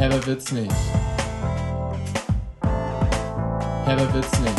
Herber 0.00 0.26
wird's 0.26 0.50
nicht. 0.50 0.72
Herber 3.84 4.14
wird's 4.14 4.40
nicht. 4.40 4.58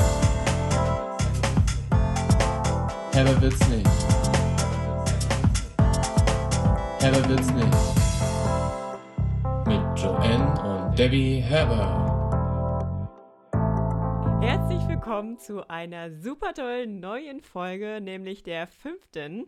Herber 3.12 3.42
wird's 3.42 3.68
nicht. 3.68 3.90
Herber 7.00 7.28
wird's 7.28 7.52
nicht. 7.54 7.78
Mit 9.66 10.00
Joanne 10.00 10.62
und 10.62 11.00
Debbie 11.00 11.40
Herber. 11.40 11.98
Herzlich 14.44 14.88
willkommen 14.88 15.40
zu 15.40 15.68
einer 15.68 16.12
super 16.12 16.54
tollen 16.54 17.00
neuen 17.00 17.42
Folge, 17.42 18.00
nämlich 18.00 18.44
der 18.44 18.68
fünften 18.68 19.48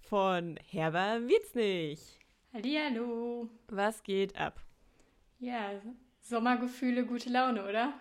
von 0.00 0.58
Herber 0.66 1.28
wird's 1.28 1.54
nicht. 1.54 2.20
Hallihallo. 2.54 3.50
Was 3.68 4.02
geht 4.02 4.34
ab? 4.40 4.65
Ja, 5.38 5.80
Sommergefühle, 6.22 7.04
gute 7.06 7.30
Laune, 7.30 7.68
oder? 7.68 7.92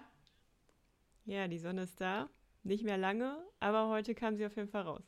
Ja, 1.26 1.48
die 1.48 1.60
Sonne 1.60 1.84
ist 1.84 2.00
da. 2.00 2.30
Nicht 2.64 2.84
mehr 2.84 2.98
lange, 2.98 3.38
aber 3.60 3.90
heute 3.90 4.16
kam 4.16 4.36
sie 4.38 4.46
auf 4.46 4.56
jeden 4.56 4.70
Fall 4.70 4.84
raus. 4.84 5.04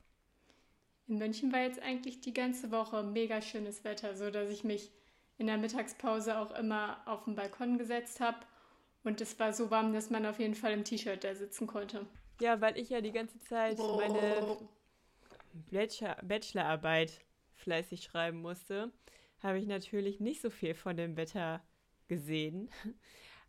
In 1.07 1.17
München 1.17 1.51
war 1.53 1.61
jetzt 1.61 1.81
eigentlich 1.81 2.21
die 2.21 2.33
ganze 2.33 2.69
Woche 2.69 3.01
mega 3.01 3.41
schönes 3.41 3.83
Wetter, 3.83 4.15
so 4.15 4.29
dass 4.29 4.49
ich 4.49 4.63
mich 4.63 4.91
in 5.37 5.47
der 5.47 5.57
Mittagspause 5.57 6.37
auch 6.37 6.51
immer 6.51 7.01
auf 7.05 7.23
den 7.23 7.35
Balkon 7.35 7.77
gesetzt 7.77 8.19
habe 8.19 8.39
und 9.03 9.21
es 9.21 9.39
war 9.39 9.53
so 9.53 9.71
warm, 9.71 9.93
dass 9.93 10.09
man 10.09 10.25
auf 10.25 10.39
jeden 10.39 10.55
Fall 10.55 10.73
im 10.73 10.83
T-Shirt 10.83 11.23
da 11.23 11.33
sitzen 11.33 11.65
konnte. 11.65 12.05
Ja, 12.41 12.59
weil 12.61 12.77
ich 12.77 12.89
ja 12.89 13.01
die 13.01 13.11
ganze 13.11 13.39
Zeit 13.39 13.77
meine 13.77 14.57
Bachelor 15.71 16.17
Bachelorarbeit 16.23 17.21
fleißig 17.55 18.03
schreiben 18.03 18.41
musste, 18.41 18.91
habe 19.41 19.57
ich 19.59 19.65
natürlich 19.65 20.19
nicht 20.19 20.41
so 20.41 20.49
viel 20.49 20.75
von 20.75 20.97
dem 20.97 21.15
Wetter 21.15 21.63
gesehen. 22.07 22.69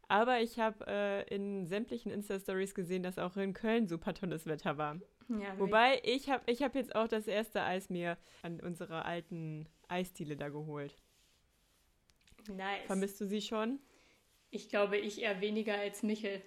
Aber 0.08 0.40
ich 0.40 0.58
habe 0.58 0.86
äh, 0.86 1.34
in 1.34 1.66
sämtlichen 1.66 2.10
Insta-Stories 2.12 2.74
gesehen, 2.74 3.02
dass 3.02 3.18
auch 3.18 3.36
in 3.36 3.52
Köln 3.52 3.86
super 3.88 4.14
tolles 4.14 4.46
Wetter 4.46 4.78
war. 4.78 5.00
Ja, 5.28 5.58
Wobei, 5.58 6.00
ich 6.04 6.30
habe 6.30 6.42
ich 6.50 6.62
hab 6.62 6.74
jetzt 6.74 6.94
auch 6.96 7.08
das 7.08 7.26
erste 7.26 7.62
Eis 7.62 7.90
mir 7.90 8.16
an 8.42 8.60
unserer 8.60 9.04
alten 9.04 9.68
Eisdiele 9.88 10.36
da 10.36 10.48
geholt. 10.48 10.96
nice. 12.48 12.86
Vermisst 12.86 13.20
du 13.20 13.26
sie 13.26 13.40
schon? 13.40 13.80
Ich 14.50 14.68
glaube, 14.68 14.98
ich 14.98 15.22
eher 15.22 15.40
weniger 15.40 15.74
als 15.78 16.02
Michel. 16.02 16.42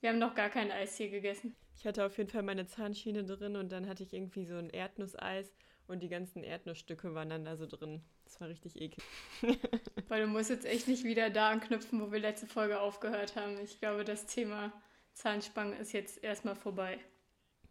Wir 0.00 0.10
haben 0.10 0.18
noch 0.18 0.34
gar 0.34 0.50
kein 0.50 0.70
Eis 0.70 0.96
hier 0.96 1.10
gegessen. 1.10 1.56
Ich 1.76 1.86
hatte 1.86 2.04
auf 2.04 2.16
jeden 2.18 2.30
Fall 2.30 2.42
meine 2.42 2.66
Zahnschiene 2.66 3.24
drin 3.24 3.56
und 3.56 3.70
dann 3.70 3.86
hatte 3.88 4.02
ich 4.02 4.12
irgendwie 4.12 4.46
so 4.46 4.56
ein 4.56 4.70
Erdnusseis 4.70 5.54
und 5.86 6.02
die 6.02 6.08
ganzen 6.08 6.42
Erdnussstücke 6.42 7.14
waren 7.14 7.28
dann 7.30 7.44
da 7.44 7.56
so 7.56 7.66
drin. 7.66 8.02
Das 8.26 8.40
war 8.40 8.48
richtig 8.48 8.76
eklig. 8.76 9.06
Weil 10.08 10.22
du 10.22 10.26
musst 10.26 10.50
jetzt 10.50 10.66
echt 10.66 10.88
nicht 10.88 11.04
wieder 11.04 11.30
da 11.30 11.50
anknüpfen, 11.50 12.00
wo 12.00 12.10
wir 12.10 12.18
letzte 12.18 12.46
Folge 12.46 12.80
aufgehört 12.80 13.36
haben. 13.36 13.58
Ich 13.62 13.78
glaube, 13.78 14.04
das 14.04 14.26
Thema 14.26 14.72
Zahnspangen 15.14 15.78
ist 15.78 15.92
jetzt 15.92 16.22
erstmal 16.22 16.56
vorbei. 16.56 16.98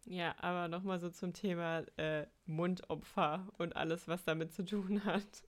Ja, 0.06 0.34
aber 0.40 0.68
nochmal 0.68 1.00
so 1.00 1.10
zum 1.10 1.34
Thema 1.34 1.84
äh, 1.98 2.26
Mundopfer 2.46 3.48
und 3.58 3.76
alles, 3.76 4.08
was 4.08 4.24
damit 4.24 4.54
zu 4.54 4.64
tun 4.64 5.04
hat. 5.04 5.44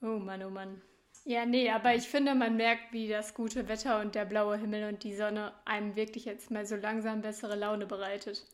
Oh 0.00 0.18
Mann, 0.18 0.42
oh 0.42 0.50
Mann. 0.50 0.80
Ja, 1.24 1.44
nee, 1.44 1.70
aber 1.70 1.94
ich 1.94 2.04
finde, 2.04 2.34
man 2.34 2.56
merkt, 2.56 2.92
wie 2.92 3.08
das 3.08 3.34
gute 3.34 3.68
Wetter 3.68 4.00
und 4.00 4.14
der 4.14 4.24
blaue 4.24 4.56
Himmel 4.56 4.88
und 4.88 5.04
die 5.04 5.14
Sonne 5.14 5.52
einem 5.64 5.96
wirklich 5.96 6.24
jetzt 6.24 6.50
mal 6.50 6.66
so 6.66 6.76
langsam 6.76 7.20
bessere 7.20 7.56
Laune 7.56 7.86
bereitet. 7.86 8.44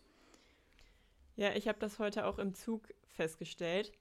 Ja, 1.37 1.53
ich 1.55 1.69
habe 1.69 1.79
das 1.79 1.99
heute 1.99 2.27
auch 2.27 2.39
im 2.39 2.55
Zug 2.55 2.89
festgestellt. 3.09 3.93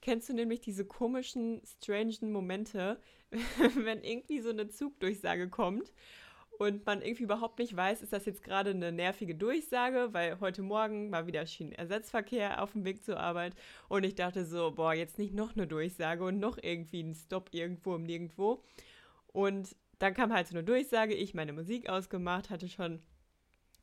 Kennst 0.00 0.28
du 0.28 0.32
nämlich 0.32 0.60
diese 0.60 0.84
komischen, 0.84 1.60
strangen 1.64 2.32
Momente, 2.32 3.00
wenn 3.76 4.02
irgendwie 4.02 4.40
so 4.40 4.50
eine 4.50 4.68
Zugdurchsage 4.68 5.48
kommt 5.48 5.92
und 6.60 6.84
man 6.84 7.00
irgendwie 7.00 7.24
überhaupt 7.24 7.58
nicht 7.58 7.74
weiß, 7.74 8.02
ist 8.02 8.12
das 8.12 8.26
jetzt 8.26 8.42
gerade 8.42 8.70
eine 8.70 8.92
nervige 8.92 9.34
Durchsage, 9.34 10.08
weil 10.12 10.40
heute 10.40 10.62
Morgen 10.62 11.10
war 11.10 11.26
wieder 11.26 11.46
Schienenersatzverkehr 11.46 12.62
auf 12.62 12.72
dem 12.72 12.84
Weg 12.84 13.02
zur 13.02 13.18
Arbeit 13.18 13.54
und 13.88 14.04
ich 14.04 14.14
dachte 14.14 14.44
so, 14.44 14.70
boah, 14.70 14.92
jetzt 14.92 15.18
nicht 15.18 15.34
noch 15.34 15.56
eine 15.56 15.66
Durchsage 15.66 16.24
und 16.24 16.38
noch 16.38 16.58
irgendwie 16.60 17.02
ein 17.02 17.14
Stopp 17.14 17.48
irgendwo 17.52 17.94
im 17.94 18.02
Nirgendwo. 18.02 18.62
Und 19.28 19.74
dann 20.00 20.14
kam 20.14 20.32
halt 20.32 20.48
so 20.48 20.54
eine 20.54 20.64
Durchsage, 20.64 21.14
ich 21.14 21.34
meine 21.34 21.52
Musik 21.52 21.88
ausgemacht, 21.88 22.50
hatte 22.50 22.68
schon 22.68 23.02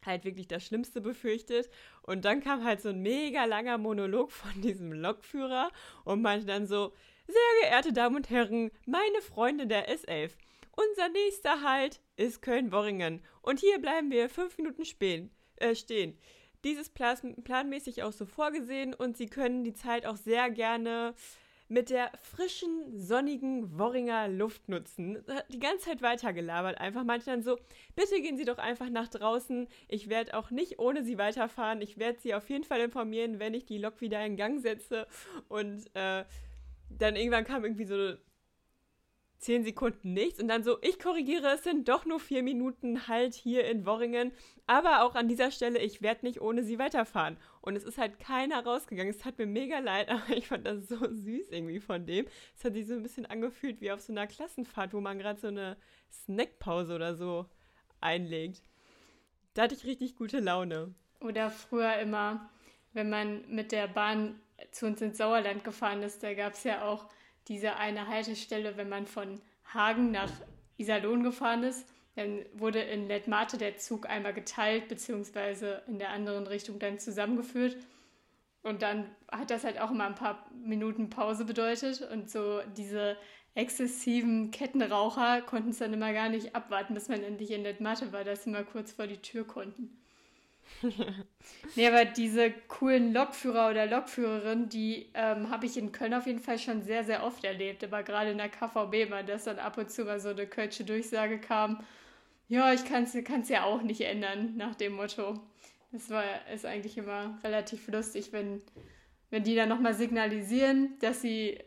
halt 0.08 0.26
wirklich 0.26 0.48
das 0.48 0.66
Schlimmste 0.66 1.02
befürchtet. 1.02 1.70
Und 2.02 2.26
dann 2.26 2.42
kam 2.42 2.64
halt 2.64 2.82
so 2.82 2.90
ein 2.90 3.02
mega 3.02 3.46
langer 3.46 3.78
Monolog 3.78 4.32
von 4.32 4.62
diesem 4.62 4.92
Lokführer 4.92 5.70
und 6.04 6.24
meinte 6.24 6.48
dann 6.48 6.66
so, 6.66 6.94
sehr 7.28 7.62
geehrte 7.62 7.94
Damen 7.94 8.16
und 8.16 8.30
Herren, 8.30 8.72
meine 8.86 9.22
Freunde 9.22 9.68
der 9.68 9.94
S11, 9.94 10.32
unser 10.72 11.10
nächster 11.10 11.62
Halt 11.62 12.00
ist 12.16 12.42
Köln-Worringen. 12.42 13.22
Und 13.42 13.60
hier 13.60 13.80
bleiben 13.80 14.12
wir 14.12 14.30
fünf 14.30 14.58
Minuten 14.58 14.86
spähen, 14.86 15.30
äh, 15.58 15.76
stehen. 15.76 16.18
Dieses 16.64 16.90
plan 16.90 17.36
planmäßig 17.44 18.04
auch 18.04 18.14
so 18.14 18.26
vorgesehen 18.26 18.94
und 18.94 19.18
Sie 19.18 19.28
können 19.28 19.64
die 19.64 19.74
Zeit 19.74 20.06
auch 20.06 20.16
sehr 20.16 20.50
gerne 20.50 21.14
mit 21.70 21.90
der 21.90 22.12
frischen, 22.22 22.98
sonnigen 22.98 23.78
Worringer 23.78 24.28
Luft 24.28 24.70
nutzen. 24.70 25.24
Die 25.52 25.60
ganze 25.60 25.86
Zeit 25.86 26.02
weitergelabert. 26.02 26.80
Einfach 26.80 27.04
meinte 27.04 27.26
dann 27.26 27.44
so, 27.44 27.58
bitte 27.96 28.22
gehen 28.22 28.38
Sie 28.38 28.46
doch 28.46 28.58
einfach 28.58 28.90
nach 28.90 29.08
draußen. 29.08 29.68
Ich 29.88 30.10
werde 30.10 30.38
auch 30.38 30.50
nicht 30.50 30.80
ohne 30.80 31.04
Sie 31.04 31.18
weiterfahren. 31.18 31.82
Ich 31.82 31.98
werde 31.98 32.20
Sie 32.20 32.34
auf 32.34 32.50
jeden 32.50 32.64
Fall 32.64 32.80
informieren, 32.80 33.40
wenn 33.40 33.54
ich 33.54 33.66
die 33.66 33.78
Lok 33.78 34.00
wieder 34.02 34.26
in 34.26 34.38
Gang 34.38 34.62
setze. 34.62 35.08
Und 35.50 35.86
äh, 35.94 36.24
dann 36.90 37.16
irgendwann 37.16 37.44
kam 37.44 37.64
irgendwie 37.64 37.86
so 37.86 38.16
zehn 39.38 39.64
Sekunden 39.64 40.14
nichts 40.14 40.40
und 40.40 40.48
dann 40.48 40.64
so, 40.64 40.78
ich 40.82 41.00
korrigiere, 41.00 41.54
es 41.54 41.64
sind 41.64 41.88
doch 41.88 42.06
nur 42.06 42.20
vier 42.20 42.42
Minuten 42.42 43.08
halt 43.08 43.36
hier 43.36 43.66
in 43.66 43.86
Worringen, 43.86 44.32
aber 44.66 45.04
auch 45.04 45.16
an 45.16 45.28
dieser 45.28 45.52
Stelle, 45.52 45.80
ich 45.80 46.02
werde 46.02 46.26
nicht 46.26 46.42
ohne 46.42 46.64
sie 46.64 46.80
weiterfahren. 46.80 47.38
Und 47.62 47.76
es 47.76 47.84
ist 47.84 47.98
halt 47.98 48.20
keiner 48.20 48.64
rausgegangen. 48.64 49.14
Es 49.14 49.26
hat 49.26 49.38
mir 49.38 49.46
mega 49.46 49.80
leid, 49.80 50.10
aber 50.10 50.36
ich 50.36 50.48
fand 50.48 50.66
das 50.66 50.88
so 50.88 50.98
süß 50.98 51.50
irgendwie 51.52 51.80
von 51.80 52.06
dem. 52.06 52.26
Es 52.56 52.64
hat 52.66 52.74
sich 52.74 52.88
so 52.88 52.94
ein 52.94 53.04
bisschen 53.04 53.26
angefühlt 53.26 53.80
wie 53.82 53.92
auf 53.92 54.02
so 54.02 54.12
einer 54.12 54.28
Klassenfahrt, 54.28 54.94
wo 54.94 55.02
man 55.02 55.20
gerade 55.20 55.40
so 55.40 55.48
eine 55.48 55.78
Snackpause 56.12 56.96
oder 56.96 57.16
so 57.16 57.46
einlegt. 58.02 58.64
Da 59.54 59.64
hatte 59.64 59.76
ich 59.76 59.86
richtig 59.86 60.16
gute 60.16 60.40
Laune. 60.40 60.94
Oder 61.22 61.50
früher 61.50 61.98
immer, 62.00 62.50
wenn 62.94 63.10
man 63.10 63.44
mit 63.50 63.72
der 63.72 63.88
Bahn 63.88 64.40
zu 64.72 64.86
uns 64.86 65.02
ins 65.02 65.18
Sauerland 65.18 65.64
gefahren 65.64 66.04
ist, 66.04 66.24
da 66.24 66.34
gab 66.34 66.54
es 66.54 66.64
ja 66.64 66.84
auch 66.84 67.06
diese 67.48 67.76
eine 67.78 68.08
Haltestelle, 68.08 68.78
wenn 68.78 68.90
man 68.90 69.06
von 69.06 69.42
Hagen 69.74 70.12
nach 70.12 70.32
Iserlohn 70.78 71.24
gefahren 71.24 71.64
ist, 71.64 71.88
dann 72.16 72.46
wurde 72.54 72.80
in 72.80 73.08
Letmate 73.08 73.58
der 73.58 73.78
Zug 73.78 74.10
einmal 74.10 74.34
geteilt, 74.34 74.88
beziehungsweise 74.88 75.84
in 75.88 76.00
der 76.00 76.10
anderen 76.10 76.48
Richtung 76.48 76.80
dann 76.80 77.00
zusammengeführt. 77.00 77.78
Und 78.64 78.82
dann 78.82 79.10
hat 79.32 79.52
das 79.52 79.64
halt 79.64 79.80
auch 79.80 79.92
immer 79.92 80.08
ein 80.08 80.16
paar 80.16 80.50
Minuten 80.52 81.10
Pause 81.10 81.46
bedeutet. 81.46 82.02
Und 82.02 82.30
so 82.30 82.62
diese 82.76 83.18
exzessiven 83.54 84.52
Kettenraucher 84.52 85.42
konnten 85.42 85.70
es 85.70 85.78
dann 85.78 85.94
immer 85.94 86.12
gar 86.12 86.30
nicht 86.30 86.56
abwarten, 86.56 86.94
bis 86.96 87.08
man 87.08 87.24
endlich 87.24 87.52
in 87.52 87.64
Letmate 87.64 88.12
war, 88.12 88.24
dass 88.24 88.44
sie 88.44 88.50
mal 88.50 88.66
kurz 88.66 88.92
vor 88.92 89.08
die 89.08 89.22
Tür 89.22 89.46
konnten. 89.46 89.98
Nee, 91.76 91.88
aber 91.88 92.06
diese 92.06 92.52
coolen 92.68 93.14
Lokführer 93.14 93.70
oder 93.70 93.86
Lokführerin, 93.86 94.70
die 94.70 95.10
ähm, 95.14 95.50
habe 95.50 95.66
ich 95.66 95.78
in 95.78 95.92
Köln 95.92 96.14
auf 96.14 96.28
jeden 96.28 96.40
Fall 96.40 96.60
schon 96.60 96.84
sehr, 96.84 97.04
sehr 97.04 97.24
oft 97.24 97.44
erlebt. 97.44 97.84
Aber 97.84 98.04
gerade 98.04 98.32
in 98.32 98.38
der 98.38 98.50
KVB 98.50 99.10
mal, 99.10 99.26
dass 99.26 99.46
dann 99.46 99.60
ab 99.60 99.78
und 99.78 99.90
zu 99.90 100.06
mal 100.06 100.20
so 100.20 100.30
eine 100.30 100.48
kölsche 100.48 100.84
Durchsage 100.84 101.40
kam, 101.40 101.84
ja, 102.48 102.74
ich 102.74 102.86
kann 102.86 103.04
es 103.04 103.50
ja 103.50 103.64
auch 103.64 103.82
nicht 103.82 104.02
ändern, 104.02 104.56
nach 104.56 104.76
dem 104.76 104.94
Motto. 104.94 105.40
Das 105.92 106.10
war, 106.10 106.24
ist 106.54 106.66
eigentlich 106.66 106.98
immer 106.98 107.40
relativ 107.44 107.88
lustig, 107.88 108.32
wenn, 108.32 108.62
wenn 109.30 109.44
die 109.44 109.56
dann 109.56 109.70
nochmal 109.70 109.94
signalisieren, 109.94 110.98
dass 111.00 111.22
sie 111.22 111.60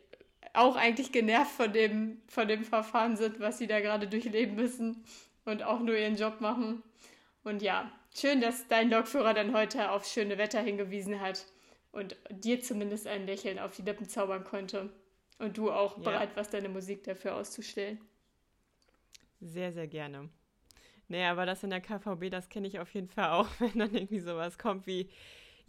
auch 0.53 0.77
eigentlich 0.77 1.13
genervt 1.13 1.53
von 1.53 1.73
dem, 1.73 2.21
von 2.29 2.49
dem 2.49 2.65
Verfahren 2.65 3.17
sind, 3.17 3.41
was 3.41 3.59
sie 3.59 3.67
da 3.67 3.81
gerade 3.81 4.09
durchleben 4.09 4.57
müssen 4.57 5.05
und 5.45 5.63
auch 5.63 5.81
nur 5.81 5.97
ihren 5.97 6.17
Job 6.17 6.41
machen. 6.41 6.83
Und 7.45 7.63
ja, 7.63 7.91
schön, 8.15 8.41
dass 8.41 8.69
dein 8.69 8.91
Lokführer 8.91 9.35
dann 9.35 9.55
heute 9.55 9.91
auf 9.91 10.07
schöne 10.07 10.39
Wetter 10.39 10.61
hingewiesen 10.61 11.21
hat 11.21 11.47
und 11.93 12.17
dir 12.31 12.61
zumindest 12.61 13.07
ein 13.07 13.27
Lächeln 13.27 13.59
auf 13.59 13.77
die 13.77 13.83
Lippen 13.83 14.09
zaubern 14.09 14.45
konnte. 14.45 14.91
Und 15.39 15.57
du 15.57 15.73
auch 15.73 15.97
ja. 15.97 16.05
bereit 16.05 16.37
warst, 16.37 16.53
deine 16.53 16.69
Musik 16.69 17.03
dafür 17.05 17.35
auszustellen. 17.35 17.99
Sehr, 19.41 19.73
sehr 19.73 19.89
gerne. 19.89 20.29
Naja, 21.09 21.33
aber 21.33 21.47
das 21.47 21.65
in 21.65 21.71
der 21.71 21.81
KVB, 21.81 22.31
das 22.31 22.51
kenne 22.51 22.69
ich 22.69 22.79
auf 22.79 22.93
jeden 22.95 23.09
Fall 23.09 23.31
auch, 23.31 23.49
wenn 23.59 23.79
dann 23.79 23.95
irgendwie 23.95 24.21
sowas 24.21 24.59
kommt 24.59 24.87
wie, 24.87 25.09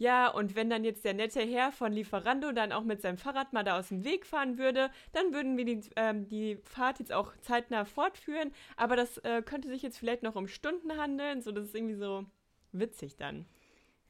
ja, 0.02 0.26
und 0.28 0.56
wenn 0.56 0.68
dann 0.68 0.82
jetzt 0.84 1.04
der 1.04 1.14
nette 1.14 1.40
Herr 1.40 1.70
von 1.70 1.92
Lieferando 1.92 2.50
dann 2.52 2.72
auch 2.72 2.82
mit 2.82 3.00
seinem 3.02 3.18
Fahrrad 3.18 3.52
mal 3.52 3.62
da 3.62 3.78
aus 3.78 3.88
dem 3.88 4.02
Weg 4.04 4.26
fahren 4.26 4.58
würde, 4.58 4.90
dann 5.12 5.32
würden 5.32 5.56
wir 5.56 5.64
die, 5.64 5.80
ähm, 5.96 6.26
die 6.26 6.56
Fahrt 6.64 6.98
jetzt 6.98 7.12
auch 7.12 7.32
zeitnah 7.40 7.84
fortführen. 7.84 8.52
Aber 8.76 8.96
das 8.96 9.18
äh, 9.18 9.42
könnte 9.42 9.68
sich 9.68 9.82
jetzt 9.82 9.98
vielleicht 9.98 10.22
noch 10.24 10.34
um 10.34 10.48
Stunden 10.48 10.96
handeln. 10.96 11.40
So, 11.40 11.52
das 11.52 11.66
ist 11.66 11.74
irgendwie 11.76 11.94
so 11.94 12.26
witzig 12.72 13.16
dann. 13.16 13.46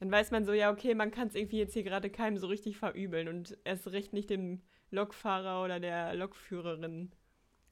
Dann 0.00 0.10
weiß 0.10 0.30
man 0.30 0.44
so, 0.44 0.52
ja, 0.52 0.70
okay, 0.72 0.94
man 0.94 1.10
kann 1.10 1.28
es 1.28 1.34
irgendwie 1.34 1.58
jetzt 1.58 1.74
hier 1.74 1.84
gerade 1.84 2.08
keinem 2.10 2.38
so 2.38 2.46
richtig 2.46 2.76
verübeln 2.78 3.28
und 3.28 3.56
erst 3.64 3.86
recht 3.92 4.12
nicht 4.14 4.30
dem 4.30 4.62
Lokfahrer 4.90 5.62
oder 5.62 5.78
der 5.78 6.14
Lokführerin. 6.14 7.12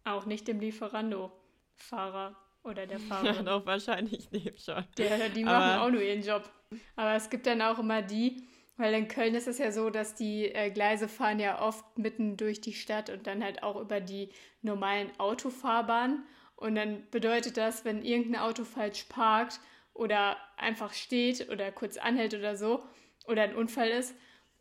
Auch 0.04 0.26
nicht 0.26 0.46
dem 0.46 0.60
Lieferando-Fahrer 0.60 2.36
oder 2.62 2.86
der 2.86 2.98
Ja, 3.00 3.04
Fahrerin. 3.06 3.46
doch, 3.46 3.66
wahrscheinlich 3.66 4.30
nicht 4.30 4.62
schon. 4.62 4.84
Der, 4.98 5.28
die 5.30 5.44
machen 5.44 5.54
Aber- 5.56 5.82
auch 5.84 5.90
nur 5.90 6.02
ihren 6.02 6.22
Job. 6.22 6.48
Aber 6.96 7.14
es 7.14 7.30
gibt 7.30 7.46
dann 7.46 7.62
auch 7.62 7.78
immer 7.78 8.02
die, 8.02 8.46
weil 8.76 8.94
in 8.94 9.08
Köln 9.08 9.34
ist 9.34 9.48
es 9.48 9.58
ja 9.58 9.72
so, 9.72 9.90
dass 9.90 10.14
die 10.14 10.46
äh, 10.46 10.70
Gleise 10.70 11.08
fahren 11.08 11.38
ja 11.38 11.60
oft 11.60 11.98
mitten 11.98 12.36
durch 12.36 12.60
die 12.60 12.72
Stadt 12.72 13.10
und 13.10 13.26
dann 13.26 13.44
halt 13.44 13.62
auch 13.62 13.80
über 13.80 14.00
die 14.00 14.30
normalen 14.62 15.10
Autofahrbahnen. 15.18 16.24
Und 16.56 16.74
dann 16.74 17.08
bedeutet 17.10 17.56
das, 17.56 17.84
wenn 17.84 18.02
irgendein 18.02 18.40
Auto 18.42 18.64
falsch 18.64 19.04
parkt 19.04 19.60
oder 19.92 20.36
einfach 20.56 20.92
steht 20.92 21.50
oder 21.50 21.72
kurz 21.72 21.96
anhält 21.96 22.34
oder 22.34 22.56
so 22.56 22.84
oder 23.26 23.42
ein 23.42 23.54
Unfall 23.54 23.88
ist, 23.88 24.14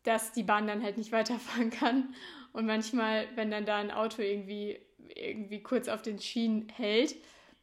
dass 0.04 0.32
die 0.32 0.44
Bahn 0.44 0.68
dann 0.68 0.84
halt 0.84 0.98
nicht 0.98 1.12
weiterfahren 1.14 1.70
kann. 1.70 2.14
Und 2.52 2.66
manchmal, 2.66 3.28
wenn 3.36 3.52
dann 3.52 3.66
da 3.66 3.78
ein 3.78 3.92
Auto 3.92 4.22
irgendwie, 4.22 4.80
irgendwie 5.16 5.62
kurz 5.62 5.88
auf 5.88 6.02
den 6.02 6.20
Schienen 6.20 6.68
hält, 6.70 7.16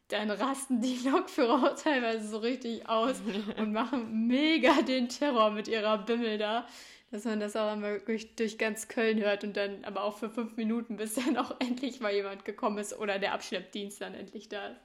dann 0.07 0.31
rasten 0.31 0.81
die 0.81 0.97
Lokführer 1.09 1.71
auch 1.71 1.81
teilweise 1.81 2.27
so 2.27 2.37
richtig 2.37 2.87
aus 2.87 3.21
und 3.57 3.73
machen 3.73 4.27
mega 4.27 4.81
den 4.81 5.09
Terror 5.09 5.51
mit 5.51 5.67
ihrer 5.67 5.97
Bimmel 5.97 6.37
da, 6.37 6.67
dass 7.11 7.25
man 7.25 7.39
das 7.39 7.55
auch 7.55 7.71
einmal 7.71 7.99
durch, 7.99 8.35
durch 8.35 8.57
ganz 8.57 8.87
Köln 8.87 9.19
hört 9.19 9.43
und 9.43 9.55
dann 9.55 9.83
aber 9.85 10.03
auch 10.03 10.17
für 10.17 10.29
fünf 10.29 10.57
Minuten, 10.57 10.97
bis 10.97 11.15
dann 11.15 11.37
auch 11.37 11.55
endlich 11.59 11.99
mal 11.99 12.13
jemand 12.13 12.45
gekommen 12.45 12.77
ist 12.77 12.97
oder 12.97 13.19
der 13.19 13.33
Abschleppdienst 13.33 14.01
dann 14.01 14.13
endlich 14.13 14.49
da 14.49 14.67
ist. 14.67 14.81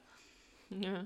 Ja. 0.69 1.05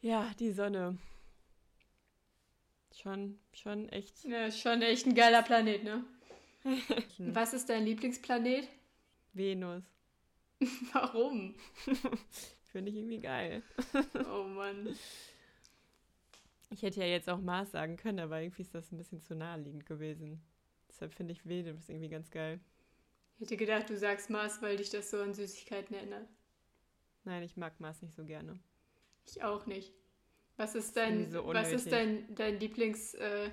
Ja, 0.00 0.30
die 0.38 0.52
Sonne. 0.52 0.98
Schon, 2.94 3.38
schon 3.52 3.88
echt. 3.88 4.24
Ja, 4.24 4.50
schon 4.50 4.80
echt 4.82 5.06
ein 5.06 5.14
geiler 5.14 5.42
Planet, 5.42 5.84
ne? 5.84 6.04
Was 7.18 7.52
ist 7.52 7.68
dein 7.68 7.84
Lieblingsplanet? 7.84 8.68
Venus. 9.32 9.82
Warum? 10.92 11.54
Finde 12.72 12.90
ich 12.90 12.96
irgendwie 12.96 13.20
geil. 13.20 13.62
Oh 14.30 14.44
Mann. 14.44 14.96
Ich 16.70 16.82
hätte 16.82 17.00
ja 17.00 17.06
jetzt 17.06 17.28
auch 17.28 17.40
Mars 17.40 17.70
sagen 17.70 17.96
können, 17.96 18.18
aber 18.18 18.40
irgendwie 18.40 18.62
ist 18.62 18.74
das 18.74 18.90
ein 18.90 18.98
bisschen 18.98 19.22
zu 19.22 19.34
naheliegend 19.34 19.86
gewesen. 19.86 20.42
Deshalb 20.88 21.14
finde 21.14 21.32
ich 21.32 21.46
Venus 21.46 21.88
irgendwie 21.88 22.08
ganz 22.08 22.30
geil. 22.30 22.60
Ich 23.36 23.42
hätte 23.42 23.56
gedacht, 23.56 23.88
du 23.88 23.96
sagst 23.96 24.30
Mars, 24.30 24.60
weil 24.62 24.76
dich 24.76 24.90
das 24.90 25.10
so 25.10 25.20
an 25.20 25.34
Süßigkeiten 25.34 25.94
erinnert. 25.94 26.28
Nein, 27.24 27.42
ich 27.42 27.56
mag 27.56 27.78
Mars 27.80 28.02
nicht 28.02 28.14
so 28.14 28.24
gerne. 28.24 28.58
Ich 29.26 29.42
auch 29.42 29.66
nicht. 29.66 29.92
Was 30.56 30.74
ist 30.74 30.96
dein, 30.96 31.30
so 31.30 31.46
was 31.46 31.70
ist 31.70 31.92
dein, 31.92 32.34
dein 32.34 32.58
Lieblingsregel 32.58 33.52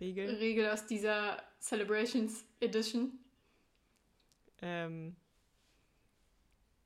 Regel. 0.00 0.34
Regel 0.36 0.70
aus 0.70 0.86
dieser 0.86 1.42
Celebrations 1.60 2.44
Edition? 2.58 3.18
Ähm, 4.60 5.16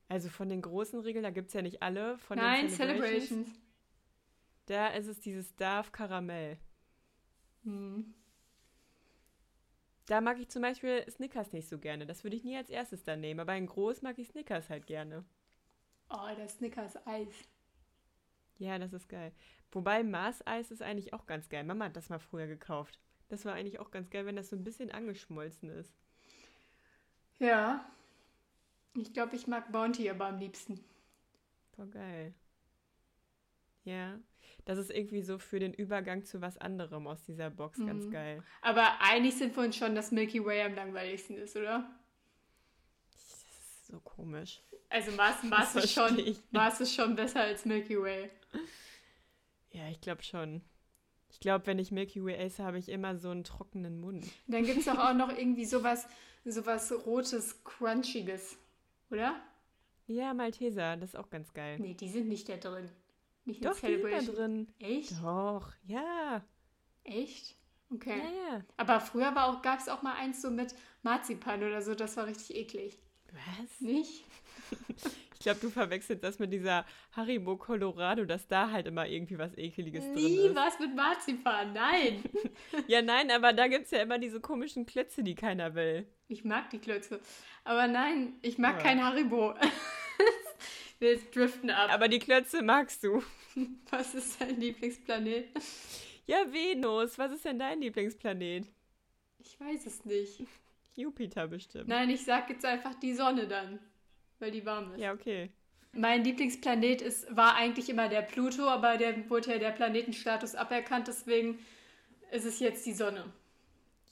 also 0.07 0.29
von 0.29 0.49
den 0.49 0.61
großen 0.61 0.99
Regeln, 0.99 1.23
da 1.23 1.31
gibt 1.31 1.47
es 1.47 1.53
ja 1.53 1.61
nicht 1.61 1.81
alle. 1.81 2.17
Von 2.17 2.37
Nein, 2.37 2.67
den 2.67 2.69
Celebrations. 2.69 3.27
Celebrations. 3.27 3.59
Da 4.67 4.87
ist 4.89 5.07
es 5.07 5.19
dieses 5.19 5.55
Darf 5.55 5.91
Karamell. 5.91 6.57
Hm. 7.63 8.13
Da 10.07 10.21
mag 10.21 10.39
ich 10.39 10.49
zum 10.49 10.61
Beispiel 10.61 11.03
Snickers 11.09 11.51
nicht 11.51 11.67
so 11.67 11.79
gerne. 11.79 12.05
Das 12.05 12.23
würde 12.23 12.35
ich 12.35 12.43
nie 12.43 12.57
als 12.57 12.69
erstes 12.69 13.03
dann 13.03 13.21
nehmen. 13.21 13.39
Aber 13.39 13.55
in 13.55 13.65
groß 13.65 14.03
mag 14.03 14.19
ich 14.19 14.27
Snickers 14.27 14.69
halt 14.69 14.85
gerne. 14.85 15.25
Oh, 16.09 16.35
der 16.37 16.47
Snickers 16.47 16.95
Eis. 17.07 17.33
Ja, 18.57 18.77
das 18.77 18.93
ist 18.93 19.09
geil. 19.09 19.33
Wobei 19.71 20.03
Mars-Eis 20.03 20.71
ist 20.71 20.81
eigentlich 20.81 21.13
auch 21.13 21.25
ganz 21.25 21.49
geil. 21.49 21.63
Mama 21.63 21.85
hat 21.85 21.95
das 21.95 22.09
mal 22.09 22.19
früher 22.19 22.47
gekauft. 22.47 22.99
Das 23.27 23.43
war 23.45 23.53
eigentlich 23.53 23.79
auch 23.79 23.91
ganz 23.91 24.09
geil, 24.11 24.25
wenn 24.25 24.35
das 24.35 24.49
so 24.49 24.55
ein 24.55 24.63
bisschen 24.63 24.91
angeschmolzen 24.91 25.69
ist. 25.69 25.93
Ja. 27.39 27.85
Ich 28.97 29.13
glaube, 29.13 29.35
ich 29.35 29.47
mag 29.47 29.71
Bounty 29.71 30.09
aber 30.09 30.27
am 30.27 30.39
liebsten. 30.39 30.79
Voll 31.75 31.87
geil. 31.87 32.33
Ja, 33.83 34.17
das 34.65 34.77
ist 34.79 34.89
irgendwie 34.89 35.21
so 35.21 35.37
für 35.37 35.59
den 35.59 35.73
Übergang 35.73 36.23
zu 36.25 36.41
was 36.41 36.57
anderem 36.57 37.05
aus 37.07 37.23
dieser 37.23 37.49
Box 37.49 37.77
ganz 37.85 38.05
Mhm. 38.05 38.11
geil. 38.11 38.43
Aber 38.61 38.99
einig 39.01 39.35
sind 39.35 39.55
wir 39.55 39.63
uns 39.63 39.75
schon, 39.75 39.93
dass 39.95 40.11
Milky 40.11 40.43
Way 40.43 40.63
am 40.63 40.75
langweiligsten 40.75 41.37
ist, 41.37 41.55
oder? 41.55 41.87
Das 43.11 43.21
ist 43.21 43.87
so 43.87 43.99
komisch. 43.99 44.61
Also 44.89 45.11
Mars, 45.11 45.43
Mars, 45.43 45.75
ist, 45.75 45.91
schon. 45.93 46.35
Mars 46.51 46.79
ist 46.79 46.95
schon 46.95 47.15
besser 47.15 47.41
als 47.41 47.65
Milky 47.65 47.99
Way. 48.01 48.29
Ja, 49.71 49.89
ich 49.89 49.99
glaube 50.01 50.23
schon. 50.23 50.61
Ich 51.29 51.39
glaube, 51.41 51.67
wenn 51.67 51.79
ich 51.79 51.91
Milky 51.91 52.23
Way 52.23 52.35
esse, 52.37 52.63
habe 52.63 52.79
ich 52.79 52.87
immer 52.89 53.17
so 53.17 53.29
einen 53.29 53.43
trockenen 53.43 53.99
Mund. 53.99 54.23
Und 54.23 54.53
dann 54.53 54.63
gibt 54.63 54.79
es 54.79 54.85
doch 54.85 54.97
auch 54.97 55.13
noch 55.13 55.29
irgendwie 55.37 55.65
sowas, 55.65 56.07
sowas 56.45 56.91
Rotes, 57.05 57.61
Crunchiges, 57.65 58.57
oder? 59.11 59.35
Ja, 60.07 60.33
Malteser, 60.33 60.97
das 60.97 61.09
ist 61.09 61.15
auch 61.15 61.29
ganz 61.29 61.53
geil. 61.53 61.77
Nee, 61.79 61.93
die 61.95 62.09
sind 62.09 62.27
nicht 62.27 62.47
da 62.49 62.57
drin. 62.57 62.89
Nicht 63.45 63.61
in 63.63 63.69
Doch, 63.69 63.79
die 63.79 63.85
sind 63.87 64.03
da 64.03 64.19
Celebration. 64.19 64.35
drin. 64.35 64.67
Echt? 64.79 65.11
Doch, 65.23 65.71
ja. 65.85 66.43
Echt? 67.03 67.55
Okay. 67.91 68.17
Ja, 68.17 68.55
ja. 68.55 68.65
Aber 68.77 68.99
früher 68.99 69.31
gab 69.61 69.79
es 69.79 69.89
auch 69.89 70.01
mal 70.01 70.13
eins 70.15 70.41
so 70.41 70.49
mit 70.49 70.73
Marzipan 71.03 71.63
oder 71.63 71.81
so, 71.81 71.95
das 71.95 72.17
war 72.17 72.25
richtig 72.27 72.55
eklig. 72.55 72.99
Was? 73.31 73.81
Nicht? 73.81 74.23
Ich 75.37 75.39
glaube, 75.45 75.59
du 75.59 75.69
verwechselst 75.69 76.23
das 76.23 76.39
mit 76.39 76.51
dieser 76.51 76.85
Haribo 77.11 77.55
Colorado, 77.57 78.25
dass 78.25 78.47
da 78.47 78.71
halt 78.71 78.87
immer 78.87 79.05
irgendwie 79.05 79.37
was 79.37 79.55
Ekeliges 79.55 80.03
drin 80.05 80.15
Nie 80.15 80.47
ist. 80.47 80.55
was 80.55 80.79
mit 80.79 80.95
Marzipan, 80.95 81.71
nein. 81.73 82.23
Ja, 82.87 83.03
nein, 83.03 83.29
aber 83.29 83.53
da 83.53 83.67
gibt 83.67 83.85
es 83.85 83.91
ja 83.91 84.01
immer 84.01 84.17
diese 84.17 84.39
komischen 84.39 84.87
Klötze, 84.87 85.21
die 85.23 85.35
keiner 85.35 85.75
will. 85.75 86.07
Ich 86.27 86.43
mag 86.43 86.69
die 86.71 86.79
Klötze. 86.79 87.19
Aber 87.63 87.87
nein, 87.87 88.33
ich 88.41 88.57
mag 88.57 88.77
Ja. 88.77 88.81
kein 88.83 89.03
Haribo. 89.03 89.53
Wir 90.99 91.17
driften 91.19 91.69
ab. 91.69 91.91
Aber 91.91 92.07
die 92.07 92.19
Klötze 92.19 92.61
magst 92.63 93.03
du. 93.03 93.21
Was 93.91 94.15
ist 94.15 94.39
dein 94.41 94.59
Lieblingsplanet? 94.59 95.49
Ja, 96.25 96.37
Venus. 96.51 97.17
Was 97.17 97.31
ist 97.33 97.45
denn 97.45 97.59
dein 97.59 97.81
Lieblingsplanet? 97.81 98.65
Ich 99.39 99.59
weiß 99.59 99.85
es 99.85 100.05
nicht. 100.05 100.41
Jupiter 100.95 101.47
bestimmt. 101.47 101.87
Nein, 101.89 102.09
ich 102.09 102.23
sag 102.23 102.49
jetzt 102.49 102.65
einfach 102.65 102.95
die 102.95 103.13
Sonne 103.13 103.47
dann, 103.47 103.79
weil 104.39 104.51
die 104.51 104.65
warm 104.65 104.93
ist. 104.93 105.01
Ja, 105.01 105.13
okay. 105.13 105.51
Mein 105.91 106.23
Lieblingsplanet 106.23 107.01
ist, 107.01 107.33
war 107.35 107.55
eigentlich 107.55 107.89
immer 107.89 108.07
der 108.09 108.21
Pluto, 108.21 108.67
aber 108.67 108.97
der 108.97 109.29
wurde 109.29 109.51
ja 109.51 109.57
der 109.59 109.71
Planetenstatus 109.71 110.55
aberkannt, 110.55 111.07
deswegen 111.07 111.59
ist 112.31 112.45
es 112.45 112.59
jetzt 112.59 112.85
die 112.85 112.93
Sonne. 112.93 113.31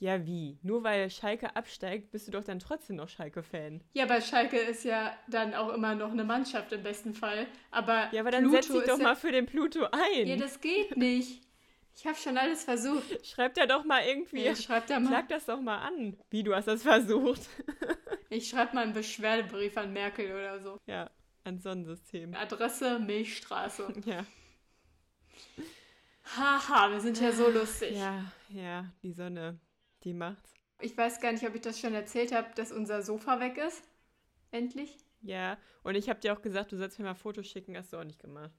Ja, 0.00 0.26
wie? 0.26 0.58
Nur 0.62 0.82
weil 0.82 1.08
Schalke 1.10 1.54
absteigt, 1.56 2.10
bist 2.10 2.26
du 2.28 2.32
doch 2.32 2.44
dann 2.44 2.58
trotzdem 2.58 2.96
noch 2.96 3.08
Schalke-Fan. 3.08 3.82
Ja, 3.92 4.06
bei 4.06 4.20
Schalke 4.20 4.58
ist 4.58 4.84
ja 4.84 5.16
dann 5.28 5.54
auch 5.54 5.72
immer 5.72 5.94
noch 5.94 6.10
eine 6.10 6.24
Mannschaft 6.24 6.72
im 6.72 6.82
besten 6.82 7.14
Fall. 7.14 7.46
Aber 7.70 8.08
Ja, 8.12 8.20
aber 8.20 8.30
dann 8.30 8.44
Pluto 8.44 8.56
setz 8.56 8.72
dich 8.72 8.84
doch 8.84 8.98
ja, 8.98 9.04
mal 9.04 9.16
für 9.16 9.32
den 9.32 9.46
Pluto 9.46 9.86
ein. 9.90 10.26
Ja, 10.26 10.36
das 10.36 10.60
geht 10.60 10.96
nicht. 10.96 11.42
Ich 11.96 12.06
habe 12.06 12.16
schon 12.16 12.36
alles 12.36 12.64
versucht. 12.64 13.04
Schreib 13.26 13.54
da 13.54 13.66
doch 13.66 13.84
mal 13.84 14.04
irgendwie. 14.04 14.46
Ich 14.48 14.62
schreib 14.62 14.86
da 14.88 14.98
mal, 14.98 15.08
Klag 15.08 15.28
das 15.28 15.46
doch 15.46 15.60
mal 15.60 15.78
an. 15.78 16.16
Wie, 16.30 16.42
du 16.42 16.54
hast 16.54 16.66
das 16.66 16.82
versucht. 16.82 17.42
ich 18.30 18.48
schreib 18.48 18.74
mal 18.74 18.82
einen 18.82 18.92
Beschwerdebrief 18.92 19.76
an 19.76 19.92
Merkel 19.92 20.32
oder 20.32 20.60
so. 20.60 20.80
Ja, 20.86 21.10
an 21.44 21.60
Sonnensystem. 21.60 22.34
Adresse 22.34 22.98
Milchstraße. 22.98 23.92
Ja. 24.06 24.26
Haha, 26.36 26.90
wir 26.90 27.00
sind 27.00 27.20
ja 27.20 27.32
so 27.32 27.50
lustig. 27.50 27.96
Ja, 27.96 28.24
ja, 28.48 28.86
die 29.02 29.12
Sonne, 29.12 29.60
die 30.04 30.14
macht's. 30.14 30.54
Ich 30.80 30.96
weiß 30.96 31.20
gar 31.20 31.32
nicht, 31.32 31.46
ob 31.46 31.54
ich 31.54 31.60
das 31.62 31.80
schon 31.80 31.94
erzählt 31.94 32.32
habe, 32.32 32.48
dass 32.56 32.72
unser 32.72 33.02
Sofa 33.02 33.40
weg 33.40 33.58
ist. 33.58 33.82
Endlich. 34.50 34.98
Ja, 35.22 35.56
und 35.82 35.94
ich 35.94 36.08
habe 36.08 36.20
dir 36.20 36.32
auch 36.32 36.42
gesagt, 36.42 36.72
du 36.72 36.76
sollst 36.76 36.98
mir 36.98 37.06
mal 37.06 37.14
Fotos 37.14 37.46
schicken, 37.46 37.76
hast 37.76 37.92
du 37.92 37.96
auch 37.96 38.04
nicht 38.04 38.20
gemacht. 38.20 38.52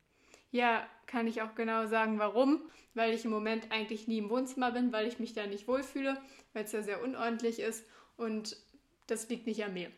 Ja, 0.51 0.87
kann 1.05 1.27
ich 1.27 1.41
auch 1.41 1.53
genau 1.55 1.85
sagen, 1.85 2.17
warum. 2.17 2.69
Weil 2.93 3.13
ich 3.13 3.25
im 3.25 3.31
Moment 3.31 3.71
eigentlich 3.71 4.07
nie 4.07 4.19
im 4.19 4.29
Wohnzimmer 4.29 4.71
bin, 4.71 4.91
weil 4.91 5.07
ich 5.07 5.19
mich 5.19 5.33
da 5.33 5.45
nicht 5.45 5.67
wohlfühle, 5.67 6.17
weil 6.53 6.63
es 6.63 6.71
ja 6.71 6.81
sehr 6.81 7.03
unordentlich 7.03 7.59
ist. 7.59 7.85
Und 8.17 8.57
das 9.07 9.29
liegt 9.29 9.47
nicht 9.47 9.63
an 9.63 9.73
mir. 9.73 9.91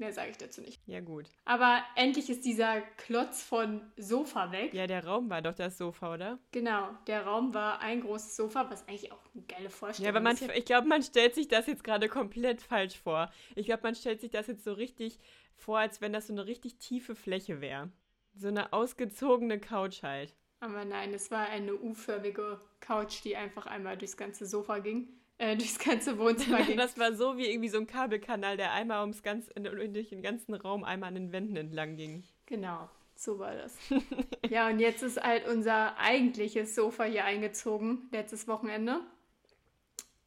Mehr 0.00 0.14
sage 0.14 0.30
ich 0.30 0.38
dazu 0.38 0.62
nicht. 0.62 0.80
Ja, 0.86 1.00
gut. 1.00 1.26
Aber 1.44 1.84
endlich 1.94 2.30
ist 2.30 2.46
dieser 2.46 2.80
Klotz 2.80 3.42
von 3.42 3.82
Sofa 3.98 4.50
weg. 4.50 4.72
Ja, 4.72 4.86
der 4.86 5.04
Raum 5.04 5.28
war 5.28 5.42
doch 5.42 5.54
das 5.54 5.76
Sofa, 5.76 6.14
oder? 6.14 6.38
Genau, 6.52 6.88
der 7.06 7.26
Raum 7.26 7.52
war 7.52 7.80
ein 7.82 8.00
großes 8.00 8.34
Sofa, 8.34 8.70
was 8.70 8.88
eigentlich 8.88 9.12
auch 9.12 9.20
eine 9.34 9.44
geile 9.44 9.68
Vorstellung 9.68 10.06
Ja, 10.06 10.10
aber 10.18 10.20
man, 10.24 10.36
ist. 10.36 10.50
ich 10.56 10.64
glaube, 10.64 10.88
man 10.88 11.02
stellt 11.02 11.34
sich 11.34 11.48
das 11.48 11.66
jetzt 11.66 11.84
gerade 11.84 12.08
komplett 12.08 12.62
falsch 12.62 12.96
vor. 12.98 13.30
Ich 13.54 13.66
glaube, 13.66 13.82
man 13.82 13.94
stellt 13.94 14.22
sich 14.22 14.30
das 14.30 14.46
jetzt 14.46 14.64
so 14.64 14.72
richtig 14.72 15.18
vor, 15.54 15.78
als 15.78 16.00
wenn 16.00 16.14
das 16.14 16.28
so 16.28 16.32
eine 16.32 16.46
richtig 16.46 16.78
tiefe 16.78 17.14
Fläche 17.14 17.60
wäre. 17.60 17.92
So 18.34 18.48
eine 18.48 18.72
ausgezogene 18.72 19.60
Couch 19.60 20.02
halt. 20.02 20.34
Aber 20.60 20.84
nein, 20.84 21.14
es 21.14 21.30
war 21.30 21.48
eine 21.48 21.74
U-förmige 21.74 22.60
Couch, 22.80 23.24
die 23.24 23.34
einfach 23.34 23.66
einmal 23.66 23.96
durchs 23.96 24.16
ganze 24.16 24.46
Sofa 24.46 24.78
ging. 24.78 25.08
Äh, 25.38 25.56
durchs 25.58 25.78
ganze 25.78 26.18
Wohnzimmer 26.18 26.62
ging. 26.66 26.76
Das 26.76 26.98
war 26.98 27.14
so 27.14 27.38
wie 27.38 27.46
irgendwie 27.46 27.70
so 27.70 27.78
ein 27.78 27.86
Kabelkanal, 27.86 28.58
der 28.58 28.72
einmal 28.72 29.00
ums 29.00 29.22
ganz, 29.22 29.48
in, 29.48 29.64
durch 29.64 30.10
den 30.10 30.22
ganzen 30.22 30.54
Raum 30.54 30.84
einmal 30.84 31.08
an 31.08 31.14
den 31.14 31.32
Wänden 31.32 31.56
entlang 31.56 31.96
ging. 31.96 32.24
Genau, 32.44 32.90
so 33.16 33.38
war 33.38 33.54
das. 33.54 33.74
ja, 34.50 34.68
und 34.68 34.80
jetzt 34.80 35.02
ist 35.02 35.20
halt 35.22 35.48
unser 35.48 35.96
eigentliches 35.98 36.74
Sofa 36.74 37.04
hier 37.04 37.24
eingezogen, 37.24 38.08
letztes 38.12 38.46
Wochenende. 38.46 39.00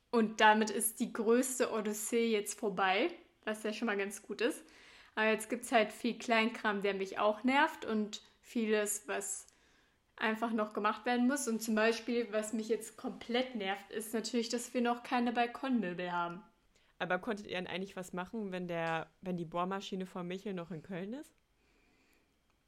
Und 0.09 0.41
damit 0.41 0.71
ist 0.71 0.99
die 0.99 1.13
größte 1.13 1.71
Odyssee 1.71 2.31
jetzt 2.31 2.59
vorbei. 2.59 3.09
was 3.45 3.63
ja 3.63 3.73
schon 3.73 3.85
mal 3.85 3.97
ganz 3.97 4.23
gut 4.23 4.41
ist. 4.41 4.63
Aber 5.15 5.27
jetzt 5.27 5.49
gibt 5.49 5.65
es 5.65 5.71
halt 5.71 5.91
viel 5.91 6.17
Kleinkram, 6.17 6.81
der 6.81 6.95
mich 6.95 7.19
auch 7.19 7.43
nervt 7.43 7.85
und 7.85 8.21
vieles, 8.41 9.07
was 9.07 9.52
einfach 10.15 10.51
noch 10.51 10.73
gemacht 10.73 11.05
werden 11.05 11.27
muss. 11.27 11.47
Und 11.47 11.61
zum 11.61 11.75
Beispiel, 11.75 12.27
was 12.31 12.53
mich 12.53 12.69
jetzt 12.69 12.97
komplett 12.97 13.55
nervt, 13.55 13.91
ist 13.91 14.13
natürlich, 14.13 14.49
dass 14.49 14.73
wir 14.73 14.81
noch 14.81 15.03
keine 15.03 15.31
Balkonmöbel 15.31 16.11
haben. 16.11 16.43
Aber 16.99 17.19
konntet 17.19 17.47
ihr 17.47 17.55
dann 17.55 17.67
eigentlich 17.67 17.95
was 17.95 18.13
machen, 18.13 18.51
wenn, 18.51 18.67
der, 18.67 19.07
wenn 19.21 19.37
die 19.37 19.45
Bohrmaschine 19.45 20.05
von 20.05 20.27
Michel 20.27 20.53
noch 20.53 20.71
in 20.71 20.83
Köln 20.83 21.13
ist? 21.13 21.33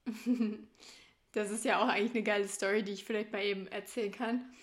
das 1.31 1.51
ist 1.51 1.65
ja 1.65 1.81
auch 1.81 1.87
eigentlich 1.87 2.15
eine 2.15 2.23
geile 2.23 2.47
Story, 2.47 2.83
die 2.83 2.91
ich 2.91 3.05
vielleicht 3.05 3.31
mal 3.31 3.43
eben 3.43 3.67
erzählen 3.67 4.11
kann. 4.11 4.53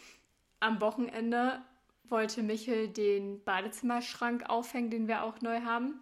Am 0.60 0.80
Wochenende 0.80 1.62
wollte 2.04 2.42
Michel 2.42 2.88
den 2.88 3.42
Badezimmerschrank 3.44 4.48
aufhängen, 4.48 4.90
den 4.90 5.08
wir 5.08 5.24
auch 5.24 5.40
neu 5.40 5.62
haben. 5.62 6.00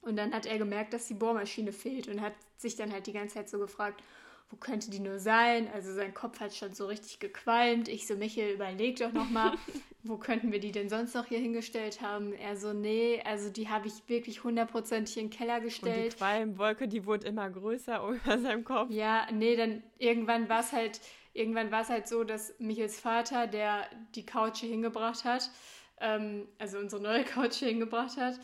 Und 0.00 0.16
dann 0.16 0.32
hat 0.32 0.46
er 0.46 0.58
gemerkt, 0.58 0.92
dass 0.92 1.08
die 1.08 1.14
Bohrmaschine 1.14 1.72
fehlt 1.72 2.08
und 2.08 2.20
hat 2.20 2.34
sich 2.56 2.76
dann 2.76 2.92
halt 2.92 3.06
die 3.06 3.12
ganze 3.12 3.34
Zeit 3.34 3.48
so 3.48 3.58
gefragt, 3.58 4.02
wo 4.50 4.56
könnte 4.56 4.90
die 4.90 5.00
nur 5.00 5.18
sein? 5.18 5.68
Also 5.72 5.92
sein 5.94 6.14
Kopf 6.14 6.40
hat 6.40 6.54
schon 6.54 6.74
so 6.74 6.86
richtig 6.86 7.18
gequalmt. 7.18 7.88
Ich 7.88 8.06
so, 8.06 8.14
Michael, 8.14 8.54
überleg 8.54 8.96
doch 8.96 9.12
nochmal, 9.12 9.56
wo 10.02 10.16
könnten 10.16 10.52
wir 10.52 10.60
die 10.60 10.72
denn 10.72 10.88
sonst 10.88 11.14
noch 11.14 11.26
hier 11.26 11.38
hingestellt 11.38 12.00
haben? 12.00 12.32
Er 12.34 12.56
so, 12.56 12.72
nee, 12.72 13.22
also 13.24 13.50
die 13.50 13.68
habe 13.68 13.88
ich 13.88 14.08
wirklich 14.08 14.44
hundertprozentig 14.44 15.16
in 15.16 15.26
den 15.26 15.30
Keller 15.30 15.60
gestellt. 15.60 16.04
Und 16.04 16.12
die 16.12 16.16
Qualmwolke, 16.18 16.88
die 16.88 17.06
wurde 17.06 17.26
immer 17.26 17.48
größer 17.50 18.06
über 18.24 18.38
seinem 18.38 18.64
Kopf. 18.64 18.90
Ja, 18.90 19.26
nee, 19.32 19.56
dann 19.56 19.82
irgendwann 19.98 20.48
war 20.48 20.60
es 20.60 20.72
halt, 20.72 21.00
irgendwann 21.32 21.70
war 21.70 21.82
es 21.82 21.88
halt 21.88 22.06
so, 22.06 22.22
dass 22.22 22.54
Michels 22.58 23.00
Vater, 23.00 23.46
der 23.46 23.88
die 24.14 24.26
Couch 24.26 24.58
hier 24.58 24.70
hingebracht 24.70 25.24
hat, 25.24 25.50
ähm, 26.00 26.46
also 26.58 26.78
unsere 26.78 27.02
neue 27.02 27.24
Couch 27.24 27.54
hier 27.54 27.68
hingebracht 27.68 28.16
hat, 28.18 28.38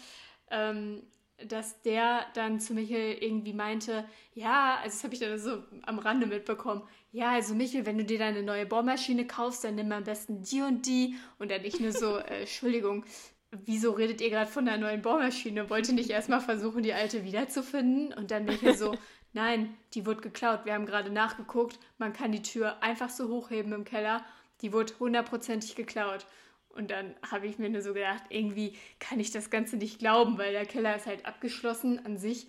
ähm, 0.51 1.03
dass 1.49 1.83
der 1.83 2.27
dann 2.35 2.61
zu 2.61 2.75
Michel 2.75 3.17
irgendwie 3.21 3.53
meinte, 3.53 4.05
ja, 4.35 4.79
also 4.83 4.97
das 4.97 5.05
habe 5.05 5.15
ich 5.15 5.21
dann 5.21 5.39
so 5.39 5.63
am 5.83 5.99
Rande 5.99 6.27
mitbekommen, 6.27 6.83
ja, 7.13 7.33
also 7.33 7.55
Michel, 7.55 7.87
wenn 7.87 7.99
du 7.99 8.05
dir 8.05 8.19
deine 8.19 8.43
neue 8.43 8.67
Bohrmaschine 8.67 9.27
kaufst, 9.27 9.65
dann 9.65 9.75
nimm 9.75 9.91
am 9.91 10.05
besten 10.05 10.43
die 10.43 10.63
und 10.63 10.87
die 10.87 11.17
und 11.39 11.51
dann 11.51 11.63
nicht 11.63 11.81
nur 11.81 11.93
so, 11.93 12.19
äh, 12.19 12.41
Entschuldigung, 12.41 13.05
wieso 13.51 13.93
redet 13.93 14.21
ihr 14.21 14.31
gerade 14.31 14.51
von 14.51 14.65
der 14.65 14.79
neuen 14.79 15.03
Bohrmaschine? 15.03 15.69
Wollt 15.71 15.89
ihr 15.89 15.95
nicht 15.95 16.11
erstmal 16.11 16.41
versuchen, 16.41 16.83
die 16.83 16.93
alte 16.93 17.25
wiederzufinden? 17.25 18.13
Und 18.13 18.31
dann 18.31 18.45
Michel 18.45 18.77
so, 18.77 18.95
nein, 19.33 19.77
die 19.95 20.07
wurde 20.07 20.21
geklaut, 20.21 20.65
wir 20.65 20.75
haben 20.75 20.87
gerade 20.87 21.11
nachgeguckt, 21.11 21.79
man 21.99 22.13
kann 22.13 22.33
die 22.33 22.43
Tür 22.43 22.83
einfach 22.83 23.11
so 23.11 23.29
hochheben 23.29 23.73
im 23.73 23.85
Keller, 23.85 24.25
die 24.61 24.73
wurde 24.73 24.93
hundertprozentig 25.01 25.75
geklaut. 25.75 26.27
Und 26.71 26.91
dann 26.91 27.15
habe 27.31 27.47
ich 27.47 27.59
mir 27.59 27.69
nur 27.69 27.83
so 27.83 27.93
gedacht, 27.95 28.23
irgendwie 28.29 28.75
kann 28.99 29.21
ich 29.21 29.31
das 29.31 29.51
Ganze 29.51 29.77
nicht 29.77 29.99
glauben, 29.99 30.39
weil 30.39 30.53
der 30.53 30.67
Keller 30.67 30.97
ist 30.97 31.07
halt 31.07 31.27
abgeschlossen 31.27 32.05
an 32.07 32.17
sich. 32.17 32.47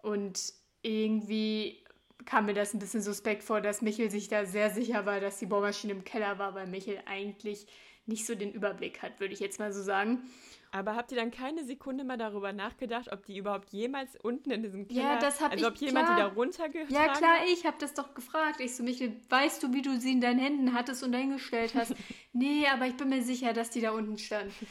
Und 0.00 0.52
irgendwie 0.82 1.84
kam 2.24 2.46
mir 2.46 2.54
das 2.54 2.72
ein 2.72 2.78
bisschen 2.78 3.02
suspekt 3.02 3.42
vor, 3.42 3.60
dass 3.60 3.82
Michel 3.82 4.10
sich 4.10 4.28
da 4.28 4.46
sehr 4.46 4.70
sicher 4.70 5.06
war, 5.06 5.20
dass 5.20 5.38
die 5.38 5.46
Bohrmaschine 5.46 5.92
im 5.92 6.04
Keller 6.04 6.38
war, 6.38 6.54
weil 6.54 6.66
Michel 6.66 7.00
eigentlich 7.06 7.66
nicht 8.06 8.26
so 8.26 8.34
den 8.34 8.52
Überblick 8.52 9.02
hat, 9.02 9.20
würde 9.20 9.34
ich 9.34 9.40
jetzt 9.40 9.58
mal 9.58 9.72
so 9.72 9.82
sagen. 9.82 10.22
Aber 10.70 10.96
habt 10.96 11.12
ihr 11.12 11.16
dann 11.16 11.30
keine 11.30 11.64
Sekunde 11.64 12.02
mal 12.02 12.16
darüber 12.16 12.52
nachgedacht, 12.52 13.12
ob 13.12 13.24
die 13.24 13.38
überhaupt 13.38 13.70
jemals 13.70 14.16
unten 14.16 14.50
in 14.50 14.62
diesem 14.62 14.88
Keller, 14.88 15.02
ja, 15.02 15.18
das 15.20 15.40
hab 15.40 15.52
also 15.52 15.64
ich, 15.64 15.70
ob 15.70 15.76
jemand 15.78 16.06
klar. 16.06 16.16
die 16.16 16.22
da 16.22 16.28
runtergetragen 16.28 16.94
Ja 16.94 17.12
klar, 17.12 17.36
ich 17.52 17.64
habe 17.64 17.76
das 17.78 17.94
doch 17.94 18.12
gefragt. 18.12 18.60
Ich 18.60 18.74
so, 18.74 18.82
Michael, 18.82 19.14
weißt 19.28 19.62
du, 19.62 19.72
wie 19.72 19.82
du 19.82 20.00
sie 20.00 20.10
in 20.10 20.20
deinen 20.20 20.40
Händen 20.40 20.74
hattest 20.74 21.04
und 21.04 21.12
dahingestellt 21.12 21.76
hast? 21.76 21.94
nee, 22.32 22.66
aber 22.66 22.86
ich 22.86 22.96
bin 22.96 23.08
mir 23.08 23.22
sicher, 23.22 23.52
dass 23.52 23.70
die 23.70 23.80
da 23.80 23.92
unten 23.92 24.18
stand. 24.18 24.52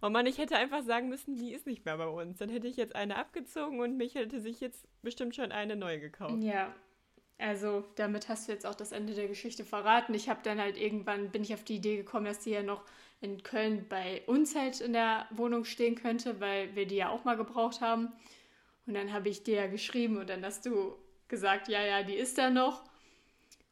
Oh 0.00 0.10
Mann, 0.10 0.26
ich 0.26 0.38
hätte 0.38 0.54
einfach 0.54 0.84
sagen 0.84 1.08
müssen, 1.08 1.34
die 1.34 1.52
ist 1.52 1.66
nicht 1.66 1.84
mehr 1.84 1.96
bei 1.96 2.06
uns. 2.06 2.38
Dann 2.38 2.50
hätte 2.50 2.68
ich 2.68 2.76
jetzt 2.76 2.94
eine 2.94 3.16
abgezogen 3.16 3.80
und 3.80 3.96
mich 3.96 4.14
hätte 4.14 4.40
sich 4.40 4.60
jetzt 4.60 4.86
bestimmt 5.02 5.34
schon 5.34 5.50
eine 5.50 5.74
neue 5.74 5.98
gekauft. 5.98 6.40
Ja, 6.40 6.72
also 7.38 7.84
damit 7.94 8.28
hast 8.28 8.48
du 8.48 8.52
jetzt 8.52 8.66
auch 8.66 8.74
das 8.74 8.92
Ende 8.92 9.14
der 9.14 9.28
Geschichte 9.28 9.64
verraten. 9.64 10.12
Ich 10.14 10.28
habe 10.28 10.40
dann 10.42 10.60
halt 10.60 10.76
irgendwann, 10.76 11.30
bin 11.30 11.42
ich 11.42 11.54
auf 11.54 11.64
die 11.64 11.76
Idee 11.76 11.96
gekommen, 11.96 12.26
dass 12.26 12.40
die 12.40 12.50
ja 12.50 12.62
noch 12.62 12.82
in 13.20 13.42
Köln 13.42 13.86
bei 13.88 14.22
uns 14.26 14.54
halt 14.54 14.80
in 14.80 14.92
der 14.92 15.26
Wohnung 15.30 15.64
stehen 15.64 15.94
könnte, 15.94 16.40
weil 16.40 16.74
wir 16.74 16.86
die 16.86 16.96
ja 16.96 17.10
auch 17.10 17.24
mal 17.24 17.36
gebraucht 17.36 17.80
haben. 17.80 18.12
Und 18.86 18.94
dann 18.94 19.12
habe 19.12 19.28
ich 19.28 19.44
dir 19.44 19.56
ja 19.56 19.66
geschrieben 19.66 20.16
und 20.16 20.30
dann 20.30 20.44
hast 20.44 20.66
du 20.66 20.96
gesagt, 21.28 21.68
ja, 21.68 21.84
ja, 21.84 22.02
die 22.02 22.14
ist 22.14 22.38
da 22.38 22.50
noch. 22.50 22.82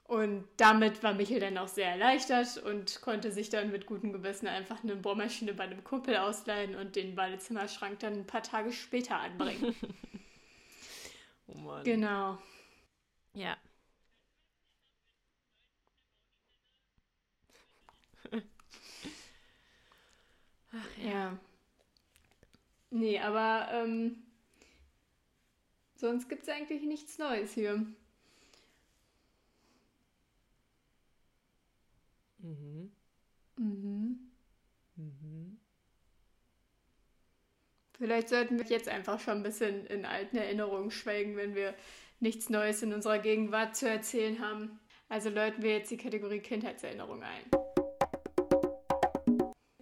Und 0.05 0.45
damit 0.57 1.03
war 1.03 1.15
Michael 1.15 1.41
dann 1.41 1.59
auch 1.59 1.67
sehr 1.67 1.89
erleichtert 1.89 2.59
und 2.59 3.01
konnte 3.01 3.33
sich 3.33 3.51
dann 3.51 3.73
mit 3.73 3.87
gutem 3.87 4.13
Gewissen 4.13 4.47
einfach 4.47 4.85
eine 4.85 4.95
Bohrmaschine 4.95 5.53
bei 5.53 5.65
einem 5.65 5.83
Kumpel 5.83 6.17
ausleihen 6.17 6.77
und 6.77 6.95
den 6.95 7.17
Badezimmerschrank 7.17 7.99
dann 7.99 8.13
ein 8.13 8.27
paar 8.27 8.45
Tage 8.45 8.73
später 8.73 9.19
anbringen. 9.19 9.75
oh 11.49 11.59
Mann. 11.59 11.83
Genau. 11.83 12.39
Ja. 13.37 13.57
Ach 20.73 20.99
ja. 20.99 21.37
Nee, 22.91 23.19
aber 23.21 23.69
ähm, 23.73 24.17
sonst 25.97 26.29
gibt 26.29 26.45
es 26.45 26.49
eigentlich 26.49 26.83
nichts 26.85 27.19
Neues 27.19 27.53
hier. 27.55 27.85
Mhm. 32.43 32.91
Mhm. 33.59 34.19
Mhm. 34.97 35.59
Vielleicht 37.99 38.29
sollten 38.29 38.59
wir 38.59 38.67
jetzt 38.67 38.89
einfach 38.89 39.19
schon 39.21 39.39
ein 39.39 39.43
bisschen 39.43 39.87
in 39.87 40.05
alten 40.05 40.37
Erinnerungen 40.37 40.91
schwelgen, 40.91 41.37
wenn 41.37 41.55
wir 41.55 41.75
nichts 42.21 42.49
Neues 42.49 42.83
in 42.83 42.93
unserer 42.93 43.19
Gegenwart 43.19 43.77
zu 43.77 43.89
erzählen 43.89 44.41
haben. 44.41 44.81
Also 45.09 45.31
läuten 45.31 45.63
wir 45.63 45.73
jetzt 45.73 45.91
die 45.91 45.97
Kategorie 45.97 46.41
Kindheitserinnerung 46.41 47.23
ein. 47.23 47.51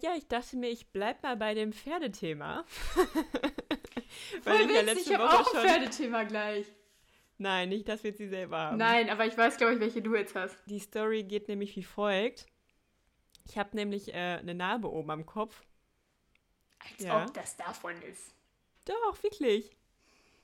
Ja, 0.01 0.15
ich 0.15 0.27
dachte 0.27 0.57
mir, 0.57 0.69
ich 0.69 0.87
bleib 0.91 1.23
mal 1.23 1.35
bei 1.35 1.53
dem 1.53 1.73
Pferdethema. 1.73 2.63
Weil 4.43 4.61
ich 4.61 4.75
ja 4.75 4.81
letzte 4.81 5.13
ich 5.13 5.19
Woche 5.19 5.39
auch 5.39 5.53
ein 5.53 5.61
Pferdethema 5.61 6.23
gleich. 6.23 6.67
Nein, 7.37 7.69
nicht, 7.69 7.87
dass 7.87 8.03
wir 8.03 8.13
sie 8.13 8.27
selber 8.27 8.57
haben. 8.57 8.77
Nein, 8.77 9.09
aber 9.09 9.25
ich 9.25 9.37
weiß, 9.37 9.57
glaube 9.57 9.73
ich, 9.73 9.79
welche 9.79 10.01
du 10.01 10.15
jetzt 10.15 10.35
hast. 10.35 10.55
Die 10.67 10.79
Story 10.79 11.23
geht 11.23 11.47
nämlich 11.47 11.75
wie 11.75 11.83
folgt. 11.83 12.45
Ich 13.45 13.57
habe 13.57 13.75
nämlich 13.75 14.13
äh, 14.13 14.37
eine 14.39 14.53
Narbe 14.53 14.91
oben 14.91 15.11
am 15.11 15.25
Kopf. 15.25 15.63
Als 16.79 17.03
ja. 17.03 17.23
ob 17.23 17.33
das 17.33 17.57
davon 17.57 17.99
ist. 18.03 18.33
Doch, 18.85 19.21
wirklich. 19.23 19.75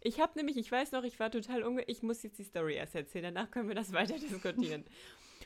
Ich 0.01 0.19
habe 0.19 0.33
nämlich, 0.35 0.57
ich 0.57 0.71
weiß 0.71 0.91
noch, 0.91 1.03
ich 1.03 1.19
war 1.19 1.31
total 1.31 1.63
unge... 1.63 1.83
Ich 1.83 2.01
muss 2.01 2.23
jetzt 2.23 2.39
die 2.39 2.43
Story 2.43 2.75
erst 2.75 2.95
erzählen, 2.95 3.33
danach 3.33 3.51
können 3.51 3.67
wir 3.67 3.75
das 3.75 3.93
weiter 3.93 4.17
diskutieren. 4.17 4.83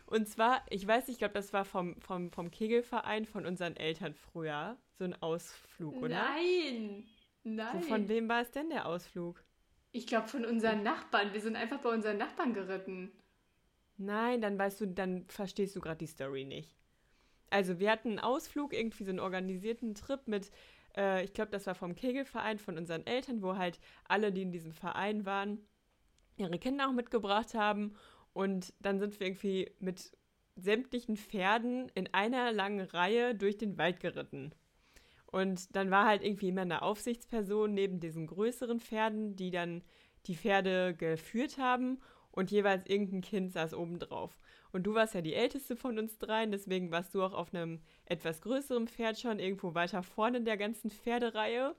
Und 0.07 0.27
zwar, 0.29 0.63
ich 0.69 0.87
weiß 0.87 1.07
nicht, 1.07 1.15
ich 1.15 1.19
glaube, 1.19 1.33
das 1.33 1.51
war 1.51 1.65
vom, 1.65 1.99
vom, 1.99 2.31
vom 2.31 2.51
Kegelverein 2.51 3.25
von 3.25 3.45
unseren 3.45 3.75
Eltern 3.75 4.13
früher. 4.13 4.77
So 4.97 5.03
ein 5.03 5.21
Ausflug, 5.21 5.97
oder? 5.97 6.15
Nein! 6.15 7.05
Nein. 7.43 7.83
Von 7.83 8.07
wem 8.07 8.27
war 8.27 8.41
es 8.41 8.51
denn 8.51 8.69
der 8.69 8.87
Ausflug? 8.87 9.43
Ich 9.91 10.07
glaube 10.07 10.27
von 10.27 10.45
unseren 10.45 10.83
Nachbarn. 10.83 11.33
Wir 11.33 11.41
sind 11.41 11.55
einfach 11.55 11.79
bei 11.79 11.89
unseren 11.89 12.17
Nachbarn 12.17 12.53
geritten. 12.53 13.11
Nein, 13.97 14.41
dann 14.41 14.57
weißt 14.57 14.81
du, 14.81 14.87
dann 14.87 15.25
verstehst 15.27 15.75
du 15.75 15.79
gerade 15.79 15.99
die 15.99 16.07
Story 16.07 16.43
nicht. 16.43 16.75
Also 17.49 17.79
wir 17.79 17.91
hatten 17.91 18.09
einen 18.09 18.19
Ausflug, 18.19 18.73
irgendwie 18.73 19.03
so 19.03 19.11
einen 19.11 19.19
organisierten 19.19 19.93
Trip 19.93 20.27
mit, 20.27 20.51
äh, 20.97 21.23
ich 21.23 21.33
glaube, 21.33 21.51
das 21.51 21.67
war 21.67 21.75
vom 21.75 21.95
Kegelverein 21.95 22.59
von 22.59 22.77
unseren 22.77 23.05
Eltern, 23.05 23.41
wo 23.41 23.55
halt 23.55 23.79
alle, 24.07 24.31
die 24.31 24.41
in 24.41 24.51
diesem 24.51 24.73
Verein 24.73 25.25
waren, 25.25 25.59
ihre 26.37 26.59
Kinder 26.59 26.87
auch 26.89 26.93
mitgebracht 26.93 27.53
haben. 27.53 27.95
Und 28.33 28.73
dann 28.79 28.99
sind 28.99 29.19
wir 29.19 29.27
irgendwie 29.27 29.71
mit 29.79 30.11
sämtlichen 30.55 31.17
Pferden 31.17 31.89
in 31.95 32.13
einer 32.13 32.51
langen 32.51 32.81
Reihe 32.81 33.35
durch 33.35 33.57
den 33.57 33.77
Wald 33.77 33.99
geritten. 33.99 34.53
Und 35.27 35.75
dann 35.75 35.91
war 35.91 36.05
halt 36.05 36.23
irgendwie 36.23 36.49
immer 36.49 36.61
eine 36.61 36.81
Aufsichtsperson 36.81 37.73
neben 37.73 37.99
diesen 37.99 38.27
größeren 38.27 38.79
Pferden, 38.79 39.35
die 39.35 39.51
dann 39.51 39.83
die 40.27 40.35
Pferde 40.35 40.95
geführt 40.95 41.57
haben 41.57 41.99
und 42.31 42.51
jeweils 42.51 42.85
irgendein 42.87 43.21
Kind 43.21 43.51
saß 43.51 43.73
oben 43.73 43.99
drauf. 43.99 44.39
Und 44.71 44.83
du 44.83 44.93
warst 44.93 45.13
ja 45.13 45.21
die 45.21 45.33
älteste 45.33 45.75
von 45.75 45.97
uns 45.97 46.17
dreien, 46.17 46.51
deswegen 46.51 46.91
warst 46.91 47.15
du 47.15 47.23
auch 47.23 47.33
auf 47.33 47.53
einem 47.53 47.81
etwas 48.05 48.41
größeren 48.41 48.87
Pferd 48.87 49.19
schon, 49.19 49.39
irgendwo 49.39 49.73
weiter 49.73 50.03
vorne 50.03 50.37
in 50.37 50.45
der 50.45 50.57
ganzen 50.57 50.89
Pferdereihe. 50.89 51.75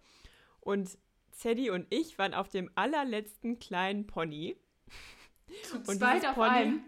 Und 0.60 0.98
Zeddy 1.30 1.70
und 1.70 1.86
ich 1.90 2.18
waren 2.18 2.34
auf 2.34 2.48
dem 2.48 2.70
allerletzten 2.74 3.58
kleinen 3.58 4.06
Pony. 4.06 4.56
Zu 5.62 5.76
und 5.76 5.98
zweit 5.98 6.26
auf 6.26 6.34
Pony, 6.34 6.48
einem? 6.48 6.84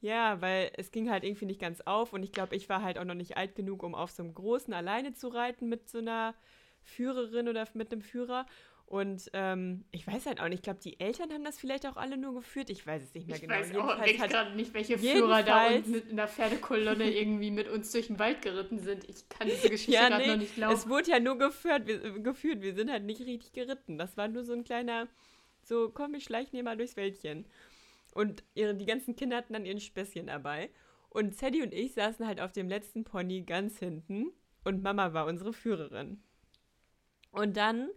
Ja, 0.00 0.40
weil 0.40 0.72
es 0.76 0.90
ging 0.90 1.10
halt 1.10 1.22
irgendwie 1.22 1.46
nicht 1.46 1.60
ganz 1.60 1.80
auf 1.82 2.12
und 2.12 2.22
ich 2.22 2.32
glaube, 2.32 2.56
ich 2.56 2.68
war 2.68 2.82
halt 2.82 2.98
auch 2.98 3.04
noch 3.04 3.14
nicht 3.14 3.36
alt 3.36 3.54
genug, 3.54 3.82
um 3.84 3.94
auf 3.94 4.10
so 4.10 4.22
einem 4.22 4.34
großen 4.34 4.74
alleine 4.74 5.12
zu 5.12 5.28
reiten 5.28 5.68
mit 5.68 5.88
so 5.88 5.98
einer 5.98 6.34
Führerin 6.82 7.48
oder 7.48 7.68
mit 7.74 7.92
einem 7.92 8.02
Führer. 8.02 8.46
Und 8.86 9.30
ähm, 9.32 9.86
ich 9.90 10.06
weiß 10.06 10.26
halt 10.26 10.38
auch 10.38 10.48
nicht, 10.48 10.58
ich 10.58 10.62
glaube, 10.62 10.80
die 10.80 11.00
Eltern 11.00 11.32
haben 11.32 11.44
das 11.44 11.58
vielleicht 11.58 11.86
auch 11.86 11.96
alle 11.96 12.18
nur 12.18 12.34
geführt. 12.34 12.68
Ich 12.68 12.86
weiß 12.86 13.02
es 13.02 13.14
nicht 13.14 13.26
mehr 13.26 13.36
ich 13.36 13.42
genau. 13.42 13.54
weiß 13.54 13.74
auch 13.74 14.28
gerade 14.28 14.54
nicht, 14.54 14.74
welche 14.74 14.98
Führer 14.98 15.42
da 15.42 15.68
unten 15.68 15.92
mit 15.92 16.10
in 16.10 16.16
der 16.16 16.28
Pferdekolonne 16.28 17.10
irgendwie 17.10 17.50
mit 17.50 17.68
uns 17.68 17.90
durch 17.90 18.08
den 18.08 18.18
Wald 18.18 18.42
geritten 18.42 18.80
sind. 18.80 19.08
Ich 19.08 19.26
kann 19.30 19.48
diese 19.48 19.68
Geschichte 19.70 19.92
Ja, 19.92 20.18
nee, 20.18 20.26
noch 20.26 20.36
nicht 20.36 20.56
glauben. 20.56 20.74
es 20.74 20.88
wurde 20.88 21.10
ja 21.10 21.20
nur 21.20 21.38
geführt 21.38 21.86
wir, 21.86 22.04
äh, 22.04 22.20
geführt. 22.20 22.60
wir 22.60 22.74
sind 22.74 22.90
halt 22.90 23.04
nicht 23.04 23.22
richtig 23.22 23.52
geritten. 23.52 23.96
Das 23.96 24.18
war 24.18 24.28
nur 24.28 24.44
so 24.44 24.52
ein 24.52 24.64
kleiner, 24.64 25.08
so 25.62 25.88
komm, 25.88 26.12
wir 26.12 26.20
schleichen 26.20 26.50
hier 26.52 26.62
mal 26.62 26.76
durchs 26.76 26.96
Wäldchen. 26.96 27.46
Und 28.12 28.44
ihre, 28.54 28.74
die 28.74 28.84
ganzen 28.84 29.16
Kinder 29.16 29.38
hatten 29.38 29.54
dann 29.54 29.64
ihren 29.64 29.80
Späßchen 29.80 30.26
dabei. 30.26 30.68
Und 31.08 31.34
Sadie 31.34 31.62
und 31.62 31.72
ich 31.72 31.94
saßen 31.94 32.26
halt 32.26 32.42
auf 32.42 32.52
dem 32.52 32.68
letzten 32.68 33.04
Pony 33.04 33.42
ganz 33.42 33.78
hinten 33.78 34.32
und 34.64 34.82
Mama 34.82 35.14
war 35.14 35.26
unsere 35.26 35.52
Führerin. 35.52 36.22
Und 37.30 37.56
dann 37.56 37.88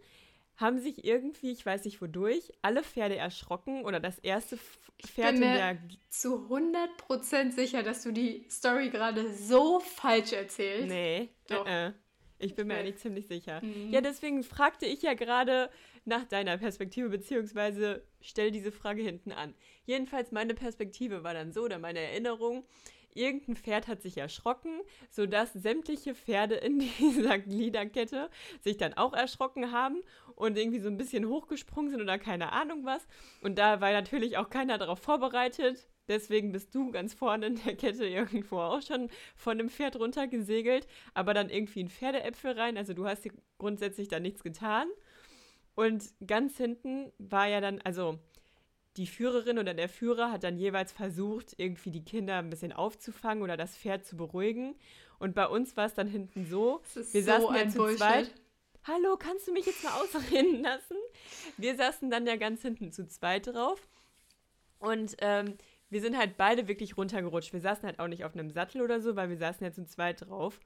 haben 0.57 0.79
sich 0.79 1.03
irgendwie, 1.03 1.51
ich 1.51 1.65
weiß 1.65 1.85
nicht 1.85 2.01
wodurch, 2.01 2.51
alle 2.61 2.83
Pferde 2.83 3.17
erschrocken 3.17 3.83
oder 3.83 3.99
das 3.99 4.19
erste 4.19 4.57
Pferd 5.03 5.35
in 5.35 5.41
bin 5.41 5.49
mir 5.49 5.57
der 5.57 5.77
zu 6.09 6.47
100% 6.49 7.51
sicher, 7.51 7.83
dass 7.83 8.03
du 8.03 8.11
die 8.11 8.45
Story 8.49 8.89
gerade 8.89 9.33
so 9.33 9.79
falsch 9.79 10.33
erzählst. 10.33 10.87
Nee, 10.87 11.29
Doch. 11.47 11.67
äh, 11.67 11.87
äh. 11.87 11.91
ich 12.39 12.55
bin 12.55 12.67
mir 12.67 12.75
Ich 12.75 12.79
eigentlich 12.79 12.97
ziemlich 12.97 13.27
sicher. 13.27 13.61
Mhm. 13.61 13.91
Ja, 13.91 13.99
deswegen 14.01 14.43
fragte 14.43 14.85
ich 14.85 15.01
ja 15.01 15.13
gerade 15.13 15.69
nach 16.05 16.23
deiner 16.23 16.57
Perspektive, 16.57 17.09
beziehungsweise 17.09 18.05
stell 18.21 18.51
diese 18.51 18.71
Frage 18.71 19.01
hinten 19.01 19.31
an. 19.31 19.53
Jedenfalls 19.85 20.31
meine 20.31 20.53
Perspektive 20.53 21.23
war 21.23 21.33
dann 21.33 21.51
so, 21.51 21.63
oder 21.63 21.79
meine 21.79 21.99
Erinnerung, 21.99 22.65
irgendein 23.15 23.55
Pferd 23.55 23.87
hat 23.87 24.01
sich 24.01 24.17
erschrocken, 24.17 24.81
sodass 25.09 25.53
sämtliche 25.53 26.13
Pferde 26.13 26.55
in 26.55 26.79
dieser 26.99 27.39
Gliederkette 27.39 28.29
sich 28.61 28.77
dann 28.77 28.93
auch 28.93 29.13
erschrocken 29.13 29.71
haben 29.71 30.01
und 30.35 30.57
irgendwie 30.57 30.79
so 30.79 30.89
ein 30.89 30.97
bisschen 30.97 31.27
hochgesprungen 31.27 31.91
sind 31.91 32.01
oder 32.01 32.19
keine 32.19 32.51
Ahnung 32.51 32.85
was. 32.85 33.07
Und 33.41 33.57
da 33.57 33.81
war 33.81 33.91
natürlich 33.91 34.37
auch 34.37 34.49
keiner 34.49 34.77
darauf 34.77 34.99
vorbereitet. 34.99 35.87
Deswegen 36.07 36.51
bist 36.51 36.75
du 36.75 36.91
ganz 36.91 37.13
vorne 37.13 37.47
in 37.47 37.55
der 37.63 37.75
Kette 37.75 38.05
irgendwo 38.05 38.59
auch 38.59 38.81
schon 38.81 39.09
von 39.35 39.57
dem 39.57 39.69
Pferd 39.69 39.95
runtergesegelt, 39.95 40.87
aber 41.13 41.33
dann 41.33 41.49
irgendwie 41.49 41.79
in 41.79 41.89
Pferdeäpfel 41.89 42.51
rein. 42.51 42.77
Also 42.77 42.93
du 42.93 43.07
hast 43.07 43.27
grundsätzlich 43.57 44.07
da 44.07 44.19
nichts 44.19 44.43
getan. 44.43 44.87
Und 45.73 46.13
ganz 46.25 46.57
hinten 46.57 47.11
war 47.17 47.47
ja 47.47 47.59
dann, 47.59 47.81
also 47.81 48.19
die 48.97 49.07
Führerin 49.07 49.59
oder 49.59 49.73
der 49.73 49.89
Führer 49.89 50.31
hat 50.31 50.43
dann 50.43 50.57
jeweils 50.57 50.91
versucht, 50.91 51.55
irgendwie 51.57 51.91
die 51.91 52.03
Kinder 52.03 52.37
ein 52.37 52.49
bisschen 52.49 52.71
aufzufangen 52.71 53.43
oder 53.43 53.57
das 53.57 53.77
Pferd 53.77 54.05
zu 54.05 54.15
beruhigen. 54.15 54.75
Und 55.19 55.35
bei 55.35 55.47
uns 55.47 55.75
war 55.75 55.85
es 55.85 55.93
dann 55.93 56.07
hinten 56.07 56.45
so, 56.45 56.81
wir 56.93 57.03
so 57.03 57.21
saßen 57.21 57.55
ja 57.55 57.67
zu 57.69 57.77
Bullshit. 57.77 57.97
zweit. 57.97 58.31
Hallo, 58.83 59.17
kannst 59.17 59.47
du 59.47 59.51
mich 59.51 59.65
jetzt 59.65 59.83
mal 59.83 59.99
ausreden 59.99 60.61
lassen? 60.63 60.95
Wir 61.57 61.75
saßen 61.75 62.09
dann 62.09 62.27
ja 62.27 62.35
ganz 62.35 62.61
hinten 62.61 62.91
zu 62.91 63.07
zweit 63.07 63.47
drauf. 63.47 63.87
Und 64.79 65.15
ähm, 65.19 65.57
wir 65.89 66.01
sind 66.01 66.17
halt 66.17 66.37
beide 66.37 66.67
wirklich 66.67 66.95
runtergerutscht. 66.95 67.53
Wir 67.53 67.61
saßen 67.61 67.83
halt 67.83 67.99
auch 67.99 68.07
nicht 68.07 68.23
auf 68.23 68.33
einem 68.33 68.49
Sattel 68.49 68.81
oder 68.81 69.01
so, 69.01 69.15
weil 69.15 69.29
wir 69.29 69.37
saßen 69.37 69.65
ja 69.65 69.71
zu 69.71 69.85
zweit 69.85 70.21
drauf. 70.21 70.59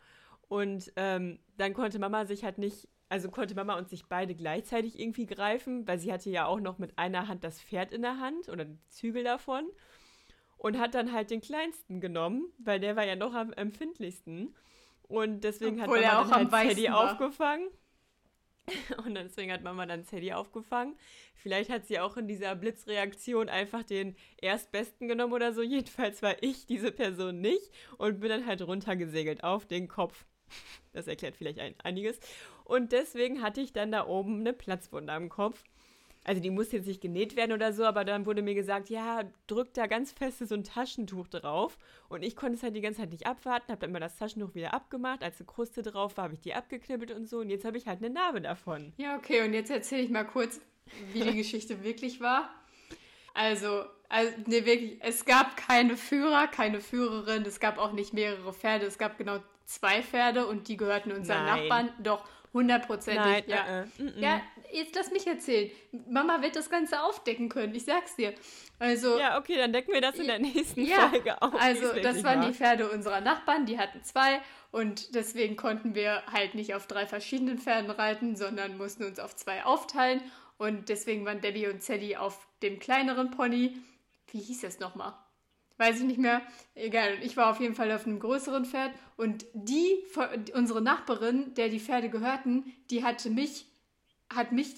Und 0.47 0.91
ähm, 0.95 1.39
dann 1.57 1.73
konnte 1.73 1.99
Mama 1.99 2.25
sich 2.25 2.43
halt 2.43 2.57
nicht, 2.57 2.89
also 3.09 3.29
konnte 3.29 3.55
Mama 3.55 3.75
uns 3.77 3.91
nicht 3.91 4.07
beide 4.07 4.35
gleichzeitig 4.35 4.99
irgendwie 4.99 5.25
greifen, 5.25 5.87
weil 5.87 5.99
sie 5.99 6.13
hatte 6.13 6.29
ja 6.29 6.45
auch 6.45 6.59
noch 6.59 6.77
mit 6.77 6.97
einer 6.97 7.27
Hand 7.27 7.43
das 7.43 7.59
Pferd 7.59 7.91
in 7.91 8.03
der 8.03 8.19
Hand 8.19 8.49
oder 8.49 8.65
die 8.65 8.79
Zügel 8.87 9.23
davon. 9.23 9.65
Und 10.57 10.77
hat 10.77 10.93
dann 10.93 11.13
halt 11.13 11.31
den 11.31 11.41
kleinsten 11.41 12.01
genommen, 12.01 12.51
weil 12.57 12.81
der 12.81 12.97
war 12.97 13.05
ja 13.05 13.15
noch 13.15 13.33
am 13.33 13.53
empfindlichsten. 13.53 14.53
Und 15.03 15.43
deswegen 15.43 15.81
Obwohl 15.81 16.05
hat 16.05 16.13
Mama 16.13 16.21
auch 16.21 16.29
dann 16.29 16.51
halt 16.51 16.69
Teddy 16.69 16.87
war. 16.89 17.11
aufgefangen. 17.11 17.69
Und 19.05 19.15
deswegen 19.15 19.51
hat 19.51 19.63
Mama 19.63 19.85
dann 19.85 20.05
Teddy 20.05 20.33
aufgefangen. 20.33 20.95
Vielleicht 21.33 21.69
hat 21.69 21.85
sie 21.87 21.99
auch 21.99 22.17
in 22.17 22.27
dieser 22.27 22.55
Blitzreaktion 22.55 23.49
einfach 23.49 23.83
den 23.83 24.15
Erstbesten 24.41 25.07
genommen 25.07 25.33
oder 25.33 25.53
so. 25.53 25.61
Jedenfalls 25.63 26.21
war 26.21 26.35
ich 26.43 26.65
diese 26.65 26.91
Person 26.91 27.41
nicht 27.41 27.71
und 27.97 28.19
bin 28.19 28.29
dann 28.29 28.45
halt 28.45 28.61
runtergesegelt 28.61 29.43
auf 29.43 29.65
den 29.65 29.87
Kopf. 29.87 30.25
Das 30.93 31.07
erklärt 31.07 31.35
vielleicht 31.35 31.59
ein, 31.59 31.75
einiges. 31.83 32.19
Und 32.65 32.91
deswegen 32.91 33.41
hatte 33.41 33.61
ich 33.61 33.73
dann 33.73 33.91
da 33.91 34.07
oben 34.07 34.39
eine 34.39 34.53
Platzwunde 34.53 35.13
am 35.13 35.29
Kopf. 35.29 35.63
Also 36.25 36.41
die 36.41 36.49
musste 36.49 36.77
jetzt 36.77 36.87
nicht 36.87 37.01
genäht 37.01 37.35
werden 37.35 37.53
oder 37.53 37.73
so, 37.73 37.85
aber 37.85 38.03
dann 38.03 38.25
wurde 38.25 38.41
mir 38.41 38.53
gesagt, 38.53 38.89
ja, 38.89 39.23
drück 39.47 39.73
da 39.73 39.87
ganz 39.87 40.11
feste 40.11 40.45
so 40.45 40.55
ein 40.55 40.63
Taschentuch 40.63 41.27
drauf. 41.27 41.77
Und 42.09 42.23
ich 42.23 42.35
konnte 42.35 42.55
es 42.55 42.63
halt 42.63 42.75
die 42.75 42.81
ganze 42.81 42.99
Zeit 42.99 43.11
nicht 43.11 43.25
abwarten, 43.25 43.71
habe 43.71 43.81
dann 43.81 43.91
mal 43.91 43.99
das 43.99 44.17
Taschentuch 44.17 44.53
wieder 44.53 44.73
abgemacht. 44.73 45.23
Als 45.23 45.39
eine 45.39 45.47
Kruste 45.47 45.81
drauf 45.81 46.17
war, 46.17 46.25
habe 46.25 46.33
ich 46.33 46.41
die 46.41 46.53
abgeknibbelt 46.53 47.11
und 47.11 47.27
so. 47.27 47.39
Und 47.39 47.49
jetzt 47.49 47.65
habe 47.65 47.77
ich 47.77 47.87
halt 47.87 48.03
eine 48.03 48.13
Narbe 48.13 48.41
davon. 48.41 48.93
Ja, 48.97 49.15
okay, 49.15 49.43
und 49.43 49.53
jetzt 49.53 49.71
erzähle 49.71 50.03
ich 50.03 50.09
mal 50.09 50.25
kurz, 50.25 50.59
wie 51.13 51.21
die 51.21 51.35
Geschichte 51.35 51.83
wirklich 51.83 52.19
war. 52.19 52.49
Also, 53.33 53.85
also, 54.09 54.33
nee, 54.47 54.65
wirklich, 54.65 54.97
es 55.01 55.23
gab 55.23 55.55
keine 55.55 55.95
Führer, 55.95 56.47
keine 56.47 56.81
Führerin, 56.81 57.43
es 57.43 57.59
gab 57.59 57.77
auch 57.77 57.93
nicht 57.93 58.13
mehrere 58.13 58.53
Pferde, 58.53 58.85
es 58.85 58.97
gab 58.97 59.17
genau 59.17 59.39
zwei 59.69 60.01
Pferde 60.01 60.47
und 60.47 60.67
die 60.67 60.77
gehörten 60.77 61.11
unseren 61.11 61.45
Nein. 61.45 61.67
Nachbarn. 61.67 61.93
Doch, 61.99 62.25
hundertprozentig, 62.53 63.45
ja. 63.47 63.85
mm, 63.99 64.03
mm. 64.03 64.13
Ja, 64.23 64.41
jetzt 64.71 64.95
lass 64.95 65.11
mich 65.11 65.27
erzählen. 65.27 65.69
Mama 66.09 66.41
wird 66.41 66.55
das 66.55 66.69
Ganze 66.69 67.01
aufdecken 67.03 67.49
können, 67.49 67.75
ich 67.75 67.85
sag's 67.85 68.15
dir. 68.15 68.33
Also, 68.79 69.19
Ja, 69.19 69.37
okay, 69.37 69.57
dann 69.57 69.71
decken 69.71 69.93
wir 69.93 70.01
das 70.01 70.15
in 70.15 70.25
der 70.27 70.39
nächsten 70.39 70.81
Ja, 70.83 71.09
Folge 71.09 71.39
auf. 71.41 71.53
also 71.59 71.93
das 72.01 72.23
waren 72.23 72.39
war. 72.39 72.47
die 72.47 72.53
Pferde 72.53 72.89
unserer 72.89 73.21
Nachbarn, 73.21 73.65
die 73.67 73.77
hatten 73.77 74.03
zwei 74.03 74.41
und 74.71 75.13
deswegen 75.13 75.55
konnten 75.55 75.93
wir 75.93 76.23
halt 76.31 76.55
nicht 76.55 76.73
auf 76.73 76.87
drei 76.87 77.05
verschiedenen 77.05 77.59
Pferden 77.59 77.91
reiten, 77.91 78.35
sondern 78.35 78.77
mussten 78.77 79.03
uns 79.03 79.19
auf 79.19 79.35
zwei 79.35 79.63
aufteilen 79.65 80.21
und 80.57 80.89
deswegen 80.89 81.25
waren 81.25 81.41
Debbie 81.41 81.67
und 81.67 81.83
Sally 81.83 82.15
auf 82.15 82.47
dem 82.63 82.79
kleineren 82.79 83.29
Pony. 83.31 83.77
Wie 84.31 84.39
hieß 84.39 84.61
das 84.61 84.79
nochmal? 84.79 85.13
Weiß 85.79 85.97
ich 85.97 86.03
nicht 86.05 86.19
mehr. 86.19 86.41
Egal. 86.75 87.17
Ich 87.23 87.35
war 87.37 87.49
auf 87.49 87.59
jeden 87.59 87.73
Fall 87.73 87.91
auf 87.91 88.05
einem 88.05 88.19
größeren 88.19 88.65
Pferd 88.65 88.91
und 89.17 89.45
die, 89.53 90.03
unsere 90.53 90.81
Nachbarin, 90.81 91.53
der 91.55 91.69
die 91.69 91.79
Pferde 91.79 92.09
gehörten, 92.09 92.71
die 92.91 93.03
hatte 93.03 93.29
mich 93.31 93.65
hat 94.31 94.51
mich 94.51 94.75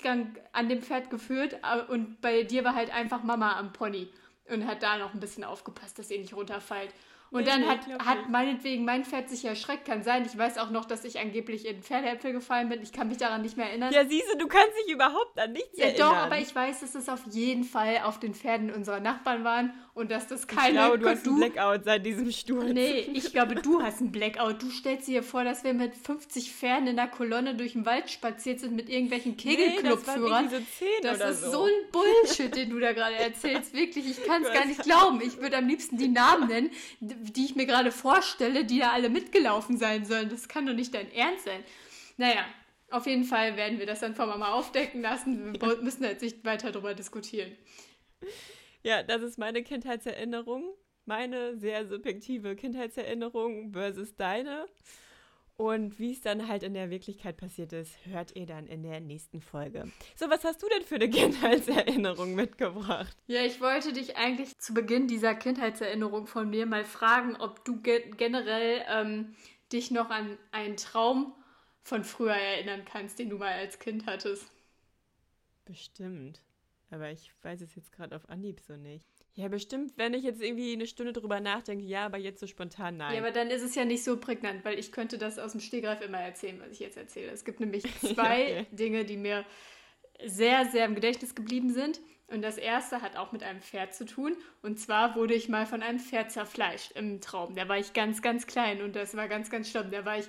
an 0.53 0.69
dem 0.69 0.81
Pferd 0.81 1.09
geführt 1.09 1.57
und 1.89 2.21
bei 2.21 2.43
dir 2.43 2.63
war 2.63 2.73
halt 2.73 2.93
einfach 2.93 3.23
Mama 3.23 3.57
am 3.59 3.73
Pony 3.73 4.07
und 4.49 4.65
hat 4.65 4.81
da 4.81 4.97
noch 4.97 5.13
ein 5.13 5.19
bisschen 5.19 5.43
aufgepasst, 5.43 5.99
dass 5.99 6.09
ihr 6.09 6.19
nicht 6.19 6.33
runterfallt. 6.33 6.93
Und 7.31 7.43
Nee, 7.43 7.49
dann 7.49 7.65
hat, 7.65 7.87
hat 8.05 8.29
meinetwegen 8.29 8.83
mein 8.83 9.05
Pferd 9.05 9.29
sich 9.29 9.45
erschreckt, 9.45 9.85
kann 9.85 10.03
sein. 10.03 10.25
Ich 10.25 10.37
weiß 10.37 10.57
auch 10.57 10.69
noch, 10.69 10.83
dass 10.83 11.05
ich 11.05 11.17
angeblich 11.17 11.65
in 11.65 11.81
Pferdeäpfel 11.81 12.33
gefallen 12.33 12.67
bin. 12.67 12.81
Ich 12.81 12.91
kann 12.91 13.07
mich 13.07 13.17
daran 13.17 13.41
nicht 13.41 13.55
mehr 13.55 13.67
erinnern. 13.69 13.93
Ja, 13.93 14.05
siehst 14.05 14.33
du, 14.33 14.37
du 14.37 14.47
kannst 14.47 14.73
dich 14.85 14.93
überhaupt 14.93 15.39
an 15.39 15.53
nichts 15.53 15.77
Ja, 15.77 15.85
erinnern. 15.85 16.09
doch, 16.09 16.17
aber 16.17 16.39
ich 16.39 16.53
weiß, 16.53 16.81
dass 16.81 16.93
es 16.93 17.07
auf 17.07 17.21
jeden 17.31 17.63
Fall 17.63 17.99
auf 18.03 18.19
den 18.19 18.33
Pferden 18.33 18.69
unserer 18.69 18.99
Nachbarn 18.99 19.45
waren 19.45 19.73
und 19.93 20.09
dass 20.09 20.27
das 20.27 20.47
keine 20.47 20.69
ich 20.69 20.73
glaube, 20.75 20.99
du 20.99 21.09
hast 21.09 21.27
einen 21.27 21.35
Blackout 21.37 21.83
seit 21.83 22.05
diesem 22.05 22.31
Sturz. 22.31 22.71
Nee, 22.71 23.09
ich 23.13 23.31
glaube, 23.31 23.55
du 23.55 23.81
hast 23.81 23.99
einen 23.99 24.11
Blackout. 24.11 24.61
Du 24.61 24.69
stellst 24.69 25.07
dir 25.07 25.21
vor, 25.21 25.43
dass 25.43 25.63
wir 25.63 25.73
mit 25.73 25.95
50 25.95 26.51
Pferden 26.51 26.87
in 26.87 26.95
der 26.95 27.07
Kolonne 27.07 27.55
durch 27.55 27.73
den 27.73 27.85
Wald 27.85 28.09
spaziert 28.09 28.61
sind 28.61 28.73
mit 28.73 28.89
irgendwelchen 28.89 29.35
Nee, 29.43 29.57
das 29.57 29.65
Kegelclubführern. 29.65 30.49
so 30.49 30.85
Das 31.03 31.19
ist 31.31 31.43
so. 31.43 31.51
so 31.51 31.63
ein 31.65 31.91
Bullshit, 31.91 32.55
den 32.55 32.69
du 32.69 32.79
da 32.79 32.93
gerade 32.93 33.15
erzählst. 33.15 33.73
Wirklich, 33.73 34.09
ich 34.09 34.23
kann 34.23 34.43
es 34.43 34.53
gar 34.53 34.65
nicht 34.65 34.81
glauben. 34.83 35.19
Ich 35.21 35.41
würde 35.41 35.57
am 35.57 35.67
liebsten 35.67 35.97
die 35.97 36.07
Namen 36.07 36.47
nennen, 36.47 36.71
die 37.01 37.45
ich 37.45 37.55
mir 37.55 37.65
gerade 37.65 37.91
vorstelle, 37.91 38.63
die 38.63 38.79
da 38.79 38.91
alle 38.91 39.09
mitgelaufen 39.09 39.77
sein 39.77 40.05
sollen. 40.05 40.29
Das 40.29 40.47
kann 40.47 40.65
doch 40.65 40.73
nicht 40.73 40.93
dein 40.93 41.11
Ernst 41.11 41.45
sein. 41.45 41.63
Naja, 42.15 42.45
auf 42.91 43.07
jeden 43.07 43.23
Fall 43.25 43.57
werden 43.57 43.79
wir 43.79 43.85
das 43.85 43.99
dann 43.99 44.15
von 44.15 44.29
Mama 44.29 44.53
aufdecken 44.53 45.01
lassen. 45.01 45.53
Wir 45.59 45.77
müssen 45.81 46.03
jetzt 46.03 46.21
nicht 46.21 46.45
weiter 46.45 46.71
darüber 46.71 46.93
diskutieren. 46.93 47.51
Ja, 48.83 49.03
das 49.03 49.21
ist 49.21 49.37
meine 49.37 49.63
Kindheitserinnerung. 49.63 50.73
Meine 51.05 51.57
sehr 51.57 51.87
subjektive 51.87 52.55
Kindheitserinnerung 52.55 53.73
versus 53.73 54.15
deine. 54.15 54.67
Und 55.57 55.99
wie 55.99 56.13
es 56.13 56.21
dann 56.21 56.47
halt 56.47 56.63
in 56.63 56.73
der 56.73 56.89
Wirklichkeit 56.89 57.37
passiert 57.37 57.71
ist, 57.71 57.95
hört 58.05 58.35
ihr 58.35 58.47
dann 58.47 58.65
in 58.65 58.81
der 58.81 58.99
nächsten 58.99 59.41
Folge. 59.41 59.91
So, 60.15 60.27
was 60.27 60.43
hast 60.43 60.63
du 60.63 60.67
denn 60.69 60.81
für 60.81 60.95
eine 60.95 61.09
Kindheitserinnerung 61.11 62.33
mitgebracht? 62.33 63.15
Ja, 63.27 63.43
ich 63.43 63.61
wollte 63.61 63.93
dich 63.93 64.17
eigentlich 64.17 64.57
zu 64.57 64.73
Beginn 64.73 65.07
dieser 65.07 65.35
Kindheitserinnerung 65.35 66.25
von 66.25 66.49
mir 66.49 66.65
mal 66.65 66.83
fragen, 66.83 67.35
ob 67.35 67.63
du 67.63 67.79
ge 67.79 68.09
generell 68.17 68.83
ähm, 68.89 69.35
dich 69.71 69.91
noch 69.91 70.09
an 70.09 70.37
einen 70.51 70.77
Traum 70.77 71.35
von 71.83 72.03
früher 72.03 72.33
erinnern 72.33 72.83
kannst, 72.85 73.19
den 73.19 73.29
du 73.29 73.37
mal 73.37 73.53
als 73.53 73.77
Kind 73.77 74.07
hattest. 74.07 74.49
Bestimmt. 75.65 76.41
Aber 76.91 77.09
ich 77.09 77.31
weiß 77.41 77.61
es 77.61 77.75
jetzt 77.75 77.91
gerade 77.91 78.15
auf 78.15 78.29
Anhieb 78.29 78.59
so 78.59 78.75
nicht. 78.75 79.07
Ja, 79.33 79.47
bestimmt, 79.47 79.93
wenn 79.95 80.13
ich 80.13 80.23
jetzt 80.23 80.41
irgendwie 80.41 80.73
eine 80.73 80.85
Stunde 80.85 81.13
drüber 81.13 81.39
nachdenke, 81.39 81.85
ja, 81.85 82.05
aber 82.05 82.17
jetzt 82.17 82.41
so 82.41 82.47
spontan 82.47 82.97
nein. 82.97 83.13
Ja, 83.13 83.21
aber 83.21 83.31
dann 83.31 83.49
ist 83.49 83.61
es 83.61 83.75
ja 83.75 83.85
nicht 83.85 84.03
so 84.03 84.17
prägnant, 84.17 84.65
weil 84.65 84.77
ich 84.77 84.91
könnte 84.91 85.17
das 85.17 85.39
aus 85.39 85.53
dem 85.53 85.61
Stegreif 85.61 86.01
immer 86.01 86.19
erzählen, 86.19 86.59
was 86.59 86.71
ich 86.71 86.79
jetzt 86.79 86.97
erzähle. 86.97 87.31
Es 87.31 87.45
gibt 87.45 87.61
nämlich 87.61 87.83
zwei 88.01 88.43
okay. 88.43 88.65
Dinge, 88.71 89.05
die 89.05 89.15
mir 89.15 89.45
sehr, 90.25 90.65
sehr 90.65 90.85
im 90.85 90.95
Gedächtnis 90.95 91.33
geblieben 91.33 91.71
sind. 91.71 92.01
Und 92.27 92.41
das 92.41 92.57
erste 92.57 93.01
hat 93.01 93.17
auch 93.17 93.31
mit 93.31 93.43
einem 93.43 93.61
Pferd 93.61 93.93
zu 93.93 94.05
tun. 94.05 94.37
Und 94.61 94.79
zwar 94.79 95.15
wurde 95.15 95.33
ich 95.33 95.49
mal 95.49 95.65
von 95.65 95.81
einem 95.81 95.99
Pferd 95.99 96.31
zerfleischt 96.31 96.91
im 96.93 97.19
Traum. 97.19 97.55
Da 97.55 97.67
war 97.67 97.77
ich 97.77 97.93
ganz, 97.93 98.21
ganz 98.21 98.47
klein 98.47 98.81
und 98.81 98.95
das 98.95 99.15
war 99.15 99.27
ganz, 99.27 99.49
ganz 99.49 99.69
schlimm. 99.69 99.91
Da 99.91 100.05
war 100.05 100.17
ich 100.17 100.27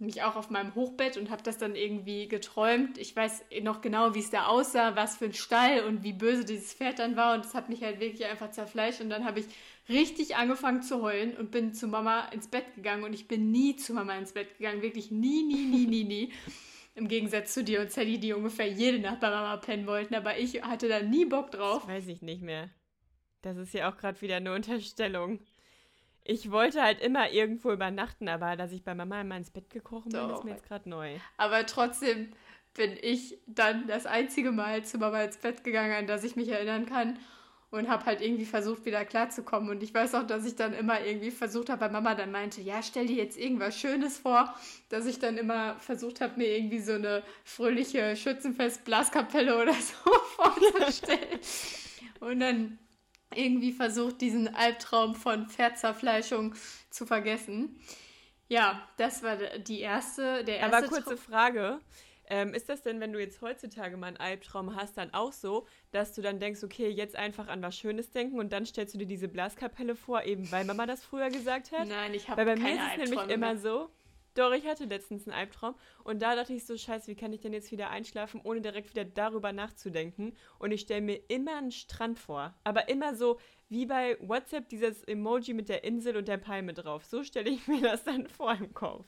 mich 0.00 0.22
auch 0.22 0.36
auf 0.36 0.50
meinem 0.50 0.74
Hochbett 0.74 1.16
und 1.16 1.30
habe 1.30 1.42
das 1.42 1.58
dann 1.58 1.74
irgendwie 1.74 2.26
geträumt. 2.28 2.98
Ich 2.98 3.14
weiß 3.14 3.44
noch 3.62 3.80
genau, 3.80 4.14
wie 4.14 4.20
es 4.20 4.30
da 4.30 4.46
aussah, 4.46 4.96
was 4.96 5.18
für 5.18 5.26
ein 5.26 5.34
Stall 5.34 5.84
und 5.84 6.02
wie 6.02 6.12
böse 6.12 6.44
dieses 6.44 6.72
Pferd 6.72 6.98
dann 6.98 7.16
war. 7.16 7.34
Und 7.34 7.44
das 7.44 7.54
hat 7.54 7.68
mich 7.68 7.82
halt 7.82 8.00
wirklich 8.00 8.24
einfach 8.24 8.50
zerfleischt. 8.50 9.00
Und 9.00 9.10
dann 9.10 9.24
habe 9.24 9.40
ich 9.40 9.46
richtig 9.88 10.36
angefangen 10.36 10.82
zu 10.82 11.02
heulen 11.02 11.36
und 11.36 11.50
bin 11.50 11.74
zu 11.74 11.86
Mama 11.86 12.28
ins 12.32 12.48
Bett 12.48 12.74
gegangen. 12.74 13.04
Und 13.04 13.12
ich 13.12 13.28
bin 13.28 13.50
nie 13.50 13.76
zu 13.76 13.92
Mama 13.92 14.16
ins 14.16 14.32
Bett 14.32 14.56
gegangen. 14.56 14.82
Wirklich 14.82 15.10
nie, 15.10 15.42
nie, 15.42 15.66
nie, 15.66 15.86
nie, 15.86 16.04
nie. 16.04 16.32
Im 16.94 17.06
Gegensatz 17.06 17.54
zu 17.54 17.62
dir 17.62 17.80
und 17.80 17.92
Sally, 17.92 18.18
die 18.18 18.32
ungefähr 18.32 18.66
jede 18.66 18.98
Nacht 18.98 19.20
bei 19.20 19.30
Mama 19.30 19.56
pennen 19.58 19.86
wollten. 19.86 20.14
Aber 20.14 20.38
ich 20.38 20.62
hatte 20.62 20.88
da 20.88 21.00
nie 21.00 21.24
Bock 21.24 21.50
drauf. 21.50 21.82
Das 21.82 21.88
weiß 21.88 22.08
ich 22.08 22.22
nicht 22.22 22.42
mehr. 22.42 22.70
Das 23.42 23.56
ist 23.56 23.72
ja 23.74 23.90
auch 23.90 23.96
gerade 23.96 24.20
wieder 24.20 24.36
eine 24.36 24.54
Unterstellung. 24.54 25.40
Ich 26.24 26.50
wollte 26.50 26.82
halt 26.82 27.00
immer 27.00 27.30
irgendwo 27.30 27.72
übernachten, 27.72 28.28
aber 28.28 28.56
dass 28.56 28.72
ich 28.72 28.84
bei 28.84 28.94
Mama 28.94 29.20
immer 29.20 29.36
ins 29.36 29.50
Bett 29.50 29.70
gekrochen 29.70 30.10
bin, 30.10 30.20
Doch. 30.20 30.38
ist 30.38 30.44
mir 30.44 30.52
jetzt 30.52 30.66
gerade 30.66 30.88
neu. 30.88 31.16
Aber 31.38 31.64
trotzdem 31.66 32.32
bin 32.74 32.96
ich 33.00 33.38
dann 33.46 33.86
das 33.86 34.06
einzige 34.06 34.52
Mal 34.52 34.84
zu 34.84 34.98
Mama 34.98 35.22
ins 35.22 35.38
Bett 35.38 35.64
gegangen, 35.64 35.92
an 35.92 36.06
das 36.06 36.24
ich 36.24 36.36
mich 36.36 36.48
erinnern 36.48 36.86
kann. 36.86 37.18
Und 37.72 37.88
habe 37.88 38.04
halt 38.04 38.20
irgendwie 38.20 38.46
versucht, 38.46 38.84
wieder 38.84 39.04
klarzukommen. 39.04 39.70
Und 39.70 39.80
ich 39.84 39.94
weiß 39.94 40.16
auch, 40.16 40.26
dass 40.26 40.44
ich 40.44 40.56
dann 40.56 40.72
immer 40.72 41.06
irgendwie 41.06 41.30
versucht 41.30 41.70
habe, 41.70 41.82
weil 41.82 41.92
Mama 41.92 42.16
dann 42.16 42.32
meinte, 42.32 42.60
ja, 42.60 42.82
stell 42.82 43.06
dir 43.06 43.14
jetzt 43.14 43.38
irgendwas 43.38 43.78
Schönes 43.78 44.18
vor, 44.18 44.52
dass 44.88 45.06
ich 45.06 45.20
dann 45.20 45.38
immer 45.38 45.76
versucht 45.78 46.20
habe, 46.20 46.36
mir 46.36 46.48
irgendwie 46.48 46.80
so 46.80 46.94
eine 46.94 47.22
fröhliche 47.44 48.16
Schützenfest-Blaskapelle 48.16 49.56
oder 49.56 49.72
so 49.74 50.10
vorzustellen. 50.34 51.38
Und 52.18 52.40
dann 52.40 52.78
irgendwie 53.34 53.72
versucht, 53.72 54.20
diesen 54.20 54.54
Albtraum 54.54 55.14
von 55.14 55.48
Pferdzerfleischung 55.48 56.54
zu 56.90 57.06
vergessen. 57.06 57.78
Ja, 58.48 58.88
das 58.96 59.22
war 59.22 59.36
die 59.36 59.80
erste, 59.80 60.44
der 60.44 60.58
erste 60.58 60.76
Aber 60.76 60.86
kurze 60.88 61.04
Traum- 61.04 61.18
Frage. 61.18 61.80
Ähm, 62.32 62.54
ist 62.54 62.68
das 62.68 62.82
denn, 62.82 63.00
wenn 63.00 63.12
du 63.12 63.18
jetzt 63.18 63.42
heutzutage 63.42 63.96
mal 63.96 64.06
einen 64.06 64.16
Albtraum 64.16 64.76
hast, 64.76 64.96
dann 64.96 65.12
auch 65.12 65.32
so, 65.32 65.66
dass 65.90 66.14
du 66.14 66.22
dann 66.22 66.38
denkst, 66.38 66.62
okay, 66.62 66.88
jetzt 66.88 67.16
einfach 67.16 67.48
an 67.48 67.60
was 67.60 67.76
Schönes 67.76 68.12
denken 68.12 68.38
und 68.38 68.52
dann 68.52 68.64
stellst 68.66 68.94
du 68.94 68.98
dir 68.98 69.06
diese 69.06 69.26
Blaskapelle 69.26 69.96
vor, 69.96 70.22
eben 70.22 70.50
weil 70.52 70.64
Mama 70.64 70.86
das 70.86 71.02
früher 71.02 71.28
gesagt 71.28 71.72
hat? 71.72 71.88
Nein, 71.88 72.14
ich 72.14 72.28
habe 72.28 72.38
Weil 72.44 72.54
bei 72.56 72.62
keine 72.62 72.76
mir 72.76 72.86
ist 72.86 73.02
es 73.04 73.10
nämlich 73.10 73.34
immer 73.34 73.56
so. 73.56 73.90
Doch, 74.34 74.52
ich 74.52 74.66
hatte 74.66 74.84
letztens 74.84 75.26
einen 75.26 75.36
Albtraum 75.36 75.74
und 76.04 76.22
da 76.22 76.36
dachte 76.36 76.52
ich 76.52 76.64
so, 76.64 76.76
scheiße, 76.76 77.08
wie 77.08 77.16
kann 77.16 77.32
ich 77.32 77.40
denn 77.40 77.52
jetzt 77.52 77.72
wieder 77.72 77.90
einschlafen, 77.90 78.40
ohne 78.44 78.60
direkt 78.60 78.90
wieder 78.90 79.04
darüber 79.04 79.52
nachzudenken? 79.52 80.34
Und 80.58 80.70
ich 80.70 80.82
stelle 80.82 81.00
mir 81.00 81.20
immer 81.28 81.56
einen 81.56 81.72
Strand 81.72 82.18
vor. 82.18 82.54
Aber 82.64 82.88
immer 82.88 83.14
so, 83.14 83.38
wie 83.68 83.86
bei 83.86 84.16
WhatsApp, 84.20 84.68
dieses 84.68 85.02
Emoji 85.04 85.54
mit 85.54 85.68
der 85.68 85.84
Insel 85.84 86.16
und 86.16 86.28
der 86.28 86.38
Palme 86.38 86.74
drauf. 86.74 87.04
So 87.04 87.24
stelle 87.24 87.50
ich 87.50 87.66
mir 87.68 87.80
das 87.80 88.04
dann 88.04 88.26
vor 88.28 88.54
im 88.54 88.72
Kopf. 88.74 89.06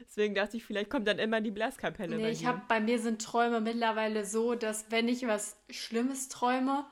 Deswegen 0.00 0.34
dachte 0.34 0.56
ich, 0.56 0.64
vielleicht 0.64 0.90
kommt 0.90 1.08
dann 1.08 1.18
immer 1.18 1.40
die 1.40 1.50
Blaskapelle 1.50 2.16
Nee, 2.16 2.22
bei 2.22 2.30
ich 2.30 2.44
habe 2.44 2.60
bei 2.68 2.80
mir 2.80 2.98
sind 2.98 3.22
Träume 3.22 3.60
mittlerweile 3.60 4.24
so, 4.26 4.54
dass 4.54 4.90
wenn 4.90 5.08
ich 5.08 5.26
was 5.26 5.56
Schlimmes 5.70 6.28
träume, 6.28 6.84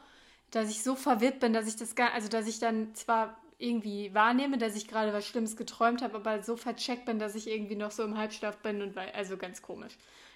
dass 0.50 0.70
ich 0.70 0.82
so 0.82 0.94
verwirrt 0.94 1.40
bin, 1.40 1.52
dass 1.52 1.66
ich 1.66 1.76
das 1.76 1.94
gar, 1.94 2.12
also 2.12 2.28
dass 2.28 2.46
ich 2.46 2.58
dann 2.58 2.94
zwar 2.94 3.40
irgendwie 3.60 4.14
wahrnehme, 4.14 4.58
dass 4.58 4.76
ich 4.76 4.88
gerade 4.88 5.12
was 5.12 5.26
Schlimmes 5.26 5.56
geträumt 5.56 6.02
habe, 6.02 6.16
aber 6.16 6.42
so 6.42 6.56
vercheckt 6.56 7.04
bin, 7.04 7.18
dass 7.18 7.34
ich 7.34 7.48
irgendwie 7.48 7.76
noch 7.76 7.90
so 7.90 8.02
im 8.02 8.16
Halbschlaf 8.16 8.58
bin 8.58 8.82
und 8.82 8.96
weil, 8.96 9.10
also 9.10 9.36
ganz 9.36 9.62
komisch. 9.62 9.92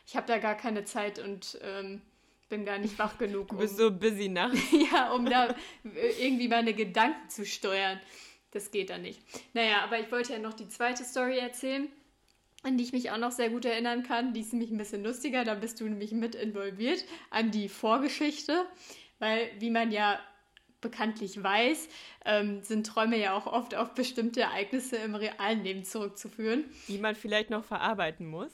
Ich 0.07 0.17
habe 0.17 0.27
da 0.27 0.39
gar 0.39 0.55
keine 0.55 0.85
Zeit 0.85 1.19
und 1.19 1.59
ähm, 1.63 2.03
bin 2.49 2.65
gar 2.65 2.79
nicht 2.79 2.99
wach 2.99 3.19
genug, 3.19 3.49
Du 3.49 3.55
um, 3.55 3.61
bist 3.61 3.79
so 3.79 3.91
busy 3.91 4.29
nachts. 4.29 4.61
ja, 4.93 5.13
um 5.13 5.25
da 5.25 5.55
irgendwie 6.21 6.49
meine 6.49 6.75
Gedanken 6.75 7.29
zu 7.29 7.47
steuern. 7.47 7.99
Das 8.51 8.71
geht 8.71 8.91
dann 8.91 9.03
nicht. 9.03 9.21
Naja, 9.55 9.83
aber 9.83 9.99
ich 9.99 10.13
wollte 10.13 10.35
ja 10.35 10.39
noch 10.39 10.55
die 10.55 10.69
zweite 10.69 11.03
Story 11.03 11.39
erzählen, 11.39 11.89
an 12.63 12.77
die 12.77 12.85
ich 12.85 12.93
mich 12.93 13.11
auch 13.11 13.19
noch 13.19 13.33
sehr 13.33 13.51
gut 13.51 13.65
erinnern 13.65 14.05
kann. 14.05 14.33
Die 14.33 14.41
ist 14.41 14.53
nämlich 14.53 14.71
ein 14.71 14.79
bisschen 14.79 15.03
lustiger, 15.03 15.45
da 15.45 15.55
bist 15.55 15.81
du 15.81 15.85
nämlich 15.85 16.13
mit 16.13 16.35
involviert 16.35 17.05
an 17.31 17.51
die 17.51 17.69
Vorgeschichte, 17.69 18.65
weil, 19.19 19.51
wie 19.59 19.71
man 19.71 19.91
ja 19.91 20.21
bekanntlich 20.85 21.43
weiß, 21.43 21.89
ähm, 22.25 22.63
sind 22.63 22.87
Träume 22.87 23.19
ja 23.19 23.35
auch 23.35 23.47
oft 23.47 23.75
auf 23.75 23.95
bestimmte 23.95 24.43
Ereignisse 24.43 24.97
im 24.99 25.17
realen 25.17 25.65
Leben 25.65 25.85
zurückzuführen. 25.85 26.65
die 26.87 26.99
man 26.99 27.17
vielleicht 27.17 27.51
noch 27.51 27.65
verarbeiten 27.65 28.27
muss. 28.29 28.53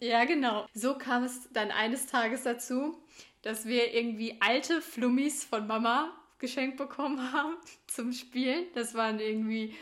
Ja, 0.00 0.24
genau. 0.24 0.66
So 0.74 0.98
kam 0.98 1.24
es 1.24 1.48
dann 1.52 1.70
eines 1.70 2.06
Tages 2.06 2.42
dazu, 2.42 2.98
dass 3.42 3.66
wir 3.66 3.94
irgendwie 3.94 4.36
alte 4.40 4.82
Flummis 4.82 5.44
von 5.44 5.66
Mama 5.66 6.12
geschenkt 6.38 6.76
bekommen 6.76 7.32
haben 7.32 7.56
zum 7.86 8.12
Spielen. 8.12 8.66
Das 8.74 8.94
waren 8.94 9.20
irgendwie, 9.20 9.74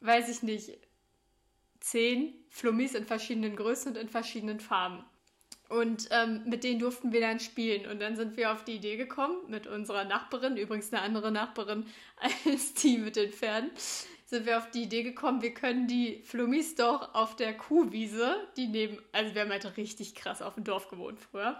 weiß 0.00 0.28
ich 0.28 0.42
nicht, 0.42 0.78
zehn 1.80 2.34
Flummis 2.50 2.94
in 2.94 3.06
verschiedenen 3.06 3.56
Größen 3.56 3.92
und 3.92 3.98
in 3.98 4.08
verschiedenen 4.08 4.60
Farben. 4.60 5.04
Und 5.72 6.08
ähm, 6.10 6.42
mit 6.44 6.64
denen 6.64 6.80
durften 6.80 7.12
wir 7.12 7.22
dann 7.22 7.40
spielen. 7.40 7.90
Und 7.90 7.98
dann 8.02 8.14
sind 8.14 8.36
wir 8.36 8.52
auf 8.52 8.62
die 8.62 8.74
Idee 8.74 8.98
gekommen, 8.98 9.36
mit 9.48 9.66
unserer 9.66 10.04
Nachbarin, 10.04 10.58
übrigens 10.58 10.92
eine 10.92 11.00
andere 11.00 11.32
Nachbarin 11.32 11.86
als 12.44 12.74
die 12.74 12.98
mit 12.98 13.16
den 13.16 13.32
Pferden, 13.32 13.70
sind 14.26 14.44
wir 14.44 14.58
auf 14.58 14.70
die 14.70 14.82
Idee 14.82 15.02
gekommen, 15.02 15.40
wir 15.40 15.54
können 15.54 15.86
die 15.86 16.20
Flummis 16.24 16.74
doch 16.74 17.14
auf 17.14 17.36
der 17.36 17.56
Kuhwiese, 17.56 18.36
die 18.58 18.66
neben, 18.66 18.98
also 19.12 19.34
wir 19.34 19.42
haben 19.42 19.50
halt 19.50 19.76
richtig 19.78 20.14
krass 20.14 20.42
auf 20.42 20.56
dem 20.56 20.64
Dorf 20.64 20.88
gewohnt 20.88 21.18
früher. 21.18 21.58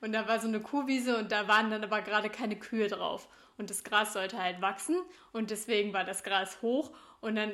Und 0.00 0.10
da 0.12 0.26
war 0.26 0.40
so 0.40 0.48
eine 0.48 0.58
Kuhwiese 0.58 1.16
und 1.16 1.30
da 1.30 1.46
waren 1.46 1.70
dann 1.70 1.84
aber 1.84 2.02
gerade 2.02 2.30
keine 2.30 2.56
Kühe 2.56 2.88
drauf. 2.88 3.28
Und 3.56 3.70
das 3.70 3.84
Gras 3.84 4.14
sollte 4.14 4.42
halt 4.42 4.62
wachsen 4.62 4.96
und 5.32 5.50
deswegen 5.50 5.92
war 5.92 6.02
das 6.02 6.24
Gras 6.24 6.60
hoch 6.60 6.90
und 7.20 7.36
dann 7.36 7.52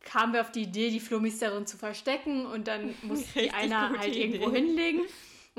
kamen 0.00 0.34
wir 0.34 0.42
auf 0.42 0.52
die 0.52 0.64
Idee, 0.64 0.90
die 0.90 1.00
Flummis 1.00 1.38
darin 1.38 1.66
zu 1.66 1.78
verstecken 1.78 2.44
und 2.44 2.68
dann 2.68 2.94
musste 3.02 3.40
die 3.40 3.50
einer 3.50 3.98
halt 3.98 4.14
irgendwo 4.14 4.50
Idee. 4.50 4.60
hinlegen 4.60 5.00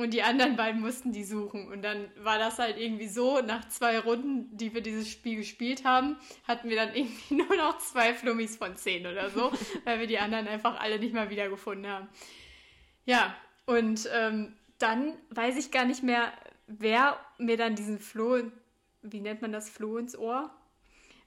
und 0.01 0.13
die 0.13 0.23
anderen 0.23 0.55
beiden 0.55 0.81
mussten 0.81 1.11
die 1.11 1.23
suchen. 1.23 1.67
Und 1.67 1.81
dann 1.81 2.09
war 2.17 2.37
das 2.37 2.59
halt 2.59 2.77
irgendwie 2.77 3.07
so, 3.07 3.41
nach 3.41 3.67
zwei 3.69 3.99
Runden, 3.99 4.55
die 4.55 4.73
wir 4.73 4.81
dieses 4.81 5.09
Spiel 5.09 5.37
gespielt 5.37 5.83
haben, 5.85 6.17
hatten 6.47 6.69
wir 6.69 6.75
dann 6.75 6.93
irgendwie 6.93 7.33
nur 7.35 7.55
noch 7.55 7.77
zwei 7.79 8.13
Flummis 8.13 8.57
von 8.57 8.75
zehn 8.75 9.05
oder 9.07 9.29
so, 9.29 9.51
weil 9.85 9.99
wir 9.99 10.07
die 10.07 10.19
anderen 10.19 10.47
einfach 10.47 10.79
alle 10.79 10.99
nicht 10.99 11.13
mal 11.13 11.29
wiedergefunden 11.29 11.87
haben. 11.91 12.07
Ja, 13.05 13.35
und 13.65 14.09
ähm, 14.13 14.55
dann 14.77 15.17
weiß 15.29 15.57
ich 15.57 15.71
gar 15.71 15.85
nicht 15.85 16.03
mehr, 16.03 16.31
wer 16.67 17.19
mir 17.37 17.57
dann 17.57 17.75
diesen 17.75 17.99
Floh, 17.99 18.43
wie 19.01 19.21
nennt 19.21 19.41
man 19.41 19.51
das, 19.51 19.69
Floh 19.69 19.97
ins 19.97 20.17
Ohr? 20.17 20.51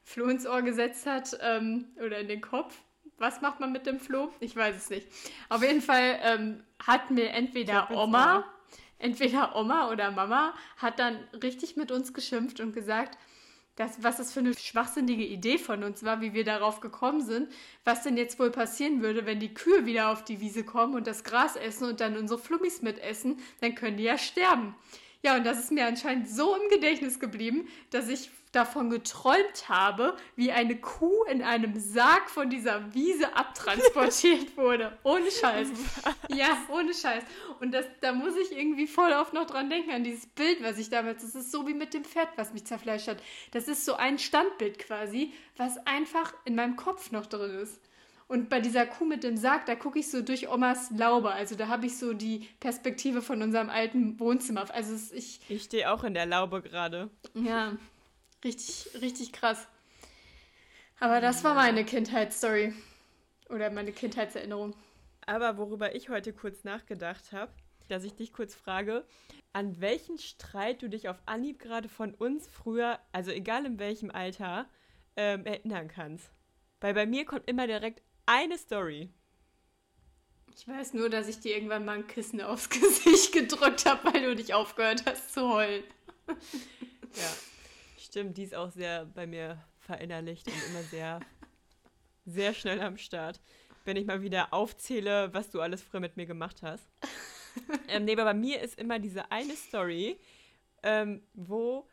Floh 0.04 0.26
ins 0.26 0.46
Ohr 0.46 0.62
gesetzt 0.62 1.06
hat 1.06 1.36
ähm, 1.40 1.86
oder 2.04 2.18
in 2.18 2.28
den 2.28 2.40
Kopf. 2.40 2.76
Was 3.18 3.40
macht 3.40 3.60
man 3.60 3.70
mit 3.70 3.86
dem 3.86 4.00
Floh? 4.00 4.32
Ich 4.40 4.56
weiß 4.56 4.76
es 4.76 4.90
nicht. 4.90 5.06
Auf 5.48 5.62
jeden 5.62 5.80
Fall 5.80 6.18
ähm, 6.22 6.64
hat 6.84 7.10
mir 7.10 7.30
entweder 7.30 7.90
Oma. 7.90 8.44
Entweder 9.02 9.56
Oma 9.56 9.90
oder 9.90 10.10
Mama, 10.10 10.54
hat 10.76 10.98
dann 10.98 11.16
richtig 11.42 11.76
mit 11.76 11.90
uns 11.90 12.14
geschimpft 12.14 12.60
und 12.60 12.72
gesagt, 12.72 13.18
dass, 13.76 14.02
was 14.02 14.18
das 14.18 14.32
für 14.32 14.40
eine 14.40 14.54
schwachsinnige 14.54 15.24
Idee 15.24 15.58
von 15.58 15.82
uns 15.82 16.04
war, 16.04 16.20
wie 16.20 16.34
wir 16.34 16.44
darauf 16.44 16.80
gekommen 16.80 17.22
sind, 17.22 17.50
was 17.84 18.02
denn 18.02 18.16
jetzt 18.16 18.38
wohl 18.38 18.50
passieren 18.50 19.02
würde, 19.02 19.24
wenn 19.24 19.40
die 19.40 19.54
Kühe 19.54 19.86
wieder 19.86 20.10
auf 20.10 20.24
die 20.24 20.40
Wiese 20.40 20.64
kommen 20.64 20.94
und 20.94 21.06
das 21.06 21.24
Gras 21.24 21.56
essen 21.56 21.88
und 21.88 22.00
dann 22.00 22.16
unsere 22.16 22.38
Flummis 22.38 22.82
mitessen, 22.82 23.38
dann 23.60 23.74
können 23.74 23.96
die 23.96 24.04
ja 24.04 24.18
sterben. 24.18 24.74
Ja, 25.22 25.36
und 25.36 25.44
das 25.44 25.58
ist 25.58 25.72
mir 25.72 25.86
anscheinend 25.86 26.28
so 26.28 26.54
im 26.54 26.68
Gedächtnis 26.68 27.18
geblieben, 27.18 27.68
dass 27.90 28.08
ich 28.08 28.30
davon 28.52 28.90
geträumt 28.90 29.68
habe, 29.68 30.16
wie 30.36 30.52
eine 30.52 30.76
Kuh 30.76 31.24
in 31.30 31.42
einem 31.42 31.78
Sarg 31.80 32.30
von 32.30 32.50
dieser 32.50 32.94
Wiese 32.94 33.34
abtransportiert 33.34 34.56
wurde. 34.56 34.96
Ohne 35.02 35.30
Scheiß. 35.30 35.68
Ja, 36.28 36.56
ohne 36.68 36.92
Scheiß. 36.94 37.24
Und 37.60 37.72
das, 37.72 37.86
da 38.00 38.12
muss 38.12 38.36
ich 38.36 38.56
irgendwie 38.56 38.86
voll 38.86 39.12
oft 39.12 39.32
noch 39.32 39.46
dran 39.46 39.70
denken, 39.70 39.90
an 39.90 40.04
dieses 40.04 40.26
Bild, 40.26 40.62
was 40.62 40.78
ich 40.78 40.90
damals, 40.90 41.22
das 41.22 41.34
ist 41.34 41.50
so 41.50 41.66
wie 41.66 41.74
mit 41.74 41.94
dem 41.94 42.04
Pferd, 42.04 42.28
was 42.36 42.52
mich 42.52 42.64
zerfleischt 42.66 43.08
hat. 43.08 43.22
Das 43.52 43.68
ist 43.68 43.84
so 43.84 43.94
ein 43.94 44.18
Standbild 44.18 44.78
quasi, 44.78 45.32
was 45.56 45.78
einfach 45.86 46.34
in 46.44 46.54
meinem 46.54 46.76
Kopf 46.76 47.10
noch 47.10 47.26
drin 47.26 47.58
ist. 47.58 47.80
Und 48.28 48.48
bei 48.48 48.60
dieser 48.60 48.86
Kuh 48.86 49.04
mit 49.04 49.24
dem 49.24 49.36
Sarg, 49.36 49.66
da 49.66 49.74
gucke 49.74 49.98
ich 49.98 50.10
so 50.10 50.22
durch 50.22 50.48
Omas 50.48 50.90
Laube. 50.96 51.32
Also 51.32 51.54
da 51.54 51.68
habe 51.68 51.84
ich 51.84 51.98
so 51.98 52.14
die 52.14 52.48
Perspektive 52.60 53.20
von 53.20 53.42
unserem 53.42 53.68
alten 53.68 54.18
Wohnzimmer. 54.18 54.64
Also 54.72 54.94
es, 54.94 55.12
ich, 55.12 55.40
Ich 55.50 55.64
stehe 55.64 55.92
auch 55.92 56.02
in 56.02 56.14
der 56.14 56.24
Laube 56.24 56.62
gerade. 56.62 57.10
ja, 57.34 57.76
richtig, 58.44 58.88
richtig 59.00 59.32
krass. 59.32 59.66
Aber 61.00 61.20
das 61.20 61.42
war 61.42 61.54
meine 61.54 61.84
Kindheitsstory. 61.84 62.72
Oder 63.48 63.70
meine 63.70 63.92
Kindheitserinnerung. 63.92 64.74
Aber 65.26 65.58
worüber 65.58 65.94
ich 65.94 66.08
heute 66.08 66.32
kurz 66.32 66.64
nachgedacht 66.64 67.32
habe, 67.32 67.52
dass 67.88 68.04
ich 68.04 68.14
dich 68.14 68.32
kurz 68.32 68.54
frage, 68.54 69.04
an 69.52 69.80
welchen 69.80 70.18
Streit 70.18 70.80
du 70.82 70.88
dich 70.88 71.08
auf 71.08 71.18
Anhieb 71.26 71.58
gerade 71.58 71.88
von 71.88 72.14
uns 72.14 72.48
früher, 72.48 72.98
also 73.12 73.30
egal 73.30 73.66
in 73.66 73.78
welchem 73.78 74.10
Alter, 74.10 74.68
ähm, 75.16 75.44
erinnern 75.44 75.88
kannst. 75.88 76.30
Weil 76.80 76.94
bei 76.94 77.06
mir 77.06 77.24
kommt 77.24 77.48
immer 77.48 77.66
direkt 77.66 78.02
eine 78.26 78.56
Story. 78.56 79.10
Ich 80.54 80.66
weiß 80.68 80.94
nur, 80.94 81.10
dass 81.10 81.28
ich 81.28 81.40
dir 81.40 81.54
irgendwann 81.54 81.84
mal 81.84 81.98
ein 81.98 82.06
Kissen 82.06 82.40
aufs 82.40 82.68
Gesicht 82.70 83.32
gedrückt 83.32 83.86
habe, 83.86 84.12
weil 84.12 84.22
du 84.22 84.34
nicht 84.34 84.54
aufgehört 84.54 85.04
hast 85.06 85.32
zu 85.32 85.48
heulen. 85.48 85.84
Ja, 86.28 87.51
stimmt, 88.12 88.36
die 88.36 88.42
ist 88.42 88.54
auch 88.54 88.70
sehr 88.70 89.06
bei 89.06 89.26
mir 89.26 89.58
verinnerlicht 89.78 90.46
und 90.46 90.54
immer 90.68 90.82
sehr, 90.82 91.20
sehr 92.26 92.52
schnell 92.52 92.82
am 92.82 92.98
Start. 92.98 93.40
wenn 93.86 93.96
ich 93.96 94.04
mal 94.06 94.20
wieder 94.20 94.52
aufzähle, 94.52 95.32
was 95.32 95.50
du 95.50 95.60
alles 95.62 95.82
früher 95.82 96.00
mit 96.00 96.18
mir 96.18 96.26
gemacht 96.26 96.62
hast. 96.62 96.86
ähm, 97.88 98.04
nee, 98.04 98.12
aber 98.12 98.24
bei 98.24 98.34
mir 98.34 98.60
ist 98.60 98.78
immer 98.78 98.98
diese 98.98 99.32
eine 99.32 99.56
Story, 99.56 100.20
ähm, 100.82 101.22
wo 101.32 101.88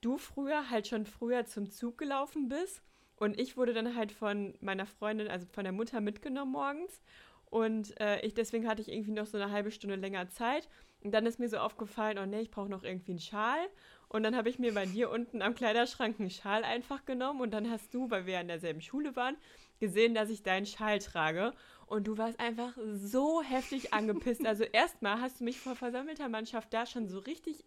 du 0.00 0.18
früher 0.18 0.70
halt 0.70 0.86
schon 0.86 1.04
früher 1.04 1.44
zum 1.46 1.68
Zug 1.68 1.98
gelaufen 1.98 2.48
bist 2.48 2.80
und 3.16 3.38
ich 3.38 3.56
wurde 3.56 3.74
dann 3.74 3.96
halt 3.96 4.12
von 4.12 4.54
meiner 4.60 4.86
Freundin, 4.86 5.28
also 5.28 5.46
von 5.50 5.64
der 5.64 5.72
Mutter 5.72 6.00
mitgenommen 6.00 6.52
morgens 6.52 7.02
und 7.46 8.00
äh, 8.00 8.20
ich 8.20 8.34
deswegen 8.34 8.68
hatte 8.68 8.82
ich 8.82 8.88
irgendwie 8.88 9.12
noch 9.12 9.26
so 9.26 9.36
eine 9.36 9.50
halbe 9.50 9.72
Stunde 9.72 9.96
länger 9.96 10.28
Zeit 10.28 10.68
und 11.02 11.10
dann 11.12 11.26
ist 11.26 11.40
mir 11.40 11.48
so 11.48 11.58
aufgefallen, 11.58 12.18
oh 12.18 12.24
nee, 12.24 12.40
ich 12.40 12.50
brauche 12.50 12.70
noch 12.70 12.84
irgendwie 12.84 13.12
einen 13.12 13.20
Schal 13.20 13.68
und 14.08 14.22
dann 14.22 14.36
habe 14.36 14.48
ich 14.48 14.58
mir 14.58 14.74
bei 14.74 14.86
dir 14.86 15.10
unten 15.10 15.42
am 15.42 15.54
Kleiderschrank 15.54 16.20
einen 16.20 16.30
Schal 16.30 16.64
einfach 16.64 17.04
genommen 17.04 17.40
und 17.40 17.52
dann 17.52 17.70
hast 17.70 17.92
du, 17.92 18.10
weil 18.10 18.26
wir 18.26 18.40
in 18.40 18.48
derselben 18.48 18.80
Schule 18.80 19.16
waren, 19.16 19.36
gesehen, 19.80 20.14
dass 20.14 20.30
ich 20.30 20.42
deinen 20.42 20.66
Schal 20.66 20.98
trage. 20.98 21.52
Und 21.86 22.06
du 22.06 22.16
warst 22.16 22.40
einfach 22.40 22.72
so 22.92 23.42
heftig 23.42 23.92
angepisst. 23.92 24.46
Also 24.46 24.64
erstmal 24.64 25.20
hast 25.20 25.40
du 25.40 25.44
mich 25.44 25.60
vor 25.60 25.76
versammelter 25.76 26.28
Mannschaft 26.28 26.72
da 26.72 26.86
schon 26.86 27.08
so 27.08 27.18
richtig 27.18 27.64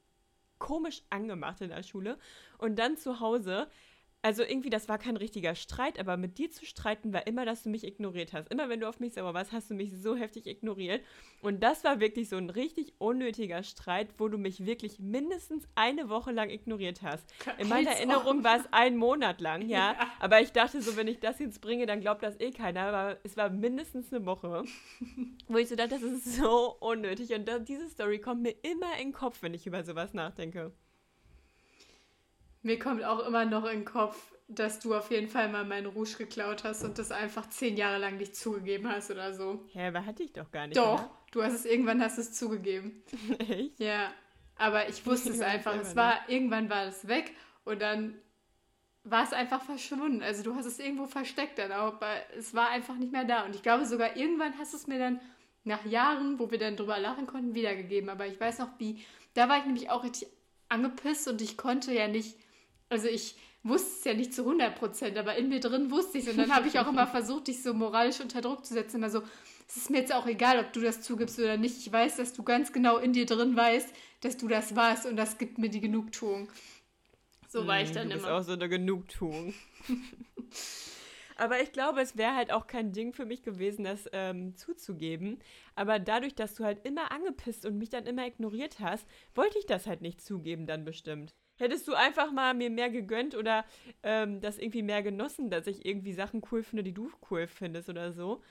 komisch 0.58 1.04
angemacht 1.10 1.62
in 1.62 1.70
der 1.70 1.84
Schule. 1.84 2.18
Und 2.58 2.80
dann 2.80 2.98
zu 2.98 3.20
Hause 3.20 3.68
also 4.24 4.44
irgendwie, 4.44 4.70
das 4.70 4.90
war 4.90 4.98
kein 4.98 5.16
richtiger 5.16 5.56
Streit, 5.56 6.00
aber 6.00 6.18
mit 6.18 6.38
dir 6.38 6.50
zu 6.52 6.66
streiten 6.66 7.14
war 7.14 7.28
immer, 7.28 7.46
dass 7.46 7.64
du 7.64 7.70
mich 7.70 7.86
ignoriert 7.86 8.34
hast. 8.34 8.52
Immer 8.52 8.68
wenn 8.68 8.80
du 8.80 8.90
auf 8.90 9.00
mich 9.00 9.14
sauer 9.14 9.34
warst, 9.34 9.52
hast 9.52 9.70
du 9.70 9.76
mich 9.76 9.94
so 9.94 10.16
heftig 10.16 10.48
ignoriert. 10.48 11.02
Und 11.42 11.62
das 11.62 11.84
war 11.84 12.00
wirklich 12.00 12.28
so 12.28 12.36
ein 12.36 12.50
richtig 12.50 12.96
unnötiger 12.98 13.64
Streit, 13.64 14.10
wo 14.18 14.28
du 14.28 14.38
mich 14.38 14.66
wirklich 14.66 15.00
mindestens 15.00 15.68
eine 15.76 16.10
Woche 16.10 16.32
lang 16.32 16.50
ignoriert 16.50 17.04
hast. 17.04 17.26
In 17.60 17.70
meiner 17.70 17.92
Erinnerung 17.92 18.44
war 18.44 18.58
es 18.58 18.66
ein 18.72 18.98
Monat 18.98 19.40
lang, 19.40 19.62
ja? 19.62 19.94
ja. 19.94 20.12
Aber 20.20 20.42
ich 20.42 20.52
dachte 20.52 20.82
so, 20.82 20.98
wenn 20.98 21.08
ich 21.08 21.20
das 21.20 21.40
jetzt 21.40 21.62
bringe, 21.62 21.86
dann 21.86 22.02
glaubt 22.02 22.24
das 22.24 22.40
eh 22.40 22.52
keiner. 22.52 22.82
Aber 22.82 23.20
es 23.24 23.38
war 23.38 23.50
mindestens 23.50 24.12
eine 24.12 24.26
Woche, 24.26 24.64
wo 25.48 25.58
ich 25.58 25.70
so 25.70 25.76
dachte, 25.76 25.92
das 25.92 26.02
ist 26.02 26.36
so 26.38 26.76
unnötig. 26.80 27.34
Und 27.34 27.50
diese 27.68 27.88
Story 27.90 28.20
kommt 28.20 28.42
mir 28.42 28.56
immer 28.64 28.98
in 29.00 29.10
den 29.10 29.14
Kopf, 29.14 29.42
wenn 29.42 29.54
ich 29.54 29.68
über 29.68 29.84
sowas 29.84 30.14
nachdenke. 30.14 30.74
Mir 32.68 32.78
kommt 32.78 33.02
auch 33.02 33.26
immer 33.26 33.46
noch 33.46 33.64
in 33.64 33.80
den 33.80 33.86
Kopf, 33.86 34.18
dass 34.50 34.82
du 34.82 34.94
auf 34.94 35.10
jeden 35.10 35.30
Fall 35.30 35.48
mal 35.48 35.64
meinen 35.64 35.86
Rouge 35.86 36.18
geklaut 36.18 36.66
hast 36.66 36.84
und 36.84 37.00
das 37.00 37.14
einfach 37.14 37.48
zehn 37.50 37.78
Jahre 37.78 37.98
lang 37.98 38.18
nicht 38.18 38.36
zugegeben 38.36 38.90
hast 38.90 39.10
oder 39.10 39.34
so. 39.34 39.64
Hä, 39.72 39.88
aber 39.88 40.06
hatte 40.06 40.24
ich 40.24 40.34
doch 40.34 40.52
gar 40.52 40.68
nicht. 40.68 40.76
Doch, 40.76 40.96
oder? 40.96 41.12
du 41.32 41.44
hast 41.44 41.54
es 41.54 41.66
irgendwann 41.66 42.02
hast 42.02 42.18
es 42.18 42.34
zugegeben. 42.34 43.04
Echt? 43.40 43.80
Ja, 43.80 44.12
aber 44.58 44.90
ich 44.90 45.06
wusste 45.06 45.30
es 45.30 45.40
einfach. 45.40 45.78
Es 45.78 45.96
war 45.96 46.20
irgendwann 46.28 46.70
war 46.70 46.88
es 46.88 47.08
weg 47.08 47.34
und 47.64 47.82
dann 47.82 48.16
war 49.06 49.24
es 49.24 49.32
einfach 49.32 49.62
verschwunden. 49.62 50.22
Also 50.22 50.44
du 50.44 50.54
hast 50.54 50.66
es 50.66 50.78
irgendwo 50.78 51.06
versteckt 51.06 51.60
dann, 51.60 51.72
aber 51.72 52.10
es 52.38 52.54
war 52.54 52.68
einfach 52.72 52.98
nicht 52.98 53.14
mehr 53.14 53.24
da. 53.24 53.46
Und 53.46 53.56
ich 53.56 53.64
glaube 53.64 53.86
sogar 53.86 54.18
irgendwann 54.18 54.58
hast 54.60 54.74
du 54.74 54.78
es 54.78 54.88
mir 54.88 55.00
dann 55.00 55.22
nach 55.64 55.86
Jahren, 55.86 56.38
wo 56.38 56.52
wir 56.52 56.58
dann 56.58 56.76
drüber 56.76 57.00
lachen 57.00 57.28
konnten, 57.28 57.56
wiedergegeben. 57.56 58.10
Aber 58.10 58.28
ich 58.28 58.38
weiß 58.38 58.60
noch 58.60 58.78
wie. 58.78 59.06
Da 59.36 59.48
war 59.48 59.58
ich 59.58 59.66
nämlich 59.66 59.90
auch 59.90 60.04
richtig 60.04 60.28
angepisst 60.68 61.30
und 61.30 61.42
ich 61.42 61.56
konnte 61.56 61.94
ja 61.94 62.10
nicht 62.10 62.36
also 62.90 63.08
ich 63.08 63.36
wusste 63.64 63.90
es 64.00 64.04
ja 64.06 64.14
nicht 64.14 64.34
zu 64.34 64.44
100 64.44 64.76
Prozent, 64.76 65.18
aber 65.18 65.36
in 65.36 65.50
mir 65.50 65.60
drin 65.60 65.92
wusste 65.92 66.18
ich 66.18 66.26
es. 66.26 66.32
Und 66.32 66.38
dann 66.38 66.56
habe 66.56 66.68
ich 66.68 66.80
auch 66.80 66.88
immer 66.88 67.08
versucht, 67.08 67.48
dich 67.48 67.62
so 67.62 67.74
moralisch 67.74 68.22
unter 68.22 68.42
Druck 68.42 68.66
zu 68.66 68.74
setzen. 68.74 68.98
Immer 68.98 69.10
so, 69.10 69.22
es 69.68 69.78
ist 69.78 69.90
mir 69.90 70.00
jetzt 70.00 70.14
auch 70.14 70.28
egal, 70.28 70.60
ob 70.60 70.72
du 70.74 70.80
das 70.80 71.02
zugibst 71.02 71.38
oder 71.40 71.58
nicht. 71.58 71.78
Ich 71.78 71.92
weiß, 71.92 72.18
dass 72.18 72.34
du 72.34 72.44
ganz 72.44 72.72
genau 72.72 72.98
in 72.98 73.14
dir 73.14 73.26
drin 73.26 73.56
weißt, 73.56 73.94
dass 74.22 74.38
du 74.38 74.48
das 74.48 74.76
warst 74.76 75.06
und 75.06 75.18
das 75.18 75.38
gibt 75.38 75.58
mir 75.58 75.70
die 75.70 75.82
Genugtuung. 75.82 76.50
So 77.50 77.66
war 77.66 77.82
ich 77.82 77.90
hm, 77.90 77.96
dann 77.96 78.10
du 78.10 78.16
bist 78.16 78.26
immer. 78.26 78.38
auch 78.38 78.44
so 78.44 78.54
eine 78.54 78.70
Genugtuung. 78.70 79.54
Aber 81.38 81.62
ich 81.62 81.72
glaube, 81.72 82.02
es 82.02 82.18
wäre 82.18 82.36
halt 82.36 82.52
auch 82.52 82.66
kein 82.66 82.94
Ding 82.94 83.14
für 83.14 83.26
mich 83.26 83.44
gewesen, 83.44 83.84
das 83.84 84.10
ähm, 84.12 84.56
zuzugeben. 84.56 85.40
Aber 85.76 86.00
dadurch, 86.00 86.34
dass 86.34 86.56
du 86.56 86.64
halt 86.64 86.84
immer 86.84 87.12
angepisst 87.12 87.66
und 87.66 87.78
mich 87.78 87.90
dann 87.90 88.08
immer 88.08 88.26
ignoriert 88.26 88.80
hast, 88.80 89.06
wollte 89.36 89.60
ich 89.60 89.68
das 89.68 89.86
halt 89.86 90.02
nicht 90.02 90.20
zugeben 90.20 90.66
dann 90.66 90.84
bestimmt. 90.84 91.36
Hättest 91.58 91.88
du 91.88 91.94
einfach 91.94 92.32
mal 92.32 92.54
mir 92.54 92.70
mehr 92.70 92.90
gegönnt 92.90 93.36
oder 93.36 93.66
ähm, 94.04 94.42
das 94.42 94.58
irgendwie 94.58 94.84
mehr 94.84 95.02
genossen, 95.04 95.50
dass 95.50 95.68
ich 95.68 95.86
irgendwie 95.86 96.14
Sachen 96.14 96.42
cool 96.52 96.64
finde, 96.64 96.84
die 96.84 96.94
du 96.94 97.12
cool 97.30 97.48
findest 97.48 97.90
oder 97.90 98.14
so. 98.14 98.42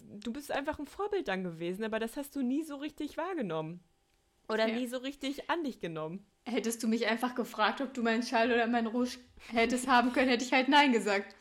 Du 0.00 0.32
bist 0.32 0.50
einfach 0.50 0.78
ein 0.78 0.86
Vorbild 0.86 1.28
dann 1.28 1.44
gewesen, 1.44 1.84
aber 1.84 1.98
das 1.98 2.16
hast 2.16 2.36
du 2.36 2.42
nie 2.42 2.62
so 2.62 2.76
richtig 2.76 3.16
wahrgenommen. 3.16 3.80
Oder 4.48 4.68
ja. 4.68 4.76
nie 4.76 4.86
so 4.86 4.98
richtig 4.98 5.50
an 5.50 5.64
dich 5.64 5.80
genommen. 5.80 6.24
Hättest 6.44 6.82
du 6.82 6.88
mich 6.88 7.06
einfach 7.06 7.34
gefragt, 7.34 7.80
ob 7.80 7.92
du 7.94 8.02
meinen 8.02 8.22
Schal 8.22 8.52
oder 8.52 8.66
meinen 8.66 8.86
Rouge 8.86 9.18
hättest 9.48 9.88
haben 9.88 10.12
können, 10.12 10.28
hätte 10.28 10.44
ich 10.44 10.52
halt 10.52 10.68
Nein 10.68 10.92
gesagt. 10.92 11.34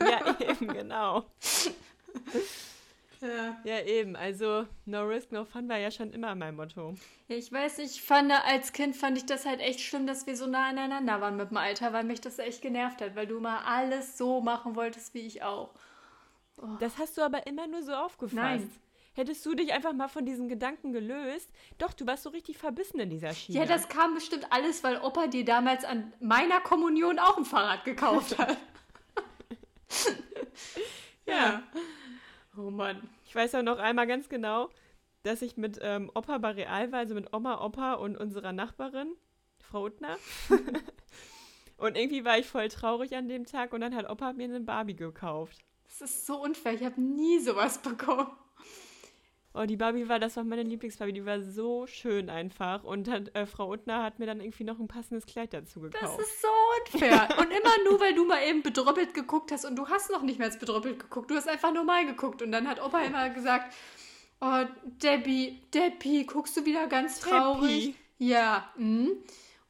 Ja, 0.00 0.36
eben, 0.50 0.68
genau. 0.68 1.26
Ja. 3.26 3.56
ja, 3.64 3.84
eben. 3.84 4.16
Also, 4.16 4.66
no 4.84 5.02
risk, 5.02 5.32
no 5.32 5.44
fun 5.44 5.68
war 5.68 5.78
ja 5.78 5.90
schon 5.90 6.12
immer 6.12 6.34
mein 6.34 6.56
Motto. 6.56 6.94
Ja, 7.28 7.36
ich 7.36 7.50
weiß 7.50 7.78
nicht, 7.78 7.96
ich 7.96 8.02
fand, 8.02 8.30
als 8.32 8.72
Kind 8.72 8.96
fand 8.96 9.18
ich 9.18 9.26
das 9.26 9.46
halt 9.46 9.60
echt 9.60 9.80
schlimm, 9.80 10.06
dass 10.06 10.26
wir 10.26 10.36
so 10.36 10.46
nah 10.46 10.68
aneinander 10.68 11.20
waren 11.20 11.36
mit 11.36 11.50
dem 11.50 11.56
Alter, 11.56 11.92
weil 11.92 12.04
mich 12.04 12.20
das 12.20 12.38
echt 12.38 12.62
genervt 12.62 13.00
hat, 13.00 13.16
weil 13.16 13.26
du 13.26 13.40
mal 13.40 13.58
alles 13.64 14.16
so 14.16 14.40
machen 14.40 14.76
wolltest 14.76 15.14
wie 15.14 15.26
ich 15.26 15.42
auch. 15.42 15.70
Oh. 16.58 16.66
Das 16.80 16.98
hast 16.98 17.18
du 17.18 17.22
aber 17.22 17.46
immer 17.46 17.66
nur 17.66 17.82
so 17.82 17.92
aufgefasst. 17.92 18.34
Nein. 18.34 18.70
Hättest 19.14 19.46
du 19.46 19.54
dich 19.54 19.72
einfach 19.72 19.94
mal 19.94 20.08
von 20.08 20.26
diesen 20.26 20.46
Gedanken 20.46 20.92
gelöst? 20.92 21.50
Doch, 21.78 21.94
du 21.94 22.06
warst 22.06 22.24
so 22.24 22.28
richtig 22.30 22.58
verbissen 22.58 23.00
in 23.00 23.08
dieser 23.08 23.32
Schiene. 23.32 23.60
Ja, 23.60 23.64
das 23.64 23.88
kam 23.88 24.14
bestimmt 24.14 24.46
alles, 24.50 24.84
weil 24.84 24.98
Opa 24.98 25.26
dir 25.26 25.42
damals 25.42 25.84
an 25.84 26.12
meiner 26.20 26.60
Kommunion 26.60 27.18
auch 27.18 27.38
ein 27.38 27.46
Fahrrad 27.46 27.84
gekauft 27.86 28.36
hat. 28.36 28.58
ja. 31.26 31.34
ja. 31.34 31.62
Oh 32.58 32.70
Mann. 32.70 33.08
Ich 33.36 33.42
weiß 33.42 33.56
auch 33.56 33.62
noch 33.62 33.78
einmal 33.78 34.06
ganz 34.06 34.30
genau, 34.30 34.70
dass 35.22 35.42
ich 35.42 35.58
mit 35.58 35.78
ähm, 35.82 36.10
Opa 36.14 36.38
bei 36.38 36.52
Real 36.52 36.90
war, 36.90 37.00
also 37.00 37.14
mit 37.14 37.34
Oma, 37.34 37.62
Opa 37.62 37.92
und 37.92 38.16
unserer 38.16 38.54
Nachbarin, 38.54 39.14
Frau 39.58 39.84
Uttner. 39.84 40.16
und 41.76 41.98
irgendwie 41.98 42.24
war 42.24 42.38
ich 42.38 42.46
voll 42.46 42.68
traurig 42.68 43.14
an 43.14 43.28
dem 43.28 43.44
Tag 43.44 43.74
und 43.74 43.82
dann 43.82 43.94
hat 43.94 44.08
Opa 44.08 44.32
mir 44.32 44.44
eine 44.44 44.60
Barbie 44.60 44.96
gekauft. 44.96 45.58
Das 45.84 46.00
ist 46.00 46.24
so 46.24 46.42
unfair, 46.42 46.72
ich 46.72 46.82
habe 46.82 46.98
nie 46.98 47.38
sowas 47.38 47.76
bekommen. 47.76 48.30
Oh, 49.58 49.64
die 49.64 49.76
Barbie 49.76 50.06
war, 50.08 50.18
das 50.18 50.36
war 50.36 50.44
meine 50.44 50.62
Lieblingsbarbie, 50.64 51.14
die 51.14 51.24
war 51.24 51.40
so 51.40 51.86
schön 51.86 52.28
einfach. 52.28 52.84
Und 52.84 53.08
hat, 53.08 53.34
äh, 53.34 53.46
Frau 53.46 53.70
Uttner 53.70 54.02
hat 54.02 54.18
mir 54.18 54.26
dann 54.26 54.40
irgendwie 54.40 54.64
noch 54.64 54.78
ein 54.78 54.86
passendes 54.86 55.24
Kleid 55.24 55.54
dazu 55.54 55.80
gekauft. 55.80 56.18
Das 56.18 56.26
ist 56.26 56.42
so 56.42 56.48
unfair. 56.98 57.28
und 57.38 57.50
immer 57.50 57.88
nur, 57.88 57.98
weil 58.00 58.14
du 58.14 58.26
mal 58.26 58.42
eben 58.42 58.62
bedröppelt 58.62 59.14
geguckt 59.14 59.52
hast 59.52 59.64
und 59.64 59.76
du 59.76 59.88
hast 59.88 60.10
noch 60.10 60.22
nicht 60.22 60.38
mehr 60.38 60.48
als 60.48 60.58
bedröppelt 60.58 60.98
geguckt. 60.98 61.30
Du 61.30 61.36
hast 61.36 61.48
einfach 61.48 61.72
normal 61.72 62.04
geguckt. 62.04 62.42
Und 62.42 62.52
dann 62.52 62.68
hat 62.68 62.82
Opa 62.82 63.00
immer 63.00 63.30
gesagt, 63.30 63.74
oh, 64.42 64.64
Debbie, 65.02 65.62
Debbie, 65.72 66.26
guckst 66.26 66.56
du 66.58 66.66
wieder 66.66 66.86
ganz 66.86 67.20
traurig? 67.20 67.86
Debbie. 67.86 67.94
Ja, 68.18 68.70
mh. 68.76 69.08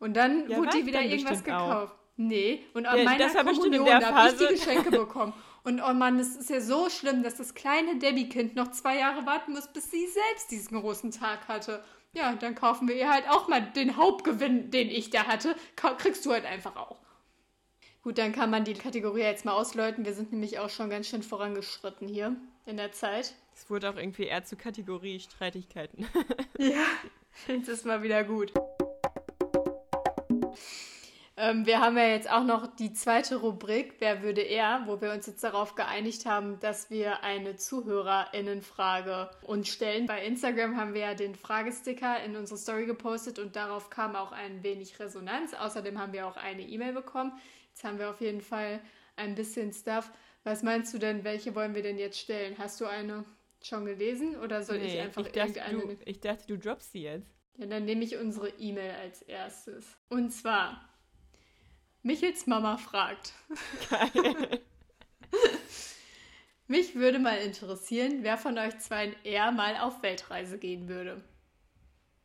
Und 0.00 0.16
dann 0.16 0.50
ja, 0.50 0.56
wurde 0.58 0.78
dir 0.78 0.86
wieder 0.86 1.02
irgendwas 1.02 1.44
gekauft. 1.44 1.92
Auch. 1.92 1.96
Nee, 2.16 2.64
und 2.72 2.86
an 2.86 2.98
ja, 2.98 3.04
meiner 3.04 3.28
Kommunion, 3.28 3.88
habe 3.88 4.30
ich 4.30 4.36
die 4.36 4.54
Geschenke 4.54 4.90
bekommen. 4.90 5.34
Und 5.66 5.82
oh 5.82 5.92
Mann, 5.94 6.20
es 6.20 6.36
ist 6.36 6.48
ja 6.48 6.60
so 6.60 6.88
schlimm, 6.88 7.24
dass 7.24 7.38
das 7.38 7.52
kleine 7.52 7.98
Debbie-Kind 7.98 8.54
noch 8.54 8.70
zwei 8.70 8.98
Jahre 8.98 9.26
warten 9.26 9.52
muss, 9.52 9.66
bis 9.66 9.90
sie 9.90 10.06
selbst 10.06 10.52
diesen 10.52 10.80
großen 10.80 11.10
Tag 11.10 11.48
hatte. 11.48 11.82
Ja, 12.12 12.32
dann 12.36 12.54
kaufen 12.54 12.86
wir 12.86 12.94
ihr 12.94 13.10
halt 13.10 13.28
auch 13.28 13.48
mal 13.48 13.60
den 13.72 13.96
Hauptgewinn, 13.96 14.70
den 14.70 14.88
ich 14.88 15.10
da 15.10 15.26
hatte, 15.26 15.56
kriegst 15.74 16.24
du 16.24 16.30
halt 16.30 16.44
einfach 16.44 16.76
auch. 16.76 17.00
Gut, 18.04 18.16
dann 18.16 18.30
kann 18.30 18.48
man 18.48 18.62
die 18.62 18.74
Kategorie 18.74 19.22
jetzt 19.22 19.44
mal 19.44 19.54
ausläuten. 19.54 20.04
Wir 20.04 20.14
sind 20.14 20.30
nämlich 20.30 20.60
auch 20.60 20.70
schon 20.70 20.88
ganz 20.88 21.08
schön 21.08 21.24
vorangeschritten 21.24 22.06
hier 22.06 22.36
in 22.64 22.76
der 22.76 22.92
Zeit. 22.92 23.34
Es 23.52 23.68
wurde 23.68 23.90
auch 23.90 23.96
irgendwie 23.96 24.26
eher 24.26 24.44
zu 24.44 24.54
Kategorie 24.54 25.18
Streitigkeiten. 25.18 26.06
ja, 26.58 26.86
jetzt 27.48 27.68
ist 27.68 27.84
mal 27.84 28.04
wieder 28.04 28.22
gut. 28.22 28.52
Ähm, 31.38 31.66
wir 31.66 31.80
haben 31.80 31.98
ja 31.98 32.08
jetzt 32.08 32.30
auch 32.30 32.44
noch 32.44 32.66
die 32.66 32.94
zweite 32.94 33.36
Rubrik, 33.36 33.96
Wer 33.98 34.22
würde 34.22 34.40
er, 34.40 34.84
wo 34.86 35.00
wir 35.02 35.12
uns 35.12 35.26
jetzt 35.26 35.44
darauf 35.44 35.74
geeinigt 35.74 36.24
haben, 36.24 36.58
dass 36.60 36.88
wir 36.88 37.22
eine 37.22 37.56
ZuhörerInnenfrage 37.56 39.28
uns 39.42 39.68
stellen. 39.68 40.06
Bei 40.06 40.24
Instagram 40.24 40.78
haben 40.78 40.94
wir 40.94 41.02
ja 41.02 41.14
den 41.14 41.34
Fragesticker 41.34 42.22
in 42.24 42.36
unsere 42.36 42.58
Story 42.58 42.86
gepostet 42.86 43.38
und 43.38 43.54
darauf 43.54 43.90
kam 43.90 44.16
auch 44.16 44.32
ein 44.32 44.62
wenig 44.62 44.98
Resonanz. 44.98 45.52
Außerdem 45.52 45.98
haben 45.98 46.14
wir 46.14 46.26
auch 46.26 46.38
eine 46.38 46.62
E-Mail 46.62 46.94
bekommen. 46.94 47.32
Jetzt 47.68 47.84
haben 47.84 47.98
wir 47.98 48.08
auf 48.08 48.22
jeden 48.22 48.40
Fall 48.40 48.80
ein 49.16 49.34
bisschen 49.34 49.74
Stuff. 49.74 50.10
Was 50.44 50.62
meinst 50.62 50.94
du 50.94 50.98
denn, 50.98 51.22
welche 51.24 51.54
wollen 51.54 51.74
wir 51.74 51.82
denn 51.82 51.98
jetzt 51.98 52.18
stellen? 52.18 52.56
Hast 52.56 52.80
du 52.80 52.86
eine 52.86 53.24
schon 53.62 53.84
gelesen 53.84 54.36
oder 54.36 54.62
soll 54.62 54.78
nee, 54.78 54.86
ich 54.86 55.00
einfach 55.00 55.26
ich 55.26 55.32
dachte, 55.32 55.58
irgendeine? 55.58 55.96
Du, 55.96 56.02
ich 56.06 56.20
dachte, 56.20 56.46
du 56.46 56.56
droppst 56.56 56.92
sie 56.92 57.02
jetzt. 57.02 57.28
Ja, 57.58 57.66
dann 57.66 57.84
nehme 57.84 58.04
ich 58.04 58.16
unsere 58.16 58.48
E-Mail 58.48 58.92
als 59.02 59.22
erstes. 59.22 59.98
Und 60.08 60.30
zwar 60.30 60.80
Michels 62.06 62.46
Mama 62.46 62.76
fragt. 62.76 63.34
Geil. 63.90 64.60
Mich 66.68 66.94
würde 66.94 67.18
mal 67.18 67.38
interessieren, 67.38 68.18
wer 68.22 68.38
von 68.38 68.56
euch 68.58 68.78
zwei 68.78 69.12
eher 69.24 69.50
mal 69.50 69.76
auf 69.78 70.04
Weltreise 70.04 70.56
gehen 70.56 70.88
würde. 70.88 71.20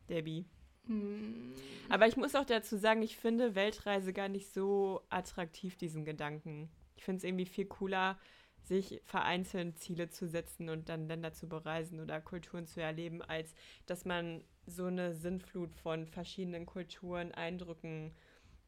Debbie. 0.08 0.44
Hm. 0.86 1.52
Aber 1.88 2.06
ich 2.06 2.16
muss 2.16 2.36
auch 2.36 2.44
dazu 2.44 2.76
sagen, 2.76 3.02
ich 3.02 3.16
finde 3.16 3.56
Weltreise 3.56 4.12
gar 4.12 4.28
nicht 4.28 4.52
so 4.52 5.02
attraktiv, 5.10 5.76
diesen 5.76 6.04
Gedanken. 6.04 6.70
Ich 6.94 7.02
finde 7.02 7.18
es 7.18 7.24
irgendwie 7.24 7.46
viel 7.46 7.66
cooler, 7.66 8.20
sich 8.62 9.00
vereinzelt 9.04 9.80
Ziele 9.80 10.10
zu 10.10 10.28
setzen 10.28 10.68
und 10.68 10.88
dann 10.88 11.08
Länder 11.08 11.32
zu 11.32 11.48
bereisen 11.48 11.98
oder 11.98 12.20
Kulturen 12.20 12.68
zu 12.68 12.80
erleben, 12.80 13.20
als 13.20 13.52
dass 13.86 14.04
man 14.04 14.44
so 14.64 14.86
eine 14.86 15.12
Sinnflut 15.12 15.74
von 15.74 16.06
verschiedenen 16.06 16.66
Kulturen, 16.66 17.32
Eindrücken, 17.32 18.14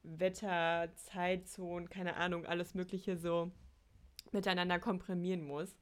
Wetter, 0.04 0.94
Zeitzonen, 0.94 1.88
keine 1.88 2.16
Ahnung, 2.16 2.46
alles 2.46 2.74
Mögliche 2.74 3.16
so 3.16 3.50
miteinander 4.32 4.78
komprimieren 4.78 5.44
muss. 5.44 5.74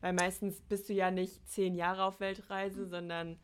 Weil 0.00 0.12
meistens 0.12 0.60
bist 0.60 0.88
du 0.88 0.92
ja 0.92 1.10
nicht 1.10 1.48
zehn 1.48 1.74
Jahre 1.74 2.04
auf 2.04 2.20
Weltreise, 2.20 2.86
sondern 2.86 3.38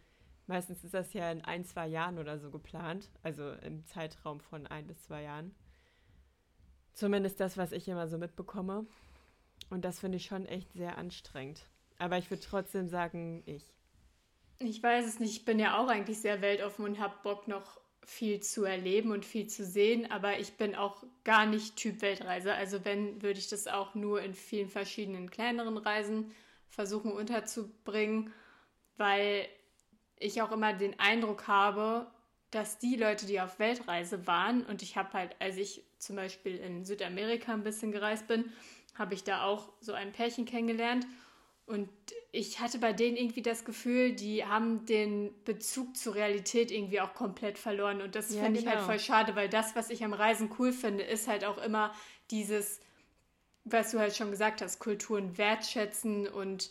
meistens 0.46 0.84
ist 0.84 0.94
das 0.94 1.12
ja 1.12 1.30
in 1.30 1.42
ein, 1.42 1.64
zwei 1.64 1.86
Jahren 1.86 2.18
oder 2.18 2.38
so 2.38 2.50
geplant. 2.50 3.10
Also 3.22 3.52
im 3.52 3.84
Zeitraum 3.86 4.40
von 4.40 4.66
ein 4.66 4.86
bis 4.86 5.02
zwei 5.02 5.22
Jahren. 5.22 5.54
Zumindest 6.92 7.40
das, 7.40 7.56
was 7.56 7.72
ich 7.72 7.88
immer 7.88 8.08
so 8.08 8.18
mitbekomme. 8.18 8.86
Und 9.70 9.84
das 9.84 10.00
finde 10.00 10.16
ich 10.16 10.26
schon 10.26 10.46
echt 10.46 10.72
sehr 10.72 10.98
anstrengend. 10.98 11.68
Aber 11.98 12.18
ich 12.18 12.30
würde 12.30 12.42
trotzdem 12.42 12.88
sagen, 12.88 13.42
ich. 13.46 13.72
Ich 14.58 14.82
weiß 14.82 15.06
es 15.06 15.18
nicht. 15.20 15.36
Ich 15.36 15.44
bin 15.44 15.58
ja 15.58 15.78
auch 15.78 15.88
eigentlich 15.88 16.20
sehr 16.20 16.40
weltoffen 16.40 16.84
und 16.84 17.00
habe 17.00 17.14
Bock, 17.22 17.48
noch 17.48 17.80
viel 18.06 18.40
zu 18.40 18.64
erleben 18.64 19.12
und 19.12 19.24
viel 19.24 19.46
zu 19.46 19.64
sehen. 19.64 20.10
Aber 20.10 20.38
ich 20.38 20.54
bin 20.54 20.74
auch 20.74 21.04
gar 21.24 21.46
nicht 21.46 21.76
Typ 21.76 22.02
Weltreise. 22.02 22.54
Also, 22.54 22.84
wenn, 22.84 23.22
würde 23.22 23.38
ich 23.38 23.48
das 23.48 23.66
auch 23.66 23.94
nur 23.94 24.22
in 24.22 24.34
vielen 24.34 24.68
verschiedenen 24.68 25.30
kleineren 25.30 25.76
Reisen 25.76 26.34
versuchen 26.68 27.12
unterzubringen, 27.12 28.32
weil 28.96 29.46
ich 30.18 30.42
auch 30.42 30.52
immer 30.52 30.72
den 30.72 30.98
Eindruck 30.98 31.46
habe, 31.46 32.06
dass 32.50 32.78
die 32.78 32.96
Leute, 32.96 33.26
die 33.26 33.40
auf 33.40 33.58
Weltreise 33.58 34.26
waren, 34.26 34.64
und 34.64 34.82
ich 34.82 34.96
habe 34.96 35.12
halt, 35.12 35.36
als 35.40 35.56
ich 35.56 35.82
zum 35.98 36.16
Beispiel 36.16 36.56
in 36.56 36.84
Südamerika 36.84 37.52
ein 37.52 37.64
bisschen 37.64 37.90
gereist 37.90 38.28
bin, 38.28 38.52
habe 38.94 39.14
ich 39.14 39.24
da 39.24 39.44
auch 39.44 39.72
so 39.80 39.92
ein 39.92 40.12
Pärchen 40.12 40.44
kennengelernt. 40.44 41.06
Und 41.66 41.88
ich 42.34 42.58
hatte 42.58 42.78
bei 42.78 42.92
denen 42.92 43.16
irgendwie 43.16 43.42
das 43.42 43.64
Gefühl, 43.64 44.12
die 44.12 44.44
haben 44.44 44.84
den 44.86 45.30
Bezug 45.44 45.96
zur 45.96 46.16
Realität 46.16 46.72
irgendwie 46.72 47.00
auch 47.00 47.14
komplett 47.14 47.58
verloren. 47.58 48.02
Und 48.02 48.16
das 48.16 48.34
ja, 48.34 48.42
finde 48.42 48.58
genau. 48.58 48.62
ich 48.62 48.66
halt 48.66 48.78
genau. 48.78 48.86
voll 48.86 48.98
schade, 48.98 49.36
weil 49.36 49.48
das, 49.48 49.76
was 49.76 49.88
ich 49.88 50.02
am 50.04 50.12
Reisen 50.12 50.50
cool 50.58 50.72
finde, 50.72 51.04
ist 51.04 51.28
halt 51.28 51.44
auch 51.44 51.58
immer 51.58 51.94
dieses, 52.32 52.80
was 53.62 53.92
du 53.92 54.00
halt 54.00 54.16
schon 54.16 54.32
gesagt 54.32 54.62
hast, 54.62 54.80
Kulturen 54.80 55.38
wertschätzen 55.38 56.26
und 56.26 56.70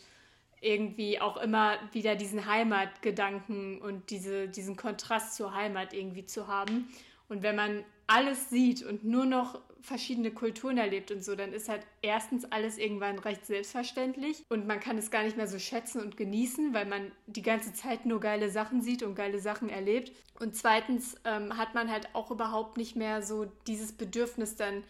irgendwie 0.60 1.22
auch 1.22 1.38
immer 1.38 1.78
wieder 1.94 2.18
diesen 2.18 2.46
Heimatgedanken 2.46 3.80
und 3.82 4.10
diese, 4.10 4.50
diesen 4.50 4.76
Kontrast 4.76 5.36
zur 5.36 5.54
Heimat 5.54 5.94
irgendwie 5.94 6.26
zu 6.26 6.48
haben. 6.48 6.90
Und 7.30 7.42
wenn 7.42 7.56
man 7.56 7.86
alles 8.08 8.50
sieht 8.50 8.84
und 8.84 9.06
nur 9.06 9.26
noch 9.26 9.62
verschiedene 9.84 10.32
Kulturen 10.32 10.78
erlebt 10.78 11.12
und 11.12 11.24
so, 11.24 11.36
dann 11.36 11.52
ist 11.52 11.68
halt 11.68 11.86
erstens 12.02 12.46
alles 12.46 12.78
irgendwann 12.78 13.20
recht 13.20 13.46
selbstverständlich 13.46 14.44
und 14.50 14.66
man 14.66 14.80
kann 14.80 14.98
es 14.98 15.12
gar 15.12 15.24
nicht 15.24 15.36
mehr 15.36 15.48
so 15.48 15.60
schätzen 15.60 16.02
und 16.02 16.16
genießen, 16.16 16.74
weil 16.74 16.86
man 16.86 17.12
die 17.28 17.42
ganze 17.42 17.74
Zeit 17.74 18.06
nur 18.06 18.22
geile 18.22 18.50
Sachen 18.50 18.82
sieht 18.82 19.04
und 19.04 19.16
geile 19.16 19.40
Sachen 19.40 19.70
erlebt. 19.70 20.14
Und 20.40 20.56
zweitens 20.56 21.16
ähm, 21.26 21.58
hat 21.58 21.76
man 21.76 21.92
halt 21.92 22.16
auch 22.16 22.32
überhaupt 22.32 22.78
nicht 22.78 22.96
mehr 22.96 23.22
so 23.22 23.46
dieses 23.68 23.92
Bedürfnis 23.92 24.56
dann 24.56 24.84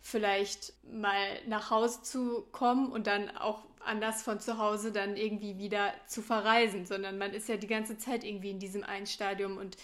vielleicht 0.00 0.74
mal 0.92 1.16
nach 1.48 1.70
Hause 1.70 2.02
zu 2.02 2.42
kommen 2.52 2.92
und 2.92 3.06
dann 3.06 3.34
auch 3.36 3.64
anders 3.80 4.22
von 4.22 4.40
zu 4.40 4.58
Hause 4.58 4.92
dann 4.92 5.16
irgendwie 5.16 5.58
wieder 5.58 5.92
zu 6.06 6.20
verreisen, 6.20 6.84
sondern 6.84 7.16
man 7.16 7.32
ist 7.32 7.48
ja 7.48 7.56
die 7.56 7.66
ganze 7.66 7.96
Zeit 7.96 8.24
irgendwie 8.24 8.50
in 8.50 8.58
diesem 8.58 8.84
einen 8.84 9.06
Stadium 9.06 9.56
und 9.56 9.76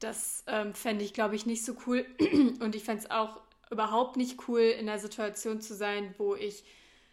das 0.00 0.44
ähm, 0.46 0.74
fände 0.74 1.04
ich, 1.04 1.12
glaube 1.12 1.34
ich, 1.34 1.44
nicht 1.44 1.64
so 1.64 1.74
cool. 1.86 2.06
Und 2.60 2.76
ich 2.76 2.84
fände 2.84 3.02
es 3.02 3.10
auch 3.10 3.40
überhaupt 3.70 4.16
nicht 4.16 4.48
cool, 4.48 4.60
in 4.60 4.88
einer 4.88 4.98
Situation 4.98 5.60
zu 5.60 5.74
sein, 5.74 6.14
wo 6.18 6.34
ich 6.34 6.64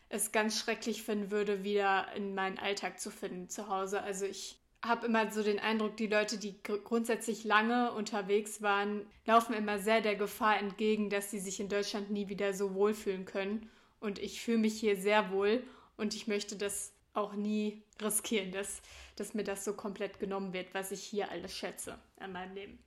es 0.10 0.32
ganz 0.32 0.60
schrecklich 0.60 1.04
finden 1.04 1.32
würde, 1.32 1.64
wieder 1.64 2.08
in 2.16 2.36
meinen 2.36 2.60
Alltag 2.60 3.00
zu 3.00 3.10
finden 3.10 3.50
zu 3.50 3.68
Hause. 3.70 4.02
Also 4.02 4.26
ich 4.26 4.58
habe 4.84 5.08
immer 5.08 5.32
so 5.32 5.42
den 5.42 5.60
Eindruck, 5.60 5.98
die 5.98 6.08
Leute, 6.08 6.38
die 6.38 6.62
gr 6.62 6.78
grundsätzlich 6.78 7.44
lange 7.44 7.92
unterwegs 7.94 8.62
waren, 8.62 9.06
laufen 9.26 9.54
immer 9.54 9.80
sehr 9.80 10.02
der 10.02 10.16
Gefahr 10.16 10.60
entgegen, 10.60 11.10
dass 11.10 11.32
sie 11.32 11.40
sich 11.40 11.60
in 11.60 11.70
Deutschland 11.70 12.12
nie 12.12 12.30
wieder 12.30 12.54
so 12.54 12.76
wohlfühlen 12.76 13.26
können. 13.26 13.70
Und 14.00 14.20
ich 14.20 14.42
fühle 14.42 14.60
mich 14.60 14.80
hier 14.80 14.96
sehr 14.96 15.32
wohl 15.32 15.64
und 15.98 16.14
ich 16.14 16.28
möchte 16.28 16.56
das 16.56 16.94
auch 17.14 17.34
nie 17.34 17.82
riskieren, 18.02 18.52
dass, 18.52 18.82
dass 19.16 19.34
mir 19.34 19.44
das 19.44 19.66
so 19.66 19.74
komplett 19.74 20.20
genommen 20.20 20.54
wird, 20.54 20.74
was 20.74 20.92
ich 20.92 21.02
hier 21.04 21.32
alles 21.32 21.56
schätze 21.56 21.98
an 22.18 22.34
meinem 22.34 22.54
Leben. 22.54 22.80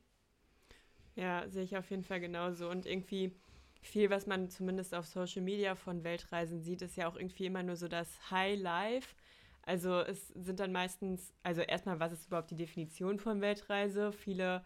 Ja, 1.16 1.48
sehe 1.48 1.64
ich 1.64 1.76
auf 1.76 1.90
jeden 1.90 2.04
Fall 2.04 2.20
genauso. 2.20 2.68
Und 2.68 2.86
irgendwie 2.86 3.32
viel, 3.80 4.10
was 4.10 4.26
man 4.26 4.50
zumindest 4.50 4.94
auf 4.94 5.06
Social 5.06 5.42
Media 5.42 5.74
von 5.74 6.04
Weltreisen 6.04 6.60
sieht, 6.60 6.82
ist 6.82 6.96
ja 6.96 7.08
auch 7.08 7.16
irgendwie 7.16 7.46
immer 7.46 7.62
nur 7.62 7.76
so 7.76 7.88
das 7.88 8.30
High 8.30 8.60
Life. 8.60 9.14
Also 9.62 10.00
es 10.00 10.28
sind 10.28 10.60
dann 10.60 10.72
meistens, 10.72 11.32
also 11.42 11.60
erstmal, 11.60 12.00
was 12.00 12.12
ist 12.12 12.26
überhaupt 12.26 12.50
die 12.50 12.56
Definition 12.56 13.18
von 13.18 13.40
Weltreise? 13.40 14.12
Viele, 14.12 14.64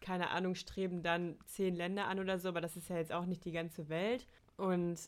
keine 0.00 0.30
Ahnung, 0.30 0.54
streben 0.54 1.02
dann 1.02 1.38
zehn 1.44 1.76
Länder 1.76 2.06
an 2.06 2.18
oder 2.18 2.38
so, 2.38 2.48
aber 2.48 2.60
das 2.60 2.76
ist 2.76 2.88
ja 2.88 2.96
jetzt 2.96 3.12
auch 3.12 3.26
nicht 3.26 3.44
die 3.44 3.52
ganze 3.52 3.88
Welt. 3.88 4.26
Und 4.56 4.98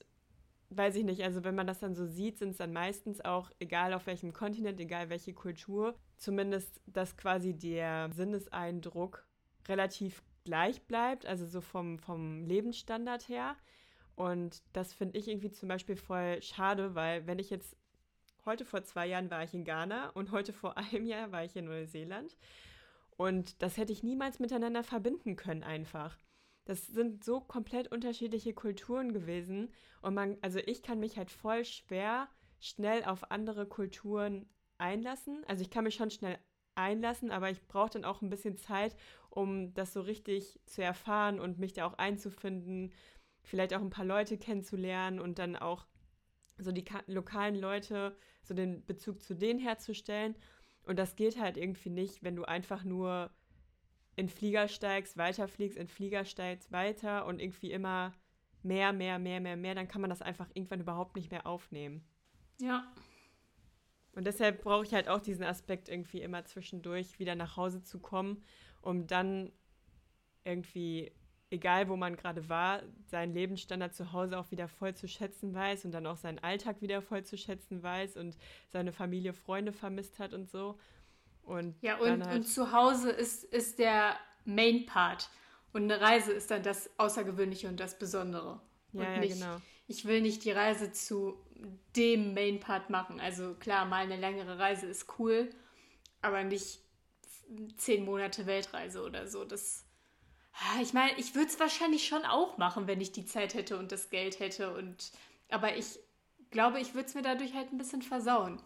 weiß 0.71 0.97
ich 0.97 1.05
nicht, 1.05 1.23
also 1.23 1.45
wenn 1.45 1.55
man 1.55 1.67
das 1.67 1.81
dann 1.81 1.95
so 1.95 2.07
sieht, 2.07 2.39
sind 2.39 2.51
es 2.51 2.57
dann 2.59 2.73
meistens 2.73 3.21
auch, 3.21 3.51
egal 3.59 3.95
auf 3.95 4.07
welchem 4.07 4.33
Kontinent, 4.33 4.81
egal 4.81 5.11
welche 5.11 5.35
Kultur, 5.35 5.95
zumindest, 6.17 6.81
dass 6.87 7.17
quasi 7.17 7.55
der 7.55 8.11
Sinneseindruck 8.13 9.27
relativ 9.69 10.23
gleich 10.45 10.83
bleibt, 10.83 11.27
also 11.27 11.47
so 11.47 11.61
vom, 11.61 11.99
vom 11.99 12.45
Lebensstandard 12.45 13.29
her. 13.29 13.57
Und 14.15 14.63
das 14.73 14.93
finde 14.93 15.19
ich 15.19 15.29
irgendwie 15.29 15.51
zum 15.51 15.69
Beispiel 15.69 15.97
voll 15.97 16.43
schade, 16.43 16.95
weil 16.95 17.27
wenn 17.27 17.39
ich 17.39 17.51
jetzt 17.51 17.77
heute 18.45 18.65
vor 18.65 18.83
zwei 18.85 19.07
Jahren 19.07 19.31
war 19.31 19.45
ich 19.45 19.55
in 19.55 19.65
Ghana 19.65 20.11
und 20.11 20.33
heute 20.33 20.53
vor 20.53 20.77
einem 20.77 21.07
Jahr 21.07 21.33
war 21.33 21.45
ich 21.45 21.57
in 21.57 21.67
Neuseeland. 21.67 22.37
Und 23.17 23.63
das 23.63 23.77
hätte 23.77 23.93
ich 23.93 24.03
niemals 24.03 24.39
miteinander 24.39 24.83
verbinden 24.83 25.37
können 25.37 25.63
einfach. 25.63 26.19
Das 26.65 26.87
sind 26.87 27.25
so 27.25 27.41
komplett 27.41 27.91
unterschiedliche 27.91 28.55
Kulturen 28.55 29.13
gewesen. 29.13 29.73
Und 30.01 30.15
man, 30.15 30.39
also 30.43 30.59
ich 30.61 30.83
kann 30.83 31.01
mich 31.01 31.17
halt 31.17 31.31
voll 31.31 31.65
schwer 31.65 32.29
schnell 32.61 33.05
auf 33.05 33.31
andere 33.31 33.67
Kulturen 33.67 34.49
einlassen. 34.79 35.45
Also 35.47 35.63
ich 35.63 35.71
kann 35.71 35.85
mich 35.85 35.95
schon 35.95 36.11
schnell 36.11 36.39
einlassen, 36.75 37.31
aber 37.31 37.51
ich 37.51 37.67
brauche 37.67 37.91
dann 37.91 38.05
auch 38.05 38.23
ein 38.23 38.31
bisschen 38.31 38.57
Zeit, 38.57 38.97
um 39.35 39.73
das 39.73 39.95
so 39.95 40.03
richtig 40.03 40.61
zu 40.67 40.83
erfahren 40.83 41.41
und 41.41 41.59
mich 41.59 41.73
da 41.73 41.87
auch 41.87 41.95
einzufinden, 41.95 42.93
vielleicht 43.43 43.75
auch 43.75 43.81
ein 43.81 43.91
paar 43.91 44.05
Leute 44.05 44.37
kennenzulernen 44.37 45.19
und 45.19 45.39
dann 45.39 45.57
auch 45.57 45.87
so 46.59 46.71
die 46.71 46.85
lokalen 47.07 47.57
Leute, 47.57 48.17
so 48.43 48.55
den 48.55 48.85
Bezug 48.85 49.23
zu 49.23 49.35
denen 49.35 49.59
herzustellen. 49.59 50.37
Und 50.85 50.99
das 50.99 51.17
geht 51.17 51.41
halt 51.41 51.57
irgendwie 51.57 51.91
nicht, 51.91 52.23
wenn 52.23 52.37
du 52.37 52.45
einfach 52.45 52.85
nur 52.85 53.31
in 54.17 54.29
Flieger 54.29 54.69
steigst, 54.69 55.17
weiterfliegst, 55.17 55.79
in 55.79 55.89
Flieger 55.89 56.27
steigst, 56.27 56.71
weiter 56.71 57.25
und 57.25 57.41
irgendwie 57.41 57.73
immer 57.73 58.13
mehr, 58.63 58.93
mehr, 58.93 59.19
mehr, 59.19 59.41
mehr, 59.41 59.57
mehr, 59.57 59.75
dann 59.75 59.89
kann 59.89 60.03
man 60.03 60.11
das 60.11 60.21
einfach 60.21 60.51
irgendwann 60.53 60.81
überhaupt 60.81 61.17
nicht 61.17 61.31
mehr 61.31 61.47
aufnehmen. 61.47 62.05
Ja. 62.61 62.93
Und 64.15 64.27
deshalb 64.27 64.63
brauche 64.63 64.85
ich 64.85 64.93
halt 64.93 65.09
auch 65.09 65.21
diesen 65.21 65.45
Aspekt 65.45 65.89
irgendwie 65.89 66.21
immer 66.21 66.45
zwischendurch 66.45 67.19
wieder 67.19 67.35
nach 67.35 67.57
Hause 67.57 67.83
zu 67.83 67.99
kommen, 67.99 68.45
um 68.83 69.07
dann 69.07 69.51
irgendwie, 70.45 71.13
egal 71.51 71.89
wo 71.89 71.97
man 71.97 72.17
gerade 72.17 72.49
war, 72.49 72.83
seinen 73.07 73.33
Lebensstandard 73.33 73.95
zu 73.95 74.13
Hause 74.13 74.39
auch 74.39 74.51
wieder 74.51 74.69
voll 74.69 74.95
zu 74.95 75.09
schätzen 75.09 75.55
weiß 75.55 75.85
und 75.85 75.93
dann 75.93 76.07
auch 76.07 76.17
seinen 76.17 76.39
Alltag 76.41 76.83
wieder 76.83 77.01
voll 77.01 77.25
zu 77.25 77.39
schätzen 77.39 77.83
weiß 77.83 78.17
und 78.17 78.37
seine 78.69 78.93
Familie, 78.93 79.33
Freunde 79.33 79.73
vermisst 79.73 80.19
hat 80.19 80.35
und 80.35 80.51
so. 80.51 80.79
Und 81.43 81.75
ja, 81.81 81.97
und, 81.99 82.25
halt 82.25 82.37
und 82.37 82.45
zu 82.45 82.73
Hause 82.73 83.11
ist, 83.11 83.45
ist 83.45 83.79
der 83.79 84.17
Main 84.45 84.87
Part. 84.87 85.31
Und 85.73 85.85
eine 85.85 86.01
Reise 86.01 86.33
ist 86.33 86.51
dann 86.51 86.63
das 86.63 86.91
Außergewöhnliche 86.99 87.69
und 87.69 87.81
das 87.81 87.99
Besondere. 87.99 88.61
Ja, 88.93 89.01
und 89.01 89.03
ja 89.03 89.19
nicht, 89.19 89.35
genau. 89.35 89.57
Ich 89.87 90.05
will 90.05 90.21
nicht 90.21 90.45
die 90.45 90.53
Reise 90.53 90.93
zu 90.93 91.37
dem 91.97 92.35
Main 92.35 92.61
Part 92.61 92.91
machen. 92.91 93.21
Also 93.21 93.55
klar, 93.55 93.85
mal 93.87 94.05
eine 94.05 94.17
längere 94.17 94.59
Reise 94.59 94.87
ist 94.87 95.19
cool, 95.19 95.51
aber 96.21 96.45
nicht 96.45 96.81
zehn 97.77 98.05
Monate 98.05 98.47
Weltreise 98.47 99.03
oder 99.03 99.27
so. 99.27 99.45
Das, 99.45 99.85
ah, 100.55 100.81
ich 100.83 100.93
meine, 100.93 101.19
ich 101.19 101.35
würde 101.35 101.49
es 101.49 101.61
wahrscheinlich 101.61 102.07
schon 102.07 102.25
auch 102.25 102.59
machen, 102.59 102.87
wenn 102.87 103.01
ich 103.01 103.13
die 103.13 103.27
Zeit 103.27 103.55
hätte 103.55 103.79
und 103.79 103.93
das 103.93 104.11
Geld 104.11 104.41
hätte. 104.41 104.75
Und, 104.75 105.13
aber 105.51 105.77
ich 105.77 105.99
glaube, 106.51 106.81
ich 106.81 106.95
würde 106.95 107.09
es 107.09 107.15
mir 107.15 107.23
dadurch 107.23 107.55
halt 107.55 107.73
ein 107.73 107.79
bisschen 107.79 108.03
versauen. 108.03 108.61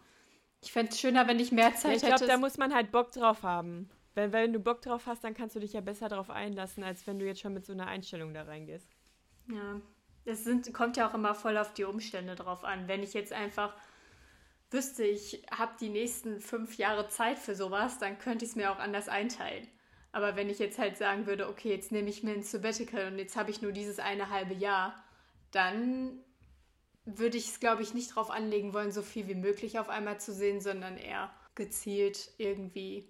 Ich 0.62 0.72
fände 0.72 0.93
es 0.93 1.01
schöner, 1.01 1.28
wenn 1.28 1.39
ich 1.39 1.53
mehr 1.53 1.74
Zeit 1.74 2.03
hätte. 2.03 2.07
Ich 2.07 2.14
glaube, 2.14 2.26
da 2.26 2.39
muss 2.39 2.57
man 2.59 2.74
halt 2.74 2.91
Bock 2.91 3.12
drauf 3.12 3.43
haben. 3.43 3.89
Wenn, 4.14 4.32
wenn 4.32 4.53
du 4.53 4.59
Bock 4.59 4.82
drauf 4.82 5.07
hast, 5.07 5.22
dann 5.24 5.34
kannst 5.34 5.55
du 5.55 5.61
dich 5.61 5.74
ja 5.74 5.80
besser 5.80 6.09
darauf 6.09 6.30
einlassen, 6.30 6.82
als 6.82 7.07
wenn 7.07 7.18
du 7.18 7.26
jetzt 7.26 7.41
schon 7.41 7.53
mit 7.53 7.66
so 7.66 7.72
einer 7.72 7.87
Einstellung 7.87 8.32
da 8.32 8.43
reingehst. 8.43 8.89
Ja, 9.53 9.80
es 10.24 10.43
sind, 10.43 10.72
kommt 10.74 10.97
ja 10.97 11.09
auch 11.09 11.14
immer 11.14 11.34
voll 11.34 11.57
auf 11.57 11.74
die 11.74 11.84
Umstände 11.84 12.34
drauf 12.34 12.64
an. 12.64 12.89
Wenn 12.89 13.03
ich 13.03 13.14
jetzt 13.14 13.32
einfach 13.32 13.74
wüsste, 14.70 15.04
ich 15.04 15.42
habe 15.50 15.74
die 15.80 15.88
nächsten 15.88 16.40
fünf 16.40 16.76
Jahre 16.76 17.08
Zeit 17.08 17.38
für 17.38 17.54
sowas, 17.54 17.98
dann 17.98 18.18
könnte 18.18 18.44
ich 18.44 18.52
es 18.52 18.56
mir 18.56 18.72
auch 18.72 18.78
anders 18.78 19.08
einteilen. 19.08 19.66
Aber 20.12 20.34
wenn 20.34 20.48
ich 20.48 20.58
jetzt 20.58 20.78
halt 20.78 20.96
sagen 20.96 21.26
würde, 21.26 21.48
okay, 21.48 21.70
jetzt 21.70 21.92
nehme 21.92 22.08
ich 22.08 22.22
mir 22.22 22.32
ein 22.32 22.42
Sabbatical 22.42 23.06
und 23.12 23.18
jetzt 23.18 23.36
habe 23.36 23.50
ich 23.50 23.62
nur 23.62 23.72
dieses 23.72 23.98
eine 23.98 24.30
halbe 24.30 24.54
Jahr, 24.54 25.04
dann 25.50 26.20
würde 27.04 27.36
ich 27.36 27.48
es, 27.48 27.60
glaube 27.60 27.82
ich, 27.82 27.94
nicht 27.94 28.16
drauf 28.16 28.30
anlegen 28.30 28.74
wollen, 28.74 28.92
so 28.92 29.02
viel 29.02 29.28
wie 29.28 29.34
möglich 29.34 29.78
auf 29.78 29.88
einmal 29.88 30.18
zu 30.18 30.32
sehen, 30.32 30.60
sondern 30.60 30.96
eher 30.96 31.30
gezielt 31.54 32.30
irgendwie 32.38 33.08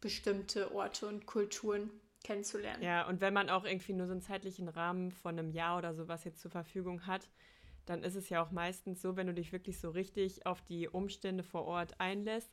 bestimmte 0.00 0.72
Orte 0.74 1.08
und 1.08 1.26
Kulturen 1.26 1.90
kennenzulernen. 2.22 2.82
Ja, 2.82 3.06
und 3.08 3.20
wenn 3.20 3.34
man 3.34 3.50
auch 3.50 3.64
irgendwie 3.64 3.92
nur 3.92 4.06
so 4.06 4.12
einen 4.12 4.22
zeitlichen 4.22 4.68
Rahmen 4.68 5.12
von 5.12 5.38
einem 5.38 5.50
Jahr 5.50 5.78
oder 5.78 5.94
sowas 5.94 6.24
jetzt 6.24 6.40
zur 6.40 6.50
Verfügung 6.50 7.06
hat, 7.06 7.28
dann 7.86 8.02
ist 8.02 8.16
es 8.16 8.28
ja 8.28 8.42
auch 8.42 8.50
meistens 8.50 9.00
so, 9.00 9.16
wenn 9.16 9.28
du 9.28 9.34
dich 9.34 9.52
wirklich 9.52 9.80
so 9.80 9.90
richtig 9.90 10.44
auf 10.44 10.60
die 10.62 10.88
Umstände 10.88 11.42
vor 11.42 11.64
Ort 11.64 11.98
einlässt, 11.98 12.52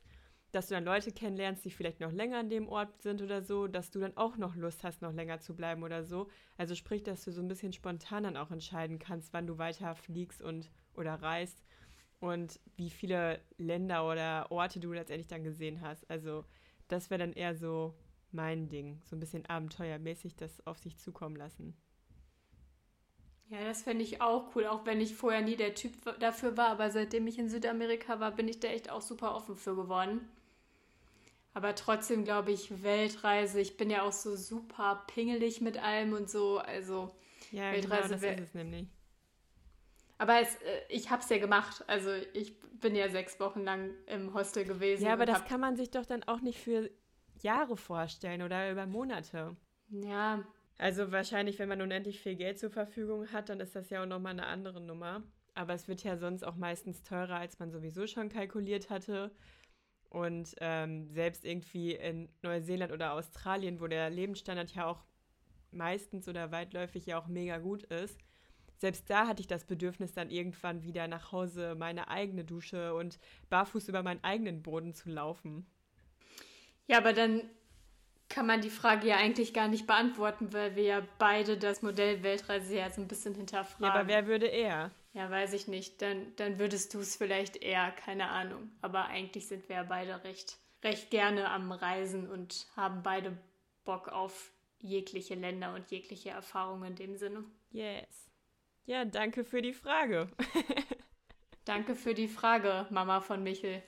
dass 0.52 0.68
du 0.68 0.74
dann 0.74 0.84
Leute 0.84 1.10
kennenlernst, 1.10 1.64
die 1.64 1.70
vielleicht 1.70 1.98
noch 1.98 2.12
länger 2.12 2.38
an 2.38 2.48
dem 2.48 2.68
Ort 2.68 3.02
sind 3.02 3.20
oder 3.20 3.42
so, 3.42 3.66
dass 3.66 3.90
du 3.90 3.98
dann 3.98 4.16
auch 4.16 4.36
noch 4.36 4.54
Lust 4.54 4.84
hast, 4.84 5.02
noch 5.02 5.12
länger 5.12 5.40
zu 5.40 5.54
bleiben 5.56 5.82
oder 5.82 6.04
so. 6.04 6.28
Also 6.56 6.76
sprich, 6.76 7.02
dass 7.02 7.24
du 7.24 7.32
so 7.32 7.42
ein 7.42 7.48
bisschen 7.48 7.72
spontan 7.72 8.22
dann 8.22 8.36
auch 8.36 8.52
entscheiden 8.52 9.00
kannst, 9.00 9.32
wann 9.32 9.48
du 9.48 9.58
weiter 9.58 9.96
fliegst 9.96 10.40
und 10.40 10.70
oder 10.94 11.14
reist 11.14 11.64
und 12.20 12.60
wie 12.76 12.90
viele 12.90 13.40
Länder 13.58 14.08
oder 14.08 14.50
Orte 14.52 14.78
du 14.78 14.92
letztendlich 14.92 15.26
dann 15.26 15.42
gesehen 15.42 15.80
hast. 15.80 16.08
Also 16.08 16.44
das 16.86 17.10
wäre 17.10 17.18
dann 17.18 17.32
eher 17.32 17.56
so 17.56 17.94
mein 18.30 18.68
Ding, 18.68 19.00
so 19.04 19.16
ein 19.16 19.20
bisschen 19.20 19.46
abenteuermäßig 19.46 20.36
das 20.36 20.64
auf 20.66 20.78
sich 20.78 20.98
zukommen 20.98 21.36
lassen. 21.36 21.76
Ja, 23.54 23.64
das 23.64 23.82
fände 23.82 24.02
ich 24.02 24.20
auch 24.20 24.56
cool, 24.56 24.66
auch 24.66 24.84
wenn 24.84 25.00
ich 25.00 25.14
vorher 25.14 25.40
nie 25.40 25.54
der 25.54 25.76
Typ 25.76 25.92
dafür 26.18 26.56
war, 26.56 26.70
aber 26.70 26.90
seitdem 26.90 27.28
ich 27.28 27.38
in 27.38 27.48
Südamerika 27.48 28.18
war, 28.18 28.32
bin 28.32 28.48
ich 28.48 28.58
da 28.58 28.66
echt 28.66 28.90
auch 28.90 29.00
super 29.00 29.32
offen 29.36 29.54
für 29.54 29.76
geworden. 29.76 30.28
Aber 31.52 31.76
trotzdem 31.76 32.24
glaube 32.24 32.50
ich, 32.50 32.82
Weltreise, 32.82 33.60
ich 33.60 33.76
bin 33.76 33.90
ja 33.90 34.02
auch 34.02 34.12
so 34.12 34.34
super 34.34 35.04
pingelig 35.06 35.60
mit 35.60 35.80
allem 35.80 36.14
und 36.14 36.28
so, 36.28 36.58
also 36.58 37.14
ja, 37.52 37.70
Weltreise 37.70 38.08
genau, 38.16 38.20
das 38.20 38.40
ist 38.40 38.48
es 38.48 38.54
nämlich. 38.54 38.88
Aber 40.18 40.40
es, 40.40 40.56
äh, 40.56 40.80
ich 40.88 41.10
habe 41.10 41.22
es 41.22 41.28
ja 41.28 41.38
gemacht. 41.38 41.84
Also 41.86 42.10
ich 42.32 42.58
bin 42.80 42.96
ja 42.96 43.08
sechs 43.08 43.38
Wochen 43.38 43.62
lang 43.62 43.90
im 44.06 44.34
Hostel 44.34 44.64
gewesen. 44.64 45.04
Ja, 45.04 45.12
aber 45.12 45.26
das 45.26 45.44
kann 45.44 45.60
man 45.60 45.76
sich 45.76 45.92
doch 45.92 46.06
dann 46.06 46.24
auch 46.24 46.40
nicht 46.40 46.58
für 46.58 46.90
Jahre 47.40 47.76
vorstellen 47.76 48.42
oder 48.42 48.72
über 48.72 48.86
Monate. 48.86 49.56
Ja. 49.90 50.44
Also 50.76 51.12
wahrscheinlich, 51.12 51.58
wenn 51.58 51.68
man 51.68 51.82
unendlich 51.82 52.20
viel 52.20 52.34
Geld 52.36 52.58
zur 52.58 52.70
Verfügung 52.70 53.30
hat, 53.32 53.48
dann 53.48 53.60
ist 53.60 53.76
das 53.76 53.90
ja 53.90 54.02
auch 54.02 54.06
nochmal 54.06 54.32
eine 54.32 54.46
andere 54.46 54.80
Nummer. 54.80 55.22
Aber 55.54 55.74
es 55.74 55.86
wird 55.86 56.02
ja 56.02 56.16
sonst 56.16 56.44
auch 56.44 56.56
meistens 56.56 57.04
teurer, 57.04 57.36
als 57.36 57.58
man 57.58 57.70
sowieso 57.70 58.06
schon 58.06 58.28
kalkuliert 58.28 58.90
hatte. 58.90 59.30
Und 60.10 60.54
ähm, 60.60 61.08
selbst 61.10 61.44
irgendwie 61.44 61.92
in 61.92 62.28
Neuseeland 62.42 62.92
oder 62.92 63.12
Australien, 63.12 63.80
wo 63.80 63.86
der 63.86 64.10
Lebensstandard 64.10 64.74
ja 64.74 64.86
auch 64.86 65.04
meistens 65.70 66.28
oder 66.28 66.52
weitläufig 66.52 67.06
ja 67.06 67.18
auch 67.18 67.26
mega 67.26 67.58
gut 67.58 67.84
ist, 67.84 68.18
selbst 68.76 69.08
da 69.08 69.26
hatte 69.26 69.40
ich 69.40 69.46
das 69.46 69.64
Bedürfnis, 69.64 70.12
dann 70.12 70.30
irgendwann 70.30 70.82
wieder 70.82 71.08
nach 71.08 71.32
Hause 71.32 71.74
meine 71.74 72.08
eigene 72.08 72.44
Dusche 72.44 72.94
und 72.94 73.18
barfuß 73.48 73.88
über 73.88 74.02
meinen 74.02 74.22
eigenen 74.22 74.62
Boden 74.62 74.94
zu 74.94 75.08
laufen. 75.08 75.66
Ja, 76.86 76.98
aber 76.98 77.12
dann 77.12 77.42
kann 78.28 78.46
man 78.46 78.60
die 78.60 78.70
Frage 78.70 79.06
ja 79.08 79.16
eigentlich 79.16 79.54
gar 79.54 79.68
nicht 79.68 79.86
beantworten, 79.86 80.52
weil 80.52 80.76
wir 80.76 80.82
ja 80.82 81.02
beide 81.18 81.56
das 81.56 81.82
Modell 81.82 82.22
Weltreise 82.22 82.76
ja 82.76 82.90
so 82.90 83.00
ein 83.00 83.08
bisschen 83.08 83.34
hinterfragen. 83.34 83.84
Ja, 83.86 83.92
aber 83.92 84.08
wer 84.08 84.26
würde 84.26 84.46
eher? 84.46 84.90
Ja, 85.12 85.30
weiß 85.30 85.52
ich 85.52 85.68
nicht. 85.68 86.02
Dann, 86.02 86.34
dann 86.36 86.58
würdest 86.58 86.92
du 86.94 86.98
es 86.98 87.16
vielleicht 87.16 87.56
eher, 87.56 87.92
keine 87.92 88.28
Ahnung. 88.28 88.72
Aber 88.82 89.06
eigentlich 89.06 89.46
sind 89.46 89.68
wir 89.68 89.76
ja 89.76 89.82
beide 89.84 90.24
recht, 90.24 90.58
recht 90.82 91.10
gerne 91.10 91.50
am 91.50 91.70
Reisen 91.70 92.28
und 92.28 92.66
haben 92.76 93.02
beide 93.02 93.36
Bock 93.84 94.08
auf 94.08 94.50
jegliche 94.80 95.34
Länder 95.34 95.74
und 95.74 95.90
jegliche 95.90 96.30
Erfahrungen 96.30 96.90
in 96.90 96.96
dem 96.96 97.16
Sinne. 97.16 97.44
Yes. 97.70 98.30
Ja, 98.86 99.04
danke 99.04 99.44
für 99.44 99.62
die 99.62 99.72
Frage. 99.72 100.28
danke 101.64 101.94
für 101.94 102.14
die 102.14 102.28
Frage, 102.28 102.86
Mama 102.90 103.20
von 103.20 103.42
Michel. 103.42 103.82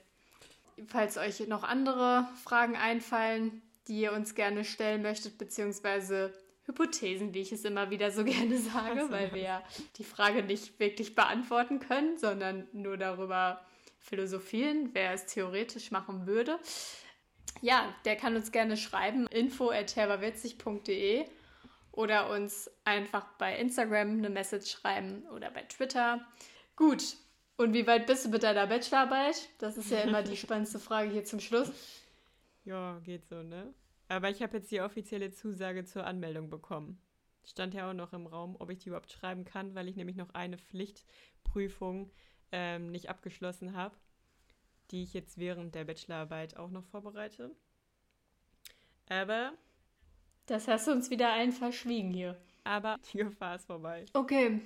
Falls 0.86 1.18
euch 1.18 1.46
noch 1.48 1.64
andere 1.64 2.28
Fragen 2.44 2.76
einfallen, 2.76 3.62
die 3.88 4.00
ihr 4.00 4.12
uns 4.12 4.34
gerne 4.34 4.64
stellen 4.64 5.02
möchtet, 5.02 5.38
beziehungsweise 5.38 6.32
Hypothesen, 6.64 7.32
wie 7.32 7.40
ich 7.40 7.52
es 7.52 7.64
immer 7.64 7.90
wieder 7.90 8.10
so 8.10 8.24
gerne 8.24 8.58
sage, 8.58 9.00
also, 9.00 9.12
weil 9.12 9.32
wir 9.32 9.42
ja 9.42 9.62
die 9.96 10.04
Frage 10.04 10.42
nicht 10.42 10.78
wirklich 10.80 11.14
beantworten 11.14 11.78
können, 11.80 12.18
sondern 12.18 12.66
nur 12.72 12.96
darüber 12.96 13.64
philosophieren, 13.98 14.90
wer 14.92 15.12
es 15.12 15.26
theoretisch 15.26 15.90
machen 15.90 16.26
würde. 16.26 16.58
Ja, 17.62 17.94
der 18.04 18.16
kann 18.16 18.36
uns 18.36 18.52
gerne 18.52 18.76
schreiben, 18.76 19.26
info 19.28 19.70
info.herberwitzig.de 19.70 21.24
oder 21.92 22.30
uns 22.30 22.70
einfach 22.84 23.26
bei 23.38 23.56
Instagram 23.56 24.18
eine 24.18 24.28
Message 24.28 24.70
schreiben 24.70 25.24
oder 25.34 25.50
bei 25.50 25.62
Twitter. 25.62 26.20
Gut, 26.76 27.16
und 27.56 27.72
wie 27.72 27.86
weit 27.86 28.06
bist 28.06 28.26
du 28.26 28.28
mit 28.28 28.42
deiner 28.42 28.66
Bachelorarbeit? 28.66 29.48
Das 29.58 29.78
ist 29.78 29.90
ja 29.90 30.00
immer 30.00 30.22
die 30.22 30.36
spannendste 30.36 30.78
Frage 30.78 31.10
hier 31.10 31.24
zum 31.24 31.40
Schluss. 31.40 31.70
Ja, 32.66 32.98
geht 32.98 33.24
so, 33.26 33.42
ne? 33.44 33.72
Aber 34.08 34.28
ich 34.28 34.42
habe 34.42 34.56
jetzt 34.56 34.70
die 34.72 34.80
offizielle 34.80 35.30
Zusage 35.30 35.84
zur 35.84 36.04
Anmeldung 36.04 36.50
bekommen. 36.50 37.00
Stand 37.44 37.74
ja 37.74 37.88
auch 37.88 37.94
noch 37.94 38.12
im 38.12 38.26
Raum, 38.26 38.56
ob 38.58 38.70
ich 38.70 38.78
die 38.80 38.88
überhaupt 38.88 39.12
schreiben 39.12 39.44
kann, 39.44 39.76
weil 39.76 39.88
ich 39.88 39.94
nämlich 39.94 40.16
noch 40.16 40.34
eine 40.34 40.58
Pflichtprüfung 40.58 42.10
ähm, 42.50 42.90
nicht 42.90 43.08
abgeschlossen 43.08 43.76
habe, 43.76 43.96
die 44.90 45.04
ich 45.04 45.14
jetzt 45.14 45.38
während 45.38 45.76
der 45.76 45.84
Bachelorarbeit 45.84 46.56
auch 46.56 46.70
noch 46.70 46.84
vorbereite. 46.86 47.54
Aber 49.08 49.52
das 50.46 50.66
hast 50.66 50.88
du 50.88 50.92
uns 50.92 51.08
wieder 51.10 51.32
allen 51.32 51.52
verschwiegen 51.52 52.10
hier. 52.10 52.36
Aber 52.64 52.96
die 53.12 53.18
Gefahr 53.18 53.56
ist 53.56 53.66
vorbei. 53.66 54.06
Okay, 54.12 54.60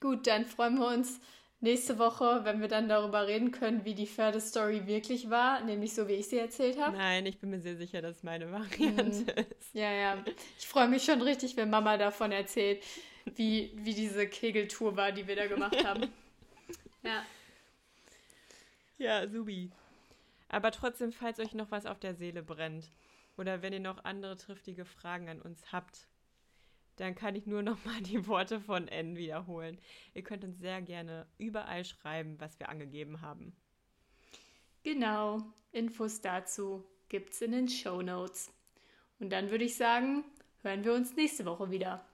gut, 0.00 0.26
dann 0.26 0.44
freuen 0.44 0.76
wir 0.78 0.88
uns 0.88 1.20
nächste 1.64 1.98
Woche, 1.98 2.44
wenn 2.44 2.60
wir 2.60 2.68
dann 2.68 2.88
darüber 2.88 3.26
reden 3.26 3.50
können, 3.50 3.84
wie 3.84 3.94
die 3.94 4.06
Pferdestory 4.06 4.86
wirklich 4.86 5.28
war, 5.30 5.60
nämlich 5.62 5.94
so, 5.94 6.06
wie 6.06 6.12
ich 6.12 6.28
sie 6.28 6.38
erzählt 6.38 6.78
habe. 6.78 6.96
Nein, 6.96 7.26
ich 7.26 7.38
bin 7.40 7.50
mir 7.50 7.60
sehr 7.60 7.76
sicher, 7.76 8.00
dass 8.00 8.22
meine 8.22 8.52
Variante 8.52 9.34
hm. 9.34 9.46
ist. 9.50 9.74
Ja, 9.74 9.90
ja. 9.90 10.24
Ich 10.56 10.68
freue 10.68 10.86
mich 10.86 11.04
schon 11.04 11.20
richtig, 11.20 11.56
wenn 11.56 11.70
Mama 11.70 11.96
davon 11.96 12.30
erzählt, 12.30 12.82
wie, 13.34 13.72
wie 13.74 13.94
diese 13.94 14.28
Kegeltour 14.28 14.96
war, 14.96 15.10
die 15.10 15.26
wir 15.26 15.34
da 15.34 15.46
gemacht 15.46 15.84
haben. 15.84 16.02
ja. 17.02 17.24
Ja, 18.98 19.28
subi. 19.28 19.72
Aber 20.48 20.70
trotzdem, 20.70 21.10
falls 21.10 21.40
euch 21.40 21.54
noch 21.54 21.72
was 21.72 21.86
auf 21.86 21.98
der 21.98 22.14
Seele 22.14 22.42
brennt, 22.42 22.92
oder 23.36 23.62
wenn 23.62 23.72
ihr 23.72 23.80
noch 23.80 24.04
andere 24.04 24.36
triftige 24.36 24.84
Fragen 24.84 25.28
an 25.28 25.42
uns 25.42 25.72
habt, 25.72 26.06
dann 26.96 27.14
kann 27.14 27.34
ich 27.34 27.46
nur 27.46 27.62
noch 27.62 27.84
mal 27.84 28.00
die 28.00 28.26
Worte 28.26 28.60
von 28.60 28.88
N 28.88 29.16
wiederholen. 29.16 29.78
Ihr 30.14 30.22
könnt 30.22 30.44
uns 30.44 30.58
sehr 30.58 30.82
gerne 30.82 31.26
überall 31.38 31.84
schreiben, 31.84 32.38
was 32.40 32.58
wir 32.58 32.68
angegeben 32.68 33.20
haben. 33.20 33.56
Genau, 34.82 35.42
Infos 35.72 36.20
dazu 36.20 36.84
gibt's 37.08 37.40
in 37.40 37.52
den 37.52 37.68
Show 37.68 38.02
Notes. 38.02 38.52
Und 39.18 39.30
dann 39.30 39.50
würde 39.50 39.64
ich 39.64 39.76
sagen, 39.76 40.24
hören 40.62 40.84
wir 40.84 40.92
uns 40.94 41.16
nächste 41.16 41.44
Woche 41.44 41.70
wieder. 41.70 42.04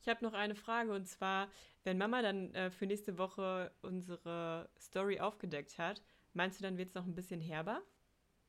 Ich 0.00 0.08
habe 0.08 0.24
noch 0.24 0.34
eine 0.34 0.54
Frage 0.54 0.92
und 0.92 1.06
zwar, 1.06 1.48
wenn 1.84 1.96
Mama 1.96 2.20
dann 2.20 2.52
äh, 2.54 2.70
für 2.70 2.86
nächste 2.86 3.16
Woche 3.16 3.72
unsere 3.80 4.68
Story 4.78 5.20
aufgedeckt 5.20 5.78
hat, 5.78 6.02
meinst 6.34 6.58
du, 6.58 6.62
dann 6.62 6.76
wird 6.76 6.88
es 6.88 6.94
noch 6.94 7.06
ein 7.06 7.14
bisschen 7.14 7.40
herber? 7.40 7.80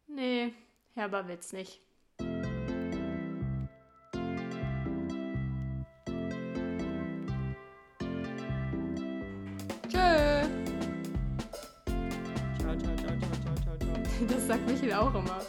Nee, 0.07 0.53
Herber 0.95 1.27
wird's 1.27 1.51
nicht. 1.51 1.81
Michael 14.85 14.93
auch 14.93 15.15
immer. 15.15 15.41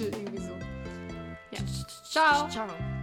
Irgendwie 0.00 0.38
so. 0.38 0.52
Ja. 1.50 1.60
Ciao. 2.04 2.48
Ciao. 2.48 2.93